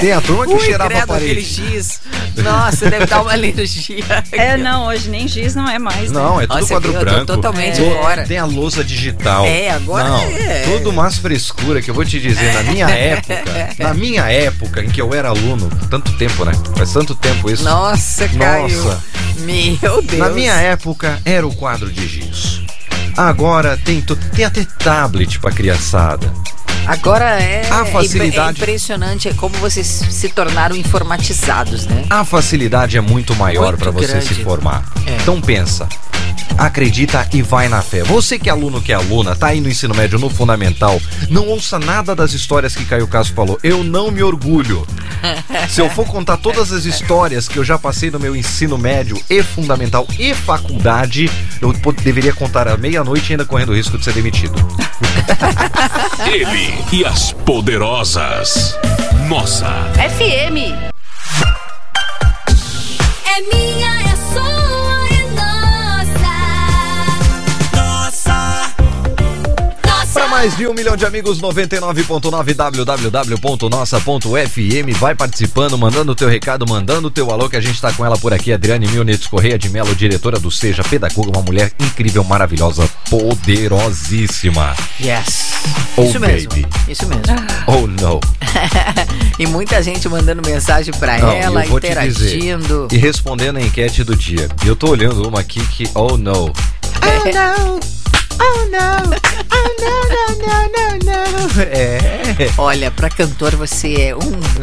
Tem 0.00 0.12
a 0.12 0.20
turma 0.20 0.46
que 0.46 0.52
Ui, 0.54 0.60
cheirava 0.60 0.84
a 0.84 0.96
credo, 0.96 1.12
aquele 1.12 1.34
parede. 1.34 1.62
X. 1.76 2.00
Nossa, 2.36 2.90
deve 2.90 3.06
dar 3.06 3.22
uma 3.22 3.32
alergia. 3.32 4.04
É, 4.32 4.56
não, 4.56 4.86
hoje 4.86 5.08
nem 5.10 5.28
giz 5.28 5.54
não 5.54 5.68
é 5.68 5.78
mais. 5.78 6.10
né? 6.10 6.20
Não, 6.20 6.40
é 6.40 6.46
tudo 6.46 6.58
Nossa, 6.60 6.74
quadro 6.74 6.90
viu? 6.92 7.00
Eu 7.00 7.06
tô 7.06 7.10
branco. 7.12 7.26
totalmente 7.26 7.80
Lo- 7.80 7.94
fora. 7.96 8.24
Tem 8.24 8.38
a 8.38 8.44
lousa 8.44 8.82
digital. 8.82 9.44
É, 9.46 9.70
agora 9.70 10.08
Não, 10.08 10.20
é. 10.22 10.62
tudo 10.62 10.90
umas 10.90 11.16
frescura 11.18 11.80
que 11.82 11.90
eu 11.90 11.94
vou 11.94 12.04
te 12.04 12.18
dizer. 12.20 12.52
Na 12.54 12.62
minha 12.64 12.88
época, 12.90 13.44
na 13.78 13.94
minha 13.94 14.22
época 14.30 14.82
em 14.82 14.88
que 14.88 15.00
eu 15.00 15.12
era 15.14 15.28
aluno, 15.28 15.68
tanto 15.90 16.12
tempo, 16.16 16.44
né? 16.44 16.52
Faz 16.76 16.92
tanto 16.92 17.14
tempo 17.14 17.50
isso. 17.50 17.62
Nossa, 17.64 18.28
Caio. 18.28 18.82
Nossa. 18.82 19.01
Meu 19.38 20.02
Deus. 20.02 20.18
Na 20.18 20.28
minha 20.30 20.54
época 20.54 21.20
era 21.24 21.46
o 21.46 21.54
quadro 21.54 21.90
de 21.90 22.06
giz. 22.06 22.60
Agora 23.16 23.76
tem, 23.84 24.00
tu- 24.00 24.16
tem 24.16 24.44
até 24.44 24.64
tablet 24.64 25.38
pra 25.38 25.50
criançada. 25.50 26.32
Agora 26.86 27.40
é, 27.40 27.62
A 27.70 27.82
é 27.82 27.84
facilidade- 27.92 28.58
impressionante 28.60 29.32
como 29.34 29.54
vocês 29.58 29.86
se 29.86 30.28
tornaram 30.30 30.74
informatizados, 30.74 31.86
né? 31.86 32.04
A 32.10 32.24
facilidade 32.24 32.96
é 32.96 33.00
muito 33.00 33.34
maior 33.36 33.76
para 33.76 33.90
você 33.92 34.20
se 34.20 34.34
formar. 34.42 34.82
É. 35.06 35.16
Então 35.22 35.40
pensa. 35.40 35.88
Acredita 36.58 37.28
e 37.32 37.42
vai 37.42 37.68
na 37.68 37.82
fé. 37.82 38.02
Você 38.02 38.38
que 38.38 38.48
é 38.48 38.52
aluno, 38.52 38.80
que 38.80 38.92
é 38.92 38.94
aluna, 38.94 39.34
tá 39.34 39.48
aí 39.48 39.60
no 39.60 39.68
ensino 39.68 39.94
médio, 39.94 40.18
no 40.18 40.30
fundamental, 40.30 41.00
não 41.28 41.48
ouça 41.48 41.78
nada 41.78 42.14
das 42.14 42.32
histórias 42.32 42.74
que 42.74 42.84
Caio 42.84 43.06
Castro 43.06 43.34
falou. 43.34 43.58
Eu 43.62 43.82
não 43.82 44.10
me 44.10 44.22
orgulho. 44.22 44.86
Se 45.68 45.80
eu 45.80 45.88
for 45.90 46.06
contar 46.06 46.36
todas 46.36 46.72
as 46.72 46.84
histórias 46.84 47.48
que 47.48 47.58
eu 47.58 47.64
já 47.64 47.78
passei 47.78 48.10
no 48.10 48.18
meu 48.18 48.34
ensino 48.36 48.76
médio 48.76 49.20
e 49.28 49.42
fundamental 49.42 50.06
e 50.18 50.34
faculdade, 50.34 51.30
eu 51.60 51.72
deveria 52.02 52.32
contar 52.32 52.68
à 52.68 52.76
meia-noite 52.76 53.32
ainda 53.32 53.44
correndo 53.44 53.70
o 53.70 53.76
risco 53.76 53.98
de 53.98 54.04
ser 54.04 54.12
demitido. 54.12 54.54
Ele 56.30 56.74
e 56.92 57.04
as 57.04 57.32
poderosas. 57.32 58.76
Nossa, 59.28 59.66
FM. 59.96 60.91
Mais 70.42 70.56
de 70.56 70.66
um 70.66 70.74
milhão 70.74 70.96
de 70.96 71.06
amigos, 71.06 71.40
99.9 71.40 72.52
www.nossa.fm. 72.52 74.98
Vai 74.98 75.14
participando, 75.14 75.78
mandando 75.78 76.10
o 76.10 76.16
teu 76.16 76.28
recado, 76.28 76.66
mandando 76.66 77.06
o 77.06 77.10
teu 77.12 77.30
alô, 77.30 77.48
que 77.48 77.56
a 77.56 77.60
gente 77.60 77.80
tá 77.80 77.92
com 77.92 78.04
ela 78.04 78.18
por 78.18 78.34
aqui, 78.34 78.52
Adriane 78.52 78.88
Milnitz 78.88 79.28
Correia 79.28 79.56
de 79.56 79.68
Melo, 79.68 79.94
diretora 79.94 80.40
do 80.40 80.50
Seja 80.50 80.82
Pedagoga, 80.82 81.30
uma 81.30 81.42
mulher 81.42 81.70
incrível, 81.78 82.24
maravilhosa, 82.24 82.90
poderosíssima. 83.08 84.74
Yes. 85.00 85.52
Oh, 85.96 86.02
Isso 86.02 86.18
mesmo. 86.18 86.48
baby. 86.48 86.66
Isso 86.88 87.06
mesmo. 87.06 87.22
Oh, 87.68 87.86
não. 87.86 88.18
e 89.38 89.46
muita 89.46 89.80
gente 89.80 90.08
mandando 90.08 90.42
mensagem 90.44 90.92
Não, 91.24 91.30
ela, 91.30 91.64
interagindo. 91.64 92.88
E 92.90 92.96
respondendo 92.96 93.58
a 93.58 93.62
enquete 93.62 94.02
do 94.02 94.16
dia. 94.16 94.48
E 94.64 94.66
eu 94.66 94.74
tô 94.74 94.90
olhando 94.90 95.28
uma 95.28 95.38
aqui 95.38 95.64
que, 95.66 95.88
oh, 95.94 96.16
não. 98.70 99.12
É. 101.70 102.50
Olha, 102.56 102.90
pra 102.90 103.10
cantor 103.10 103.54
você 103.56 103.94
é 103.94 104.16
um 104.16 104.20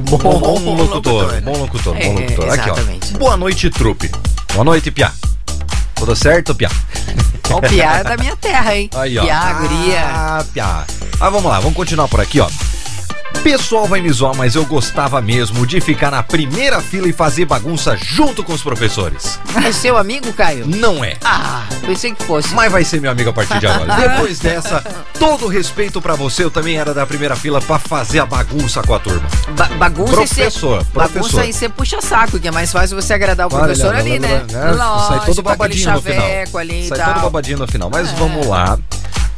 Bom, 0.10 0.18
bom 0.18 0.76
locutor, 0.76 1.42
bom 1.42 1.54
locutor, 1.58 1.96
É, 1.98 2.06
bom 2.06 2.14
locutor. 2.16 2.50
Aqui, 2.50 2.70
exatamente. 2.70 3.14
ó. 3.14 3.18
Boa 3.20 3.38
noite, 3.38 3.70
trupe. 3.70 4.10
Boa 4.54 4.64
noite, 4.66 4.90
Piá. 4.90 5.12
Tudo 5.96 6.16
certo, 6.16 6.56
Piá? 6.56 6.70
Ó, 7.52 7.58
o 7.58 7.62
Piá 7.62 7.98
é 8.00 8.04
da 8.04 8.18
minha 8.18 8.36
terra, 8.36 8.76
hein? 8.76 8.90
Aí, 8.96 9.18
ó. 9.20 9.24
Piá, 9.24 9.54
guria. 9.54 10.02
Ah, 10.04 10.46
Piá. 10.52 10.86
Ah, 11.20 11.30
vamos 11.30 11.46
lá, 11.52 11.60
vamos 11.60 11.76
continuar 11.76 12.08
por 12.08 12.20
aqui, 12.20 12.40
ó. 12.40 12.50
Pessoal 13.44 13.88
vai 13.88 14.02
me 14.02 14.12
zoar, 14.12 14.36
mas 14.36 14.54
eu 14.56 14.66
gostava 14.66 15.22
mesmo 15.22 15.66
de 15.66 15.80
ficar 15.80 16.12
na 16.12 16.22
primeira 16.22 16.82
fila 16.82 17.08
e 17.08 17.14
fazer 17.14 17.46
bagunça 17.46 17.96
junto 17.96 18.44
com 18.44 18.54
os 18.54 18.62
professores. 18.62 19.40
É 19.66 19.72
seu 19.72 19.98
amigo, 19.98 20.32
Caio? 20.34 20.68
Não 20.68 21.04
é. 21.04 21.16
Ah, 21.24 21.64
pensei 21.86 22.14
que 22.14 22.22
fosse. 22.24 22.54
Mas 22.54 22.72
vai 22.72 22.84
ser 22.84 23.00
meu 23.02 23.10
amigo 23.10 23.30
a 23.30 23.34
partir 23.34 23.58
de 23.60 23.66
agora. 23.66 23.96
Depois 23.96 24.40
dessa, 24.40 24.82
todo 25.18 25.48
respeito 25.48 26.02
pra 26.02 26.16
você, 26.16 26.44
eu 26.44 26.52
também 26.52 26.78
era 26.78 26.94
da 26.94 27.06
primeira 27.08 27.36
fila 27.36 27.62
pra 27.62 27.80
fazer 27.80 28.20
a 28.20 28.26
bagunça 28.26 28.82
com 28.84 28.94
a 28.94 29.00
turma. 29.00 29.28
Ba- 29.58 29.70
bagunça 29.78 30.14
Professor, 30.14 30.82
e 30.82 30.86
ser, 30.86 30.92
bagunça 30.94 31.20
professor. 31.20 31.46
e 31.50 31.54
ser 31.54 31.70
puxa-saco, 31.70 32.40
que 32.40 32.48
é 32.48 32.52
mais 32.52 32.72
fácil 32.72 33.02
você 33.02 33.14
agradar 33.14 33.48
o 33.48 33.56
Olha, 33.56 33.64
professor 33.64 33.96
ali, 33.96 34.20
né? 34.20 34.46
lá, 34.52 34.72
lá, 34.72 35.00
sai 35.08 35.18
todo 35.20 35.28
Lógico, 35.28 35.42
babadinho 35.44 35.92
no 35.94 36.02
final. 36.02 36.28
ali 36.60 36.88
Sai 36.88 36.98
tal. 36.98 37.14
todo 37.14 37.24
babadinho 37.24 37.58
no 37.58 37.68
final. 37.68 37.90
Mas 37.90 38.12
vamos 38.12 38.46
lá. 38.46 38.78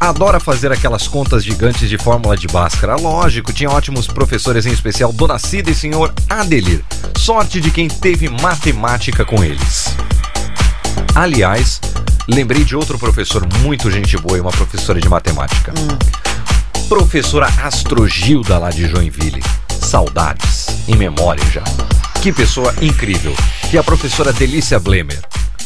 Adora 0.02 0.40
fazer 0.40 0.72
aquelas 0.72 1.08
contas 1.08 1.44
gigantes 1.44 1.88
de 1.88 1.96
fórmula 1.96 2.36
de 2.36 2.48
Bhaskara. 2.48 2.96
Lógico, 2.96 3.54
tinha 3.54 3.70
ótimos 3.70 4.08
professores, 4.08 4.66
em 4.66 4.72
especial 4.72 5.14
Dona 5.14 5.38
Cida 5.38 5.70
e 5.70 5.76
Senhor 5.76 6.12
Adelir. 6.28 6.84
Sorte 7.20 7.62
de 7.62 7.70
quem 7.70 7.88
teve 7.88 8.28
matemática 8.28 9.24
com 9.24 9.44
eles. 9.44 9.96
Aliás, 11.14 11.80
lembrei 12.28 12.64
de 12.64 12.76
outro 12.76 12.98
professor 12.98 13.48
muito 13.60 13.92
gente 13.92 14.18
boa 14.18 14.40
e 14.40 14.42
uma 14.42 14.50
professora 14.50 15.00
de 15.00 15.08
matemática. 15.08 15.72
Professora 16.90 17.46
Astrogilda 17.64 18.58
lá 18.58 18.72
de 18.72 18.88
Joinville. 18.88 19.44
Saudades, 19.70 20.66
em 20.88 20.96
memória 20.96 21.46
já. 21.52 21.64
Que 22.24 22.34
pessoa 22.34 22.74
incrível. 22.82 23.36
E 23.72 23.78
a 23.78 23.84
professora 23.84 24.34
Delícia 24.34 24.80
Blemer. 24.80 25.22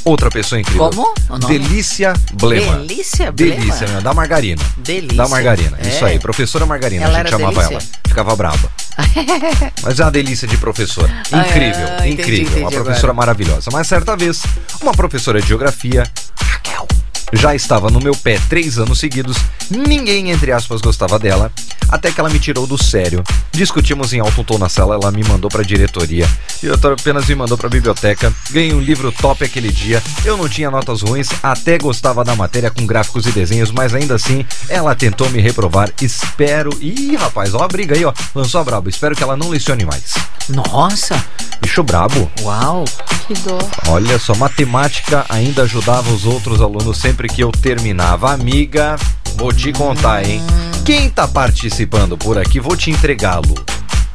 Outra 0.06 0.30
pessoa 0.30 0.62
incrível. 0.62 0.89
Como? 0.91 1.14
Delícia 1.47 2.14
Blema. 2.34 2.78
Delícia 2.78 3.32
Blema? 3.32 3.56
Delícia, 3.56 3.88
da 4.01 4.14
margarina. 4.14 4.62
Delícia. 4.78 5.18
Da 5.18 5.28
margarina, 5.28 5.78
É. 5.84 5.88
isso 5.89 6.06
aí. 6.06 6.20
Professora 6.20 6.64
Margarina, 6.66 7.06
Ela 7.06 7.16
a 7.18 7.22
gente 7.24 7.32
chamava 7.32 7.53
delícia? 7.53 7.74
ela. 7.74 7.84
Ficava 8.08 8.36
braba. 8.36 8.72
Mas 9.82 9.99
é 9.99 10.03
uma 10.06 10.12
delícia 10.12 10.47
de 10.47 10.58
professora. 10.58 11.12
Incrível, 11.28 11.88
Ah, 11.99 12.08
entendi, 12.08 12.22
incrível. 12.22 12.51
uma 12.60 12.60
entendi 12.68 12.76
professora 12.76 12.97
agora. 13.12 13.14
maravilhosa. 13.14 13.70
Mas 13.74 13.88
certa 13.88 14.16
vez, 14.16 14.43
uma 14.82 14.91
professora 14.93 15.41
de 15.41 15.47
geografia, 15.47 16.03
Raquel, 16.39 16.88
Já 17.34 17.55
estava 17.55 17.89
no 17.89 17.99
meu 17.99 18.15
pé 18.15 18.39
três 18.49 18.78
anos 18.78 18.99
seguidos, 18.99 19.38
ninguém, 19.69 20.32
entre 20.32 20.51
aspas, 20.51 20.80
gostava 20.82 21.17
dela, 21.19 21.51
até 21.89 22.11
que 22.11 22.19
ela 22.19 22.30
me 22.30 22.39
tirou 22.39 22.65
do 22.67 22.82
sério. 22.82 23.23
Discutimos 23.51 24.13
em 24.13 24.19
alto 24.19 24.43
tom 24.43 24.57
na 24.57 24.69
sala, 24.69 24.95
ela 24.95 25.11
me 25.11 25.23
mandou 25.23 25.49
pra 25.49 25.63
diretoria. 25.63 26.26
A 26.26 26.59
diretora 26.61 26.95
apenas 26.99 27.28
me 27.28 27.36
mandou 27.36 27.57
pra 27.57 27.69
biblioteca. 27.69 28.34
Ganhei 28.51 28.73
um 28.73 28.80
livro 28.82 29.11
top 29.11 29.43
aquele 29.43 29.71
dia. 29.71 30.01
Eu 30.23 30.38
não 30.38 30.47
tinha 30.49 30.69
notas 30.71 31.01
ruins, 31.01 31.30
até 31.41 31.78
gostava 31.78 32.23
da 32.23 32.36
matéria 32.36 32.69
com 32.71 32.86
gráficos 32.86 33.26
e 33.26 33.32
desenhos, 33.32 33.71
mas 33.71 33.93
ainda 33.93 34.15
assim, 34.15 34.45
ela 34.69 34.95
tentou 34.95 35.30
me 35.30 35.39
reprovar. 35.41 35.91
Espero. 36.01 36.69
Ih, 36.82 37.15
rapaz, 37.15 37.53
ó 37.53 37.63
a 37.63 37.67
briga 37.67 37.95
aí, 37.95 38.05
ó. 38.05 38.13
Lançou 38.34 38.61
a 38.61 38.63
brabo. 38.63 38.89
Espero 38.89 39.15
que 39.15 39.23
ela 39.23 39.38
não 39.38 39.49
lecione 39.49 39.86
mais. 39.86 40.13
Nossa, 40.49 41.23
Bicho 41.61 41.82
brabo. 41.84 42.30
uau. 42.41 42.86
Que 43.28 43.34
dó. 43.36 43.57
Olha 43.88 44.19
só, 44.19 44.36
matemática 44.36 45.26
ainda 45.30 45.63
ajudava 45.63 46.11
os 46.11 46.26
outros 46.26 46.61
alunos 46.61 46.97
sempre 46.99 47.14
que 47.28 47.41
eu 47.41 47.51
terminava. 47.51 48.32
Amiga, 48.34 48.95
vou 49.36 49.51
te 49.53 49.72
contar, 49.72 50.24
hein? 50.28 50.41
Quem 50.86 51.09
tá 51.09 51.28
participando 51.28 52.18
por 52.18 52.38
aqui, 52.38 52.59
vou 52.59 52.76
te 52.76 52.91
entregá-lo. 52.91 53.55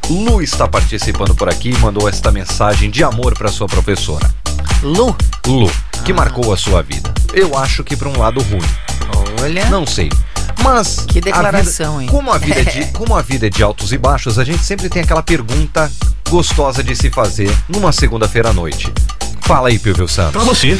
Lu 0.09 0.41
está 0.41 0.67
participando 0.67 1.33
por 1.35 1.47
aqui 1.49 1.69
e 1.71 1.77
mandou 1.79 2.07
esta 2.07 2.31
mensagem 2.31 2.89
de 2.89 3.03
amor 3.03 3.37
para 3.37 3.49
sua 3.49 3.67
professora. 3.67 4.29
Lu, 4.83 5.15
Lu, 5.47 5.71
que 6.03 6.11
marcou 6.13 6.51
a 6.53 6.57
sua 6.57 6.81
vida. 6.81 7.13
Eu 7.33 7.57
acho 7.57 7.83
que 7.83 7.95
para 7.95 8.09
um 8.09 8.17
lado 8.17 8.41
ruim. 8.41 8.61
olha. 9.41 9.65
Não 9.69 9.85
sei. 9.85 10.09
Mas 10.63 10.97
Que 11.07 11.19
a 11.19 11.21
declaração, 11.21 11.93
vida- 11.99 12.03
hein? 12.03 12.09
Como 12.09 12.31
a 12.31 12.37
vida 12.37 12.59
é 12.61 12.63
de, 12.63 12.85
como 12.93 13.15
a 13.15 13.21
vida 13.21 13.47
é 13.47 13.49
de 13.49 13.63
altos 13.63 13.91
e 13.91 13.97
baixos, 13.97 14.37
a 14.37 14.43
gente 14.43 14.63
sempre 14.63 14.89
tem 14.89 15.01
aquela 15.01 15.23
pergunta 15.23 15.91
gostosa 16.29 16.83
de 16.83 16.95
se 16.95 17.09
fazer 17.09 17.51
numa 17.67 17.91
segunda-feira 17.91 18.49
à 18.49 18.53
noite. 18.53 18.91
Fala 19.41 19.69
aí, 19.69 19.79
Pilvio 19.79 20.07
Santos. 20.07 20.31
Pra 20.33 20.43
você, 20.43 20.79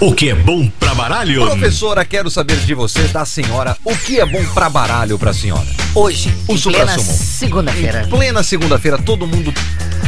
o 0.00 0.14
que 0.14 0.30
é 0.30 0.34
bom 0.34 0.68
pra 0.78 0.94
baralho? 0.94 1.44
Professora, 1.46 2.04
quero 2.04 2.30
saber 2.30 2.56
de 2.58 2.74
você, 2.74 3.02
da 3.08 3.24
senhora, 3.24 3.76
o 3.84 3.94
que 3.96 4.18
é 4.20 4.26
bom 4.26 4.42
pra 4.54 4.68
baralho 4.70 5.18
pra 5.18 5.32
senhora? 5.32 5.66
Hoje, 5.94 6.34
O 6.48 6.54
em 6.54 6.60
plena 6.60 6.98
segunda-feira. 6.98 8.02
Em 8.02 8.08
plena 8.08 8.42
segunda-feira, 8.42 8.98
todo 8.98 9.26
mundo 9.26 9.52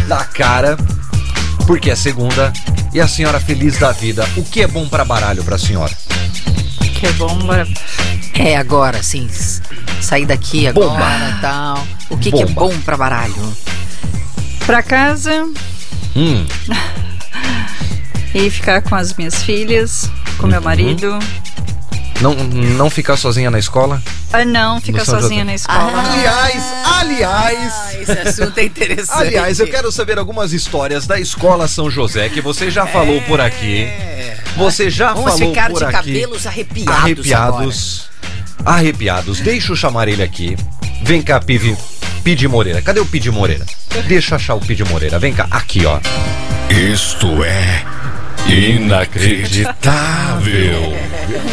dá 0.08 0.24
cara, 0.24 0.76
porque 1.66 1.90
é 1.90 1.96
segunda, 1.96 2.52
e 2.94 3.00
a 3.00 3.06
senhora 3.08 3.38
feliz 3.40 3.78
da 3.78 3.92
vida. 3.92 4.26
O 4.36 4.42
que 4.44 4.62
é 4.62 4.66
bom 4.66 4.88
pra 4.88 5.04
baralho 5.04 5.44
pra 5.44 5.58
senhora? 5.58 5.92
Que 6.98 7.10
bom. 7.12 7.36
bora- 7.40 7.66
É 8.34 8.56
agora, 8.56 9.02
sim. 9.02 9.28
Sair 10.00 10.24
daqui 10.26 10.66
agora 10.66 10.88
Bomba. 10.88 11.36
e 11.38 11.40
tal. 11.40 11.86
O 12.10 12.16
que, 12.18 12.30
que 12.32 12.42
é 12.42 12.46
Bomba. 12.46 12.60
bom 12.60 12.80
pra 12.80 12.96
baralho? 12.96 13.56
Pra 14.66 14.82
casa 14.82 15.48
Hum, 16.14 16.46
e 18.34 18.50
ficar 18.50 18.82
com 18.82 18.94
as 18.94 19.14
minhas 19.14 19.42
filhas, 19.42 20.10
com 20.38 20.46
meu 20.46 20.60
marido. 20.60 21.18
não, 22.20 22.34
não 22.34 22.88
ficar 22.90 23.16
sozinha 23.16 23.50
na 23.50 23.58
escola? 23.58 24.02
Ah, 24.32 24.44
não, 24.44 24.80
ficar 24.80 25.04
sozinha 25.04 25.44
na 25.44 25.54
escola. 25.54 25.92
Aliás, 26.00 26.64
aliás. 27.00 27.72
Ah, 27.74 27.94
esse 28.00 28.12
assunto 28.12 28.58
é 28.58 28.64
interessante. 28.64 29.20
Aliás, 29.20 29.60
eu 29.60 29.68
quero 29.68 29.92
saber 29.92 30.18
algumas 30.18 30.52
histórias 30.52 31.06
da 31.06 31.20
Escola 31.20 31.68
São 31.68 31.90
José 31.90 32.28
que 32.30 32.40
você 32.40 32.70
já 32.70 32.86
falou 32.86 33.20
por 33.22 33.40
aqui. 33.40 33.86
Você 34.56 34.88
já 34.88 35.12
Vamos 35.12 35.32
falou 35.32 35.48
ficar 35.50 35.70
por 35.70 35.78
de 35.78 35.84
aqui. 35.84 35.92
cabelos 35.92 36.46
arrepiados. 36.46 36.88
agora. 36.88 37.02
arrepiados. 37.02 38.08
Arrepiados. 38.64 39.40
Deixa 39.40 39.72
eu 39.72 39.76
chamar 39.76 40.08
ele 40.08 40.22
aqui. 40.22 40.56
Vem 41.02 41.20
cá, 41.20 41.40
Pive. 41.40 41.76
Pide 42.24 42.46
Moreira. 42.46 42.80
Cadê 42.80 43.00
o 43.00 43.06
Pide 43.06 43.30
Moreira? 43.30 43.66
Deixa 44.06 44.32
eu 44.34 44.36
achar 44.36 44.54
o 44.54 44.60
Pide 44.60 44.84
Moreira. 44.84 45.18
Vem 45.18 45.34
cá. 45.34 45.46
Aqui, 45.50 45.84
ó. 45.84 45.98
Isto 46.70 47.42
é 47.44 47.84
inacreditável. 48.48 50.92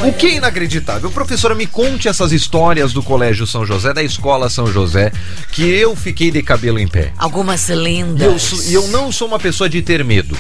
O 0.04 0.14
que 0.14 0.28
é 0.28 0.36
inacreditável? 0.36 1.10
Professora, 1.12 1.54
me 1.56 1.66
conte 1.68 2.08
essas 2.08 2.32
histórias 2.32 2.94
do 2.94 3.04
Colégio 3.04 3.46
São 3.46 3.66
José, 3.66 3.94
da 3.94 4.02
Escola 4.04 4.50
São 4.50 4.68
José, 4.68 5.12
que 5.52 5.64
eu 5.70 5.96
fiquei 5.96 6.32
de 6.32 6.42
cabelo 6.42 6.80
em 6.80 6.88
pé. 6.88 7.12
Algumas 7.18 7.68
E 7.70 7.76
lendas. 7.76 8.22
eu, 8.22 8.40
sou- 8.40 8.64
e 8.64 8.74
eu 8.74 8.88
não 8.88 9.12
sou 9.12 9.28
uma 9.28 9.40
pessoa 9.40 9.70
de 9.70 9.82
ter 9.82 10.04
medo. 10.04 10.38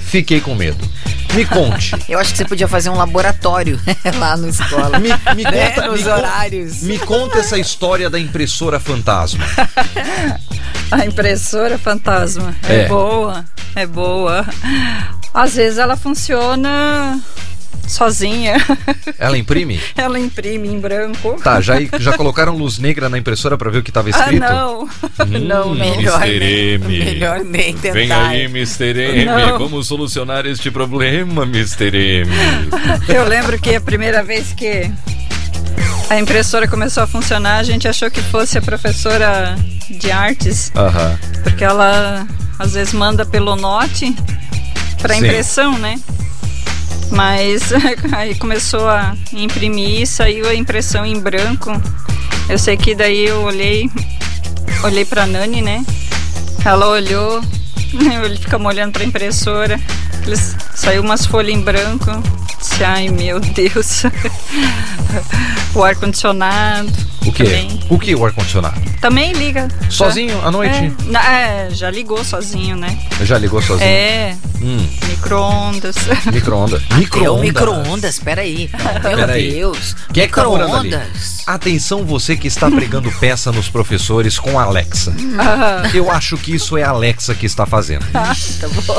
Fiquei 0.00 0.40
com 0.40 0.54
medo. 0.54 0.86
Me 1.34 1.44
conte. 1.44 1.92
Eu 2.08 2.18
acho 2.18 2.30
que 2.32 2.38
você 2.38 2.44
podia 2.46 2.66
fazer 2.68 2.88
um 2.88 2.96
laboratório 2.96 3.78
lá 4.18 4.36
na 4.36 4.48
escola. 4.48 4.98
Me, 4.98 5.08
me 5.34 5.42
Né, 5.42 5.70
conta, 5.70 5.88
nos 5.88 6.00
me 6.00 6.04
con- 6.06 6.12
horários. 6.16 6.82
me 6.82 6.98
conta 6.98 7.38
essa 7.38 7.58
história 7.58 8.08
da 8.08 8.18
impressora 8.18 8.80
fantasma. 8.80 9.44
A 10.90 11.04
impressora 11.04 11.76
fantasma. 11.78 12.54
É. 12.68 12.82
É. 12.82 12.88
boa, 12.88 13.44
é 13.74 13.86
boa. 13.86 14.46
Às 15.36 15.54
vezes 15.54 15.78
ela 15.78 15.96
funciona 15.98 17.20
sozinha. 17.86 18.54
Ela 19.18 19.36
imprime? 19.38 19.78
Ela 19.94 20.18
imprime 20.18 20.66
em 20.66 20.80
branco. 20.80 21.38
Tá, 21.44 21.60
já, 21.60 21.74
já 22.00 22.14
colocaram 22.14 22.56
luz 22.56 22.78
negra 22.78 23.08
na 23.10 23.18
impressora 23.18 23.56
pra 23.58 23.70
ver 23.70 23.78
o 23.78 23.82
que 23.82 23.92
tava 23.92 24.08
Ah, 24.08 24.10
escrito? 24.18 24.40
não. 24.48 24.88
não, 25.38 25.74
não. 25.74 25.74
Melhor, 25.74 26.22
Mr. 26.26 26.38
nem, 26.40 26.68
M. 26.74 27.04
melhor 27.04 27.44
nem 27.44 27.76
tentar. 27.76 27.92
Vem 27.94 28.10
aí, 28.12 28.44
Mr. 28.46 28.98
M. 28.98 29.24
Não. 29.26 29.58
Vamos 29.58 29.86
solucionar 29.86 30.46
este 30.46 30.70
problema, 30.70 31.42
Mr. 31.44 31.94
M. 32.22 32.30
Eu 33.06 33.28
lembro 33.28 33.58
que 33.60 33.74
a 33.76 33.80
primeira 33.80 34.22
vez 34.24 34.52
que 34.54 34.90
a 36.10 36.18
impressora 36.18 36.66
começou 36.66 37.02
a 37.02 37.06
funcionar, 37.06 37.58
a 37.58 37.62
gente 37.62 37.86
achou 37.86 38.10
que 38.10 38.22
fosse 38.22 38.56
a 38.58 38.62
professora 38.62 39.54
de 39.90 40.10
artes, 40.10 40.72
Aham. 40.74 41.18
porque 41.44 41.62
ela 41.62 42.26
às 42.58 42.72
vezes 42.72 42.92
manda 42.94 43.24
pelo 43.26 43.54
note 43.54 44.16
para 44.98 45.14
Sim. 45.14 45.24
impressão, 45.24 45.78
né? 45.78 46.00
Mas 47.10 47.72
aí 48.12 48.34
começou 48.34 48.88
a 48.88 49.16
imprimir 49.32 50.06
saiu 50.06 50.48
a 50.48 50.54
impressão 50.54 51.04
em 51.04 51.18
branco. 51.20 51.70
Eu 52.48 52.58
sei 52.58 52.76
que 52.76 52.94
daí 52.94 53.26
eu 53.26 53.42
olhei, 53.42 53.90
olhei 54.84 55.04
pra 55.04 55.26
Nani, 55.26 55.62
né? 55.62 55.84
Ela 56.64 56.88
olhou, 56.88 57.42
ele 58.24 58.36
ficamos 58.36 58.66
olhando 58.66 58.92
pra 58.92 59.04
impressora. 59.04 59.80
Eles, 60.26 60.56
saiu 60.74 61.02
umas 61.02 61.26
folhas 61.26 61.54
em 61.54 61.60
branco. 61.60 62.10
Disse, 62.58 62.84
ai 62.84 63.08
meu 63.08 63.40
Deus. 63.40 64.04
o 65.74 65.82
ar-condicionado. 65.82 67.15
O 67.26 67.32
que? 67.32 67.44
Também, 67.44 67.80
O 67.90 67.98
que 67.98 68.14
o 68.14 68.24
ar-condicionado? 68.24 68.80
também 69.00 69.32
liga. 69.32 69.68
Sozinho 69.90 70.40
à 70.44 70.50
noite? 70.50 70.92
É, 71.28 71.66
é, 71.66 71.70
já 71.70 71.90
ligou 71.90 72.24
sozinho, 72.24 72.76
né? 72.76 72.98
Já 73.22 73.36
ligou 73.38 73.60
sozinho? 73.62 73.88
É, 73.88 74.36
Hum, 74.62 74.88
micro-ondas. 75.08 75.96
micro-ondas. 76.32 76.82
É 76.90 76.94
o 76.94 76.96
Micro-ondas. 76.98 77.40
micro-ondas, 77.42 78.18
peraí. 78.18 78.70
Meu 79.04 79.16
Peraí. 79.16 79.50
Deus. 79.52 79.94
Quem 80.12 80.22
é 80.24 80.28
que 80.28 80.34
tá 80.34 80.44
morando 80.44 80.74
ali? 80.76 80.88
Micro-ondas. 80.88 81.36
Atenção 81.46 82.04
você 82.04 82.36
que 82.36 82.48
está 82.48 82.70
pregando 82.70 83.12
peça 83.20 83.52
nos 83.52 83.68
professores 83.68 84.38
com 84.38 84.58
a 84.58 84.64
Alexa. 84.64 85.14
Ah, 85.38 85.82
Eu 85.94 86.10
acho 86.10 86.36
que 86.38 86.54
isso 86.54 86.76
é 86.76 86.82
a 86.82 86.88
Alexa 86.88 87.34
que 87.34 87.44
está 87.46 87.66
fazendo. 87.66 88.04
tá 88.12 88.34
bom. 88.68 88.96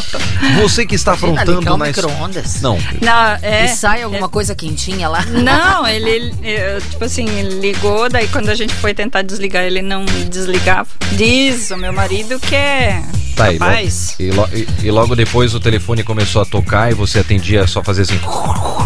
Você 0.62 0.86
que 0.86 0.96
está 0.96 1.14
Imagina, 1.18 1.42
aprontando 1.42 1.74
o 1.74 1.78
na 1.78 1.86
micro-ondas. 1.88 2.62
Não, 2.62 2.78
Não, 3.02 3.38
é, 3.42 3.66
E 3.66 3.68
sai 3.70 4.04
alguma 4.04 4.30
coisa 4.30 4.54
quentinha 4.56 5.10
lá? 5.10 5.26
Não, 5.26 5.88
ele, 5.88 6.10
ele, 6.42 6.82
tipo 6.90 7.04
assim, 7.04 7.26
ligou, 7.60 8.08
daí 8.18 8.28
quando 8.30 8.50
a 8.50 8.56
gente 8.56 8.74
foi 8.74 8.96
tentar 8.96 9.22
desligar, 9.22 9.64
ele 9.64 9.82
não 9.84 10.04
desligava. 10.28 10.90
Diz 11.12 11.70
o 11.70 11.78
meu 11.78 11.94
marido 11.94 12.40
que 12.40 12.56
é 12.56 13.04
tá 13.36 13.46
aí. 13.46 13.60
capaz. 13.60 14.16
E, 14.20 14.32
lo- 14.32 14.50
e- 14.52 14.68
e 14.84 14.90
logo 14.90 15.16
depois 15.16 15.54
o 15.54 15.60
telefone 15.60 16.04
começou 16.04 16.42
a 16.42 16.46
tocar 16.46 16.92
e 16.92 16.96
você 16.96 17.20
atendia 17.20 17.68
só 17.68 17.84
fazer 17.84 18.02
assim. 18.02 18.20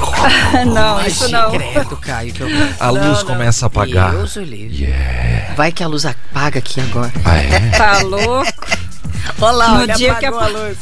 não, 0.74 1.06
isso 1.06 1.30
não. 1.30 1.52
credo, 1.52 1.96
Caio. 1.96 2.34
Que 2.34 2.42
eu... 2.42 2.48
A 2.78 2.90
luz 2.90 3.24
começa 3.24 3.66
a 3.66 3.68
apagar. 3.68 4.12
Deus 4.12 4.36
livre. 4.36 4.94
Vai 5.56 5.72
que 5.72 5.82
a 5.82 5.88
luz 5.88 6.06
apaga 6.06 6.60
aqui 6.60 6.82
agora. 6.82 7.12
Ah, 7.24 7.38
é? 7.38 7.60
Tá 7.78 8.00
louco? 8.00 8.68
Olha 9.40 9.52
lá, 9.58 9.68
No 9.70 9.80
olha, 9.82 9.94
dia 9.96 10.16
que 10.16 10.26
apagou 10.26 10.46
a 10.46 10.48
luz. 10.68 10.78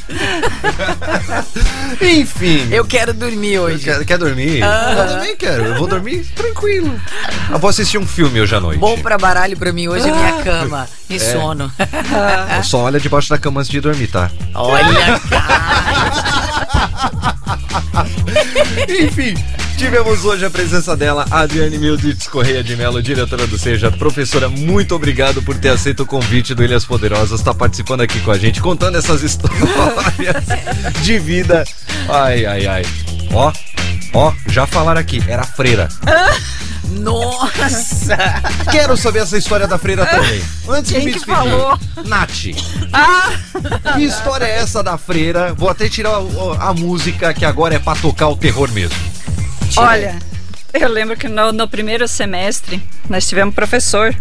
Enfim. 2.02 2.68
Eu 2.72 2.86
quero 2.86 3.14
dormir 3.14 3.60
hoje. 3.60 3.84
Quer, 3.84 4.06
quer 4.06 4.18
dormir? 4.18 4.62
Eu 4.62 5.08
também 5.08 5.36
quero. 5.36 5.64
Eu 5.66 5.76
vou 5.76 5.88
dormir 5.88 6.26
tranquilo. 6.36 7.00
Eu 7.50 7.60
vou 7.60 7.70
assistir 7.70 7.98
um 7.98 8.06
filme 8.06 8.42
hoje 8.42 8.56
à 8.56 8.60
noite. 8.60 8.80
Bom 8.80 8.98
pra 9.00 9.18
baralho 9.18 9.58
pra 9.58 9.72
mim 9.72 9.88
hoje 9.88 10.08
é 10.10 10.12
minha 10.12 10.44
cama 10.44 10.88
e 11.10 11.16
É. 11.16 11.20
sono. 11.20 11.72
Só 12.64 12.80
olha 12.80 13.00
debaixo 13.00 13.30
da 13.30 13.38
cama 13.38 13.62
antes 13.62 13.72
de 13.72 13.80
dormir, 13.82 14.08
tá? 14.08 14.30
Olha, 14.54 15.20
cara. 15.30 15.50
Enfim, 18.90 19.34
tivemos 19.80 20.26
hoje 20.26 20.46
a 20.46 20.50
presença 20.50 20.96
dela, 20.96 21.26
Adriane 21.32 21.78
Milditz 21.78 22.28
Correia 22.28 22.62
de 22.64 22.76
Melo, 22.76 23.02
diretora 23.02 23.48
do 23.48 23.58
Seja. 23.58 23.90
Professora, 23.90 24.50
muito 24.50 24.94
obrigado 24.94 25.42
por 25.42 25.58
ter 25.58 25.70
aceito 25.70 26.04
o 26.04 26.06
convite 26.06 26.54
do 26.54 26.64
Ilhas 26.64 26.84
Poderosas, 26.84 27.42
tá 27.42 27.54
participando 27.54 28.02
aqui 28.02 28.20
com 28.20 28.30
a 28.32 28.38
gente, 28.38 28.62
contando 28.62 28.98
essas 28.98 29.22
histórias 29.24 29.56
de 31.02 31.18
vida. 31.20 31.64
Ai, 32.10 32.46
ai, 32.46 32.68
ai. 32.68 32.82
Ó, 33.34 33.54
ó, 34.14 34.34
já 34.48 34.68
falaram 34.68 35.00
aqui, 35.00 35.24
era 35.28 35.44
freira. 35.44 35.88
Nossa. 36.92 38.18
Quero 38.72 38.98
saber 38.98 39.20
essa 39.20 39.38
história 39.38 39.68
da 39.68 39.78
freira 39.78 40.06
também. 40.06 40.42
Antes 40.68 40.90
de 40.92 40.96
Quem 40.96 41.06
me 41.06 41.12
que 41.14 41.18
despedir. 41.20 41.40
falou? 41.40 41.80
Nath. 42.06 42.32
Que 43.96 44.04
história 44.04 44.46
é 44.46 44.58
essa 44.58 44.82
da 44.84 44.98
freira? 44.98 45.54
Vou 45.54 45.70
até 45.70 45.88
tirar 45.88 46.20
o- 46.20 46.54
a 46.60 46.74
música 46.74 47.32
que 47.34 47.46
agora 47.46 47.76
é 47.76 47.80
pra 47.80 47.96
tocar 47.96 48.28
o 48.30 48.36
terror 48.36 48.70
mesmo. 48.72 48.98
Olha, 49.78 50.18
Eu 50.74 50.88
lembro 50.90 51.18
que 51.18 51.28
no, 51.28 51.52
no 51.52 51.68
primeiro 51.68 52.08
semestre 52.08 52.82
nós 53.10 53.28
tivemos 53.28 53.56
professor. 53.56 54.16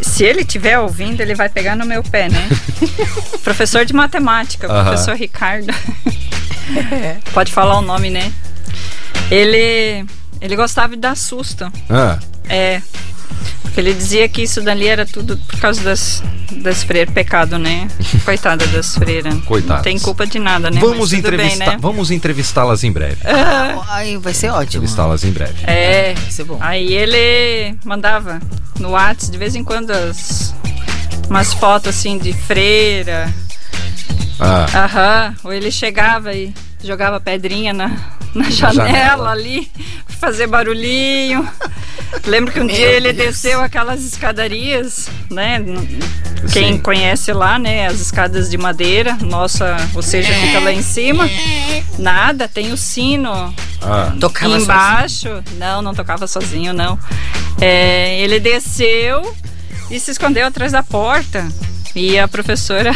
Se 0.00 0.24
ele 0.24 0.42
estiver 0.42 0.78
ouvindo, 0.78 1.20
ele 1.20 1.34
vai 1.34 1.48
pegar 1.48 1.74
no 1.76 1.84
meu 1.84 2.02
pé, 2.02 2.28
né? 2.28 2.48
professor 3.42 3.84
de 3.84 3.92
matemática, 3.92 4.68
professor 4.68 5.14
Ricardo. 5.16 5.72
Pode 7.32 7.52
falar 7.52 7.78
o 7.78 7.82
nome, 7.82 8.10
né? 8.10 8.32
Ele, 9.30 10.04
ele 10.40 10.56
gostava 10.56 10.94
de 10.94 11.00
dar 11.00 11.16
susto. 11.16 11.70
Ah, 11.90 12.18
É. 12.48 12.80
Porque 13.72 13.80
ele 13.80 13.94
dizia 13.94 14.28
que 14.28 14.42
isso 14.42 14.60
dali 14.60 14.86
era 14.86 15.06
tudo 15.06 15.34
por 15.38 15.58
causa 15.58 15.82
das, 15.82 16.22
das 16.56 16.82
freiras, 16.82 17.12
pecado, 17.14 17.58
né? 17.58 17.88
Coitada 18.22 18.66
das 18.66 18.94
freiras. 18.94 19.34
Coitadas. 19.44 19.76
Não 19.76 19.82
tem 19.82 19.98
culpa 19.98 20.26
de 20.26 20.38
nada, 20.38 20.70
né? 20.70 20.78
vamos 20.78 21.14
entrevistar, 21.14 21.64
Bem, 21.64 21.74
né? 21.76 21.78
vamos 21.80 22.10
entrevistá-las 22.10 22.84
em 22.84 22.92
breve. 22.92 23.16
Ai, 23.88 24.18
vai 24.18 24.34
ser 24.34 24.50
ótimo. 24.50 24.84
Entrevistá-las 24.84 25.24
em 25.24 25.30
breve. 25.32 25.54
É. 25.64 26.12
Vai 26.12 26.30
ser 26.30 26.44
bom. 26.44 26.58
Aí 26.60 26.92
ele 26.92 27.74
mandava 27.82 28.42
no 28.78 28.90
WhatsApp 28.90 29.32
de 29.32 29.38
vez 29.38 29.54
em 29.54 29.64
quando 29.64 29.90
as, 29.90 30.54
umas 31.30 31.54
fotos 31.54 31.96
assim 31.96 32.18
de 32.18 32.34
freira. 32.34 33.32
Ah, 34.38 34.66
Aham. 34.84 35.36
Ou 35.44 35.52
ele 35.52 35.70
chegava 35.70 36.32
e 36.34 36.52
jogava 36.82 37.20
pedrinha 37.20 37.72
na, 37.72 37.88
na 38.34 38.50
janela, 38.50 38.88
janela. 38.88 39.30
ali, 39.30 39.70
pra 40.06 40.16
fazer 40.16 40.46
barulhinho. 40.46 41.48
Lembro 42.26 42.52
que 42.52 42.60
um 42.60 42.66
dia 42.66 42.90
ele 42.92 43.12
desceu 43.12 43.60
aquelas 43.60 44.04
escadarias, 44.04 45.08
né? 45.30 45.62
Quem 46.52 46.74
Sim. 46.74 46.78
conhece 46.78 47.32
lá, 47.32 47.58
né? 47.58 47.86
As 47.86 48.00
escadas 48.00 48.50
de 48.50 48.58
madeira, 48.58 49.16
nossa, 49.20 49.76
ou 49.94 50.02
seja, 50.02 50.32
fica 50.34 50.58
lá 50.58 50.72
em 50.72 50.82
cima. 50.82 51.28
Nada, 51.98 52.48
tem 52.48 52.72
o 52.72 52.76
sino 52.76 53.54
ah. 53.82 54.14
Tocava 54.20 54.58
embaixo. 54.58 55.28
Não, 55.58 55.82
não 55.82 55.94
tocava 55.94 56.26
sozinho, 56.26 56.72
não. 56.72 56.98
É, 57.60 58.20
ele 58.20 58.38
desceu 58.38 59.34
e 59.90 59.98
se 59.98 60.10
escondeu 60.10 60.46
atrás 60.46 60.72
da 60.72 60.82
porta. 60.82 61.46
E 61.94 62.18
a 62.18 62.26
professora 62.26 62.92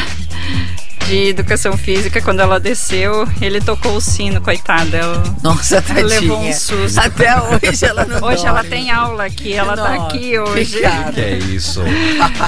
de 1.07 1.29
educação 1.29 1.77
física, 1.77 2.21
quando 2.21 2.41
ela 2.41 2.59
desceu, 2.59 3.29
ele 3.41 3.61
tocou 3.61 3.97
o 3.97 4.01
sino, 4.01 4.41
coitada. 4.41 4.97
Ela 4.97 5.23
Nossa, 5.43 5.81
tadinha. 5.81 6.07
levou 6.07 6.41
um 6.41 6.53
susto. 6.53 6.99
Até 6.99 7.33
hoje 7.41 7.85
ela 7.85 8.05
não 8.05 8.23
Hoje 8.27 8.45
ela 8.47 8.63
dorme. 8.63 8.71
tem 8.71 8.91
aula 8.91 9.25
aqui, 9.25 9.53
ela 9.53 9.77
tá 9.77 9.91
Nossa, 9.95 10.07
aqui 10.17 10.39
hoje. 10.39 10.81
cara. 10.81 11.13
Que 11.13 11.21
é 11.21 11.37
isso? 11.39 11.83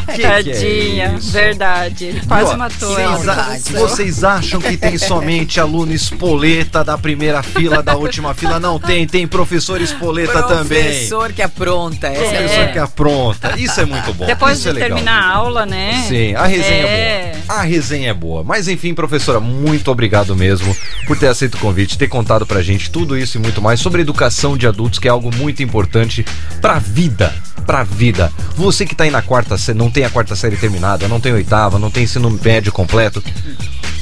Que 0.08 0.14
que 0.14 0.22
Tadinha, 0.22 1.04
é 1.06 1.14
isso? 1.18 1.30
verdade. 1.30 2.22
Quase 2.26 2.56
matou 2.56 2.94
vocês, 2.94 3.22
ela. 3.28 3.32
a- 3.34 3.78
vocês 3.78 4.24
acham 4.24 4.60
que 4.60 4.76
tem 4.76 4.98
somente 4.98 5.60
aluno 5.60 5.92
espoleta 5.92 6.82
da 6.82 6.96
primeira 6.98 7.42
fila, 7.42 7.82
da 7.82 7.94
última 7.96 8.34
fila? 8.34 8.58
Não 8.58 8.78
tem, 8.80 9.06
tem 9.06 9.26
professor 9.26 9.80
espoleta 9.80 10.42
também. 10.42 10.82
Professor 10.82 11.32
que 11.32 11.42
apronta. 11.42 12.08
Essa 12.08 12.22
é. 12.24 12.38
a 12.38 12.40
Professor 12.42 12.72
que 12.72 12.78
apronta. 12.78 13.54
Isso 13.58 13.80
é 13.80 13.84
muito 13.84 14.12
bom. 14.14 14.26
Depois 14.26 14.54
Isso 14.58 14.62
de 14.64 14.68
é 14.70 14.72
legal. 14.72 14.88
terminar 14.88 15.22
a 15.22 15.28
aula, 15.36 15.66
né? 15.66 16.04
Sim, 16.08 16.34
a 16.34 16.46
resenha 16.46 16.86
é. 16.86 16.88
É. 16.88 17.36
boa. 17.46 17.58
A 17.58 17.62
resenha 17.62 18.10
é 18.10 18.14
boa. 18.14 18.42
Mas 18.48 18.66
enfim, 18.66 18.94
professora, 18.94 19.38
muito 19.38 19.90
obrigado 19.90 20.34
mesmo 20.34 20.74
por 21.06 21.18
ter 21.18 21.26
aceito 21.26 21.56
o 21.56 21.58
convite, 21.58 21.98
ter 21.98 22.08
contado 22.08 22.46
pra 22.46 22.62
gente 22.62 22.90
tudo 22.90 23.14
isso 23.14 23.36
e 23.36 23.40
muito 23.40 23.60
mais 23.60 23.78
sobre 23.78 24.00
educação 24.00 24.56
de 24.56 24.66
adultos, 24.66 24.98
que 24.98 25.06
é 25.06 25.10
algo 25.10 25.30
muito 25.36 25.62
importante 25.62 26.24
pra 26.58 26.78
vida. 26.78 27.30
Pra 27.68 27.84
vida. 27.84 28.32
Você 28.56 28.86
que 28.86 28.94
tá 28.94 29.04
aí 29.04 29.10
na 29.10 29.20
quarta 29.20 29.58
série, 29.58 29.76
não 29.76 29.90
tem 29.90 30.02
a 30.02 30.08
quarta 30.08 30.34
série 30.34 30.56
terminada, 30.56 31.06
não 31.06 31.20
tem 31.20 31.34
oitava, 31.34 31.78
não 31.78 31.90
tem 31.90 32.04
ensino 32.04 32.30
médio 32.42 32.72
completo. 32.72 33.22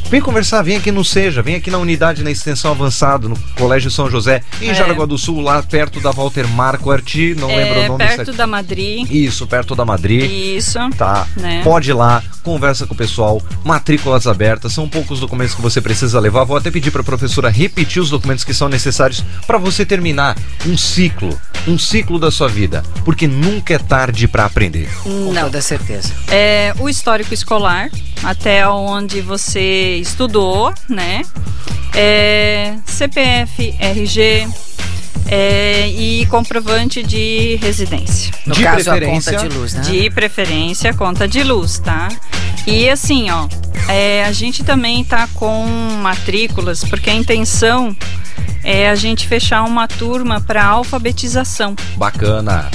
Vem 0.08 0.20
conversar, 0.20 0.62
vem 0.62 0.76
aqui 0.76 0.92
no 0.92 1.04
Seja, 1.04 1.42
vem 1.42 1.56
aqui 1.56 1.68
na 1.68 1.78
unidade 1.78 2.22
na 2.22 2.30
extensão 2.30 2.70
avançado, 2.70 3.28
no 3.28 3.36
Colégio 3.58 3.90
São 3.90 4.08
José, 4.08 4.40
em 4.62 4.68
É. 4.70 4.74
Jaraguá 4.74 5.04
do 5.04 5.18
Sul, 5.18 5.40
lá 5.40 5.60
perto 5.64 5.98
da 5.98 6.12
Walter 6.12 6.46
Marquardt, 6.46 7.34
não 7.34 7.48
lembro 7.48 7.74
o 7.74 7.82
É, 7.82 7.88
nome 7.88 7.98
perto 7.98 8.16
certo. 8.26 8.32
da 8.34 8.46
Madrid. 8.46 9.10
Isso, 9.10 9.48
perto 9.48 9.74
da 9.74 9.84
Madrid. 9.84 10.30
Isso. 10.30 10.78
Tá. 10.96 11.26
Né? 11.36 11.60
Pode 11.64 11.90
ir 11.90 11.94
lá, 11.94 12.22
conversa 12.44 12.86
com 12.86 12.94
o 12.94 12.96
pessoal, 12.96 13.42
matrículas 13.64 14.28
abertas, 14.28 14.72
são 14.72 14.88
poucos 14.88 15.18
documentos 15.18 15.56
que 15.56 15.60
você 15.60 15.80
precisa 15.80 16.20
levar. 16.20 16.44
Vou 16.44 16.56
até 16.56 16.70
pedir 16.70 16.92
para 16.92 17.00
a 17.00 17.04
professora 17.04 17.48
repetir 17.50 18.00
os 18.00 18.10
documentos 18.10 18.44
que 18.44 18.54
são 18.54 18.68
necessários 18.68 19.24
para 19.44 19.58
você 19.58 19.84
terminar 19.84 20.36
um 20.64 20.78
ciclo, 20.78 21.36
um 21.66 21.78
ciclo 21.78 22.18
da 22.18 22.30
sua 22.30 22.48
vida, 22.48 22.82
porque 23.04 23.26
nunca 23.26 23.74
é 23.74 23.78
tarde 23.78 24.28
para 24.28 24.44
aprender. 24.44 24.88
Com 25.02 25.32
Não. 25.32 25.42
toda 25.44 25.60
certeza. 25.60 26.12
É, 26.28 26.72
o 26.78 26.88
histórico 26.88 27.34
escolar, 27.34 27.90
até 28.22 28.66
onde 28.68 29.20
você 29.20 29.96
estudou, 29.96 30.72
né? 30.88 31.22
É, 31.94 32.76
CPF, 32.84 33.74
RG 33.80 34.48
é, 35.28 35.88
e 35.88 36.26
comprovante 36.26 37.02
de 37.02 37.56
residência. 37.56 38.32
No 38.46 38.54
De 38.54 38.62
caso, 38.62 38.90
a 38.90 38.94
preferência, 38.94 39.32
conta 39.32 39.48
de 39.48 39.56
luz, 39.56 39.74
né? 39.74 39.80
De 39.82 40.10
preferência, 40.10 40.94
conta 40.94 41.28
de 41.28 41.42
luz, 41.42 41.78
tá? 41.78 42.08
E 42.66 42.88
assim, 42.88 43.30
ó, 43.30 43.48
é, 43.88 44.24
a 44.24 44.32
gente 44.32 44.64
também 44.64 45.04
tá 45.04 45.28
com 45.34 45.66
matrículas, 46.00 46.84
porque 46.84 47.10
a 47.10 47.14
intenção 47.14 47.96
é 48.68 48.90
a 48.90 48.94
gente 48.96 49.28
fechar 49.28 49.62
uma 49.62 49.86
turma 49.86 50.40
para 50.40 50.64
alfabetização 50.64 51.76
Bacana. 51.96 52.68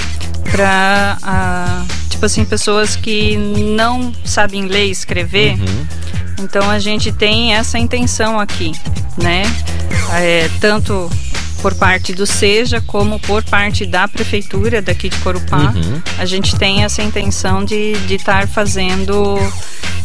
para 0.50 1.84
tipo 2.08 2.24
assim 2.24 2.44
pessoas 2.44 2.96
que 2.96 3.36
não 3.36 4.12
sabem 4.24 4.66
ler 4.66 4.86
e 4.86 4.90
escrever 4.90 5.58
Uhum. 5.60 5.86
então 6.44 6.70
a 6.70 6.78
gente 6.78 7.12
tem 7.12 7.54
essa 7.54 7.78
intenção 7.78 8.40
aqui 8.40 8.72
né 9.16 9.42
É, 10.14 10.48
tanto 10.60 11.10
por 11.62 11.74
parte 11.74 12.12
do 12.12 12.26
Seja 12.26 12.80
como 12.80 13.18
por 13.20 13.42
parte 13.44 13.86
da 13.86 14.08
prefeitura 14.08 14.80
daqui 14.82 15.08
de 15.08 15.16
Corupá 15.18 15.72
Uhum. 15.74 16.02
a 16.18 16.24
gente 16.24 16.56
tem 16.56 16.84
essa 16.84 17.02
intenção 17.02 17.64
de 17.64 17.92
estar 18.10 18.48
fazendo 18.48 19.38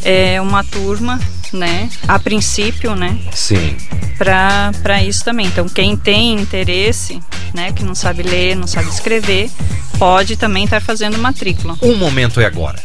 é, 0.03 0.39
uma 0.41 0.63
turma 0.63 1.19
né 1.53 1.89
a 2.07 2.19
princípio 2.19 2.95
né 2.95 3.17
Sim. 3.31 3.75
para 4.17 5.03
isso 5.03 5.23
também. 5.23 5.45
Então, 5.47 5.67
quem 5.69 5.95
tem 5.95 6.33
interesse, 6.33 7.19
né, 7.53 7.71
que 7.71 7.83
não 7.83 7.95
sabe 7.95 8.23
ler, 8.23 8.55
não 8.55 8.67
sabe 8.67 8.89
escrever, 8.89 9.49
pode 9.97 10.35
também 10.35 10.63
estar 10.63 10.81
fazendo 10.81 11.17
matrícula. 11.17 11.77
O 11.81 11.93
momento 11.95 12.41
é 12.41 12.45
agora. 12.45 12.81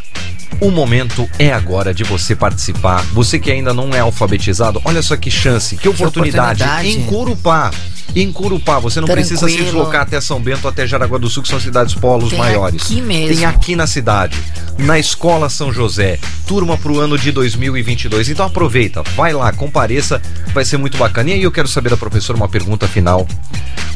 O 0.60 0.70
momento 0.70 1.28
é 1.38 1.52
agora 1.52 1.92
de 1.92 2.04
você 2.04 2.36
participar. 2.36 3.02
Você 3.12 3.38
que 3.38 3.50
ainda 3.50 3.72
não 3.72 3.92
é 3.94 4.00
alfabetizado, 4.00 4.80
olha 4.84 5.02
só 5.02 5.16
que 5.16 5.30
chance, 5.30 5.76
que 5.76 5.88
oportunidade. 5.88 6.62
oportunidade. 6.62 7.00
Em 7.00 7.06
Curupá. 7.06 7.70
Em 8.14 8.30
Curupá, 8.30 8.78
você 8.78 9.00
não 9.00 9.08
precisa 9.08 9.36
se 9.48 9.54
Tranquilo. 9.54 9.64
deslocar 9.64 10.02
até 10.02 10.20
São 10.20 10.40
Bento, 10.40 10.68
até 10.68 10.86
Jaraguá 10.86 11.18
do 11.18 11.30
Sul, 11.30 11.42
que 11.42 11.48
são 11.48 11.58
cidades 11.58 11.94
polos 11.94 12.30
Tem 12.30 12.38
maiores. 12.38 12.82
aqui 12.82 13.00
mesmo. 13.00 13.34
Tem 13.36 13.44
aqui 13.46 13.74
na 13.74 13.86
cidade, 13.86 14.36
na 14.78 14.98
Escola 14.98 15.48
São 15.48 15.72
José, 15.72 16.18
turma 16.46 16.76
pro 16.76 17.00
ano 17.00 17.16
de 17.16 17.32
2022. 17.32 18.28
Então 18.28 18.44
aproveita, 18.44 19.02
vai 19.16 19.32
lá, 19.32 19.50
compareça, 19.52 20.20
vai 20.52 20.64
ser 20.64 20.76
muito 20.76 20.98
bacana. 20.98 21.30
E 21.30 21.32
aí 21.34 21.42
eu 21.42 21.50
quero 21.52 21.66
saber 21.68 21.88
da 21.88 21.96
professora 21.96 22.36
uma 22.36 22.48
pergunta 22.48 22.86
final. 22.86 23.26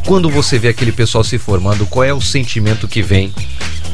Quando 0.06 0.30
você 0.30 0.58
vê 0.58 0.68
aquele 0.68 0.92
pessoal 0.92 1.22
se 1.22 1.36
formando, 1.36 1.84
qual 1.86 2.04
é 2.04 2.14
o 2.14 2.20
sentimento 2.20 2.88
que 2.88 3.02
vem 3.02 3.34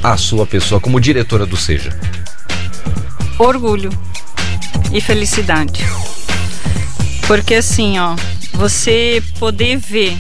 à 0.03 0.17
sua 0.17 0.47
pessoa 0.47 0.81
como 0.81 1.01
diretora 1.01 1.45
do 1.47 1.57
Seja? 1.57 1.99
Orgulho 3.39 3.91
e 4.93 5.01
felicidade. 5.01 5.85
Porque 7.27 7.55
assim, 7.55 7.99
ó, 7.99 8.15
você 8.53 9.23
poder 9.39 9.77
ver 9.77 10.17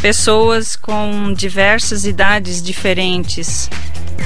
pessoas 0.00 0.76
com 0.76 1.32
diversas 1.32 2.04
idades 2.04 2.62
diferentes 2.62 3.68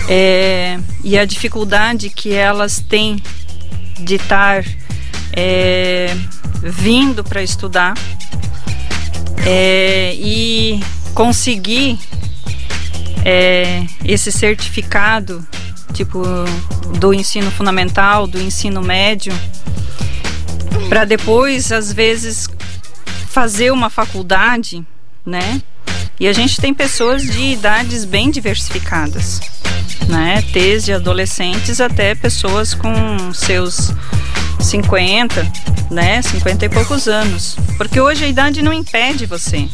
é, 0.09 0.79
e 1.05 1.19
a 1.19 1.25
dificuldade 1.25 2.11
que 2.11 2.33
elas 2.33 2.81
têm 2.81 3.23
de 3.99 4.17
estar 4.17 4.65
é, 5.33 6.15
vindo 6.63 7.23
para 7.23 7.43
estudar 7.43 7.95
é, 9.47 10.15
e 10.17 10.81
conseguir 11.15 11.99
é, 13.25 13.85
esse 14.05 14.33
certificado 14.33 15.47
tipo 15.93 16.23
do 16.99 17.13
ensino 17.13 17.51
fundamental, 17.51 18.27
do 18.27 18.41
ensino 18.41 18.81
médio, 18.83 19.33
para 20.89 21.05
depois 21.05 21.73
às 21.73 21.93
vezes 21.93 22.49
fazer 23.31 23.71
uma 23.71 23.89
faculdade, 23.89 24.85
né? 25.25 25.63
E 26.19 26.27
a 26.27 26.33
gente 26.33 26.61
tem 26.61 26.75
pessoas 26.75 27.23
de 27.23 27.53
idades 27.53 28.05
bem 28.05 28.31
diversificadas, 28.31 29.41
né? 30.09 30.43
Desde 30.53 30.93
adolescentes 30.93 31.81
até 31.81 32.15
pessoas 32.15 32.75
com 32.75 33.33
seus 33.33 33.95
50, 34.61 35.51
né? 35.91 36.21
50 36.21 36.67
e 36.67 36.69
poucos 36.69 37.07
anos. 37.07 37.57
Porque 37.77 38.01
hoje 38.01 38.25
a 38.25 38.29
idade 38.29 38.63
não 38.63 38.73
impede 38.73 39.27
você, 39.27 39.69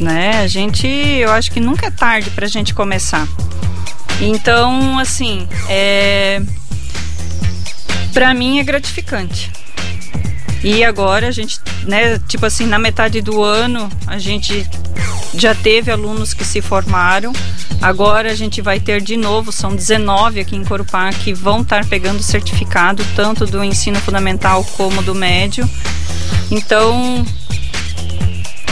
né? 0.00 0.40
A 0.40 0.46
gente, 0.46 0.86
eu 0.86 1.30
acho 1.30 1.52
que 1.52 1.60
nunca 1.60 1.86
é 1.86 1.90
tarde 1.90 2.30
para 2.30 2.46
a 2.46 2.48
gente 2.48 2.72
começar. 2.72 3.28
Então, 4.20 4.98
assim, 4.98 5.46
é... 5.68 6.40
para 8.12 8.32
mim 8.32 8.58
é 8.58 8.64
gratificante. 8.64 9.52
E 10.64 10.82
agora 10.82 11.28
a 11.28 11.30
gente, 11.30 11.60
né, 11.82 12.18
tipo 12.26 12.46
assim, 12.46 12.64
na 12.64 12.78
metade 12.78 13.20
do 13.20 13.42
ano, 13.42 13.86
a 14.06 14.16
gente 14.16 14.66
já 15.34 15.54
teve 15.54 15.90
alunos 15.90 16.32
que 16.32 16.42
se 16.42 16.62
formaram. 16.62 17.34
Agora 17.82 18.32
a 18.32 18.34
gente 18.34 18.62
vai 18.62 18.80
ter 18.80 19.02
de 19.02 19.14
novo, 19.14 19.52
são 19.52 19.76
19 19.76 20.40
aqui 20.40 20.56
em 20.56 20.64
Corupá 20.64 21.10
que 21.10 21.34
vão 21.34 21.60
estar 21.60 21.84
pegando 21.84 22.22
certificado, 22.22 23.04
tanto 23.14 23.44
do 23.44 23.62
ensino 23.62 24.00
fundamental 24.00 24.64
como 24.74 25.02
do 25.02 25.14
médio. 25.14 25.68
Então, 26.50 27.26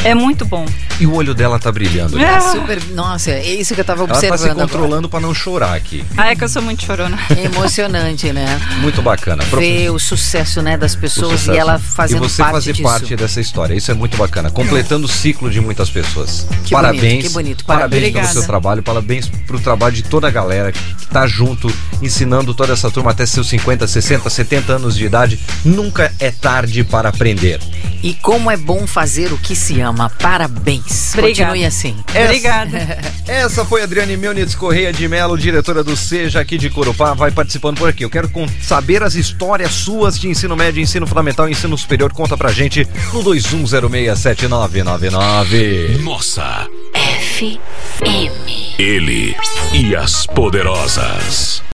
é 0.02 0.14
muito 0.14 0.46
bom. 0.46 0.64
E 1.02 1.06
o 1.06 1.14
olho 1.14 1.34
dela 1.34 1.58
tá 1.58 1.72
brilhando. 1.72 2.16
É. 2.16 2.40
Super, 2.40 2.80
nossa, 2.90 3.32
é 3.32 3.54
isso 3.54 3.74
que 3.74 3.80
eu 3.80 3.84
tava 3.84 4.04
Ela 4.04 4.14
tá 4.14 4.20
se 4.20 4.30
observando 4.30 4.60
controlando 4.60 5.08
pra 5.08 5.18
não 5.18 5.34
chorar 5.34 5.74
aqui. 5.74 6.04
Ah, 6.16 6.30
é 6.30 6.36
que 6.36 6.44
eu 6.44 6.48
sou 6.48 6.62
muito 6.62 6.84
chorona. 6.84 7.18
É 7.36 7.42
emocionante, 7.52 8.32
né? 8.32 8.60
Muito 8.80 9.02
bacana. 9.02 9.42
Ver 9.46 9.90
o 9.90 9.98
sucesso, 9.98 10.62
né, 10.62 10.76
das 10.76 10.94
pessoas 10.94 11.48
e 11.48 11.56
ela 11.56 11.76
fazendo 11.76 12.24
e 12.24 12.28
você 12.28 12.40
parte 12.40 12.52
fazer 12.52 12.72
disso. 12.74 12.82
parte 12.84 13.16
dessa 13.16 13.40
história. 13.40 13.74
Isso 13.74 13.90
é 13.90 13.94
muito 13.94 14.16
bacana. 14.16 14.48
Completando 14.48 15.06
o 15.06 15.08
ciclo 15.08 15.50
de 15.50 15.60
muitas 15.60 15.90
pessoas. 15.90 16.46
Que 16.64 16.70
parabéns. 16.70 17.02
bonito, 17.02 17.22
que 17.22 17.28
bonito. 17.30 17.64
Parabéns 17.64 17.90
Parabéns. 17.90 18.12
pelo 18.12 18.26
seu 18.26 18.30
Obrigada. 18.30 18.46
trabalho. 18.46 18.82
Parabéns 18.84 19.28
pro 19.44 19.58
trabalho 19.58 19.96
de 19.96 20.04
toda 20.04 20.28
a 20.28 20.30
galera 20.30 20.70
que 20.70 21.06
tá 21.08 21.26
junto, 21.26 21.66
ensinando 22.00 22.54
toda 22.54 22.72
essa 22.74 22.92
turma 22.92 23.10
até 23.10 23.26
seus 23.26 23.48
50, 23.48 23.88
60, 23.88 24.30
70 24.30 24.72
anos 24.74 24.96
de 24.96 25.04
idade. 25.04 25.40
Nunca 25.64 26.14
é 26.20 26.30
tarde 26.30 26.84
para 26.84 27.08
aprender. 27.08 27.58
E 28.04 28.14
como 28.14 28.48
é 28.52 28.56
bom 28.56 28.86
fazer 28.86 29.32
o 29.32 29.38
que 29.38 29.56
se 29.56 29.80
ama. 29.80 30.08
Parabéns. 30.10 30.91
Obrigada. 31.14 31.50
Continue 31.50 31.66
assim. 31.66 31.96
Obrigada. 32.24 32.98
Essa 33.26 33.64
foi 33.64 33.80
a 33.80 33.84
Adriane 33.84 34.16
Milnitz 34.16 34.54
Correia 34.54 34.92
de 34.92 35.08
Melo, 35.08 35.36
diretora 35.38 35.82
do 35.82 35.96
Seja 35.96 36.40
aqui 36.40 36.58
de 36.58 36.68
Corupá, 36.70 37.14
vai 37.14 37.30
participando 37.30 37.78
por 37.78 37.88
aqui. 37.88 38.04
Eu 38.04 38.10
quero 38.10 38.30
saber 38.60 39.02
as 39.02 39.14
histórias 39.14 39.70
suas 39.72 40.18
de 40.18 40.28
ensino 40.28 40.54
médio, 40.56 40.82
ensino 40.82 41.06
fundamental 41.06 41.48
e 41.48 41.52
ensino 41.52 41.78
superior. 41.78 42.12
Conta 42.12 42.36
pra 42.36 42.50
gente 42.52 42.86
no 43.12 43.22
21067999. 43.22 45.98
Nossa, 46.02 46.68
FM. 46.94 48.78
ele 48.78 49.36
e 49.72 49.94
as 49.94 50.26
poderosas. 50.26 51.62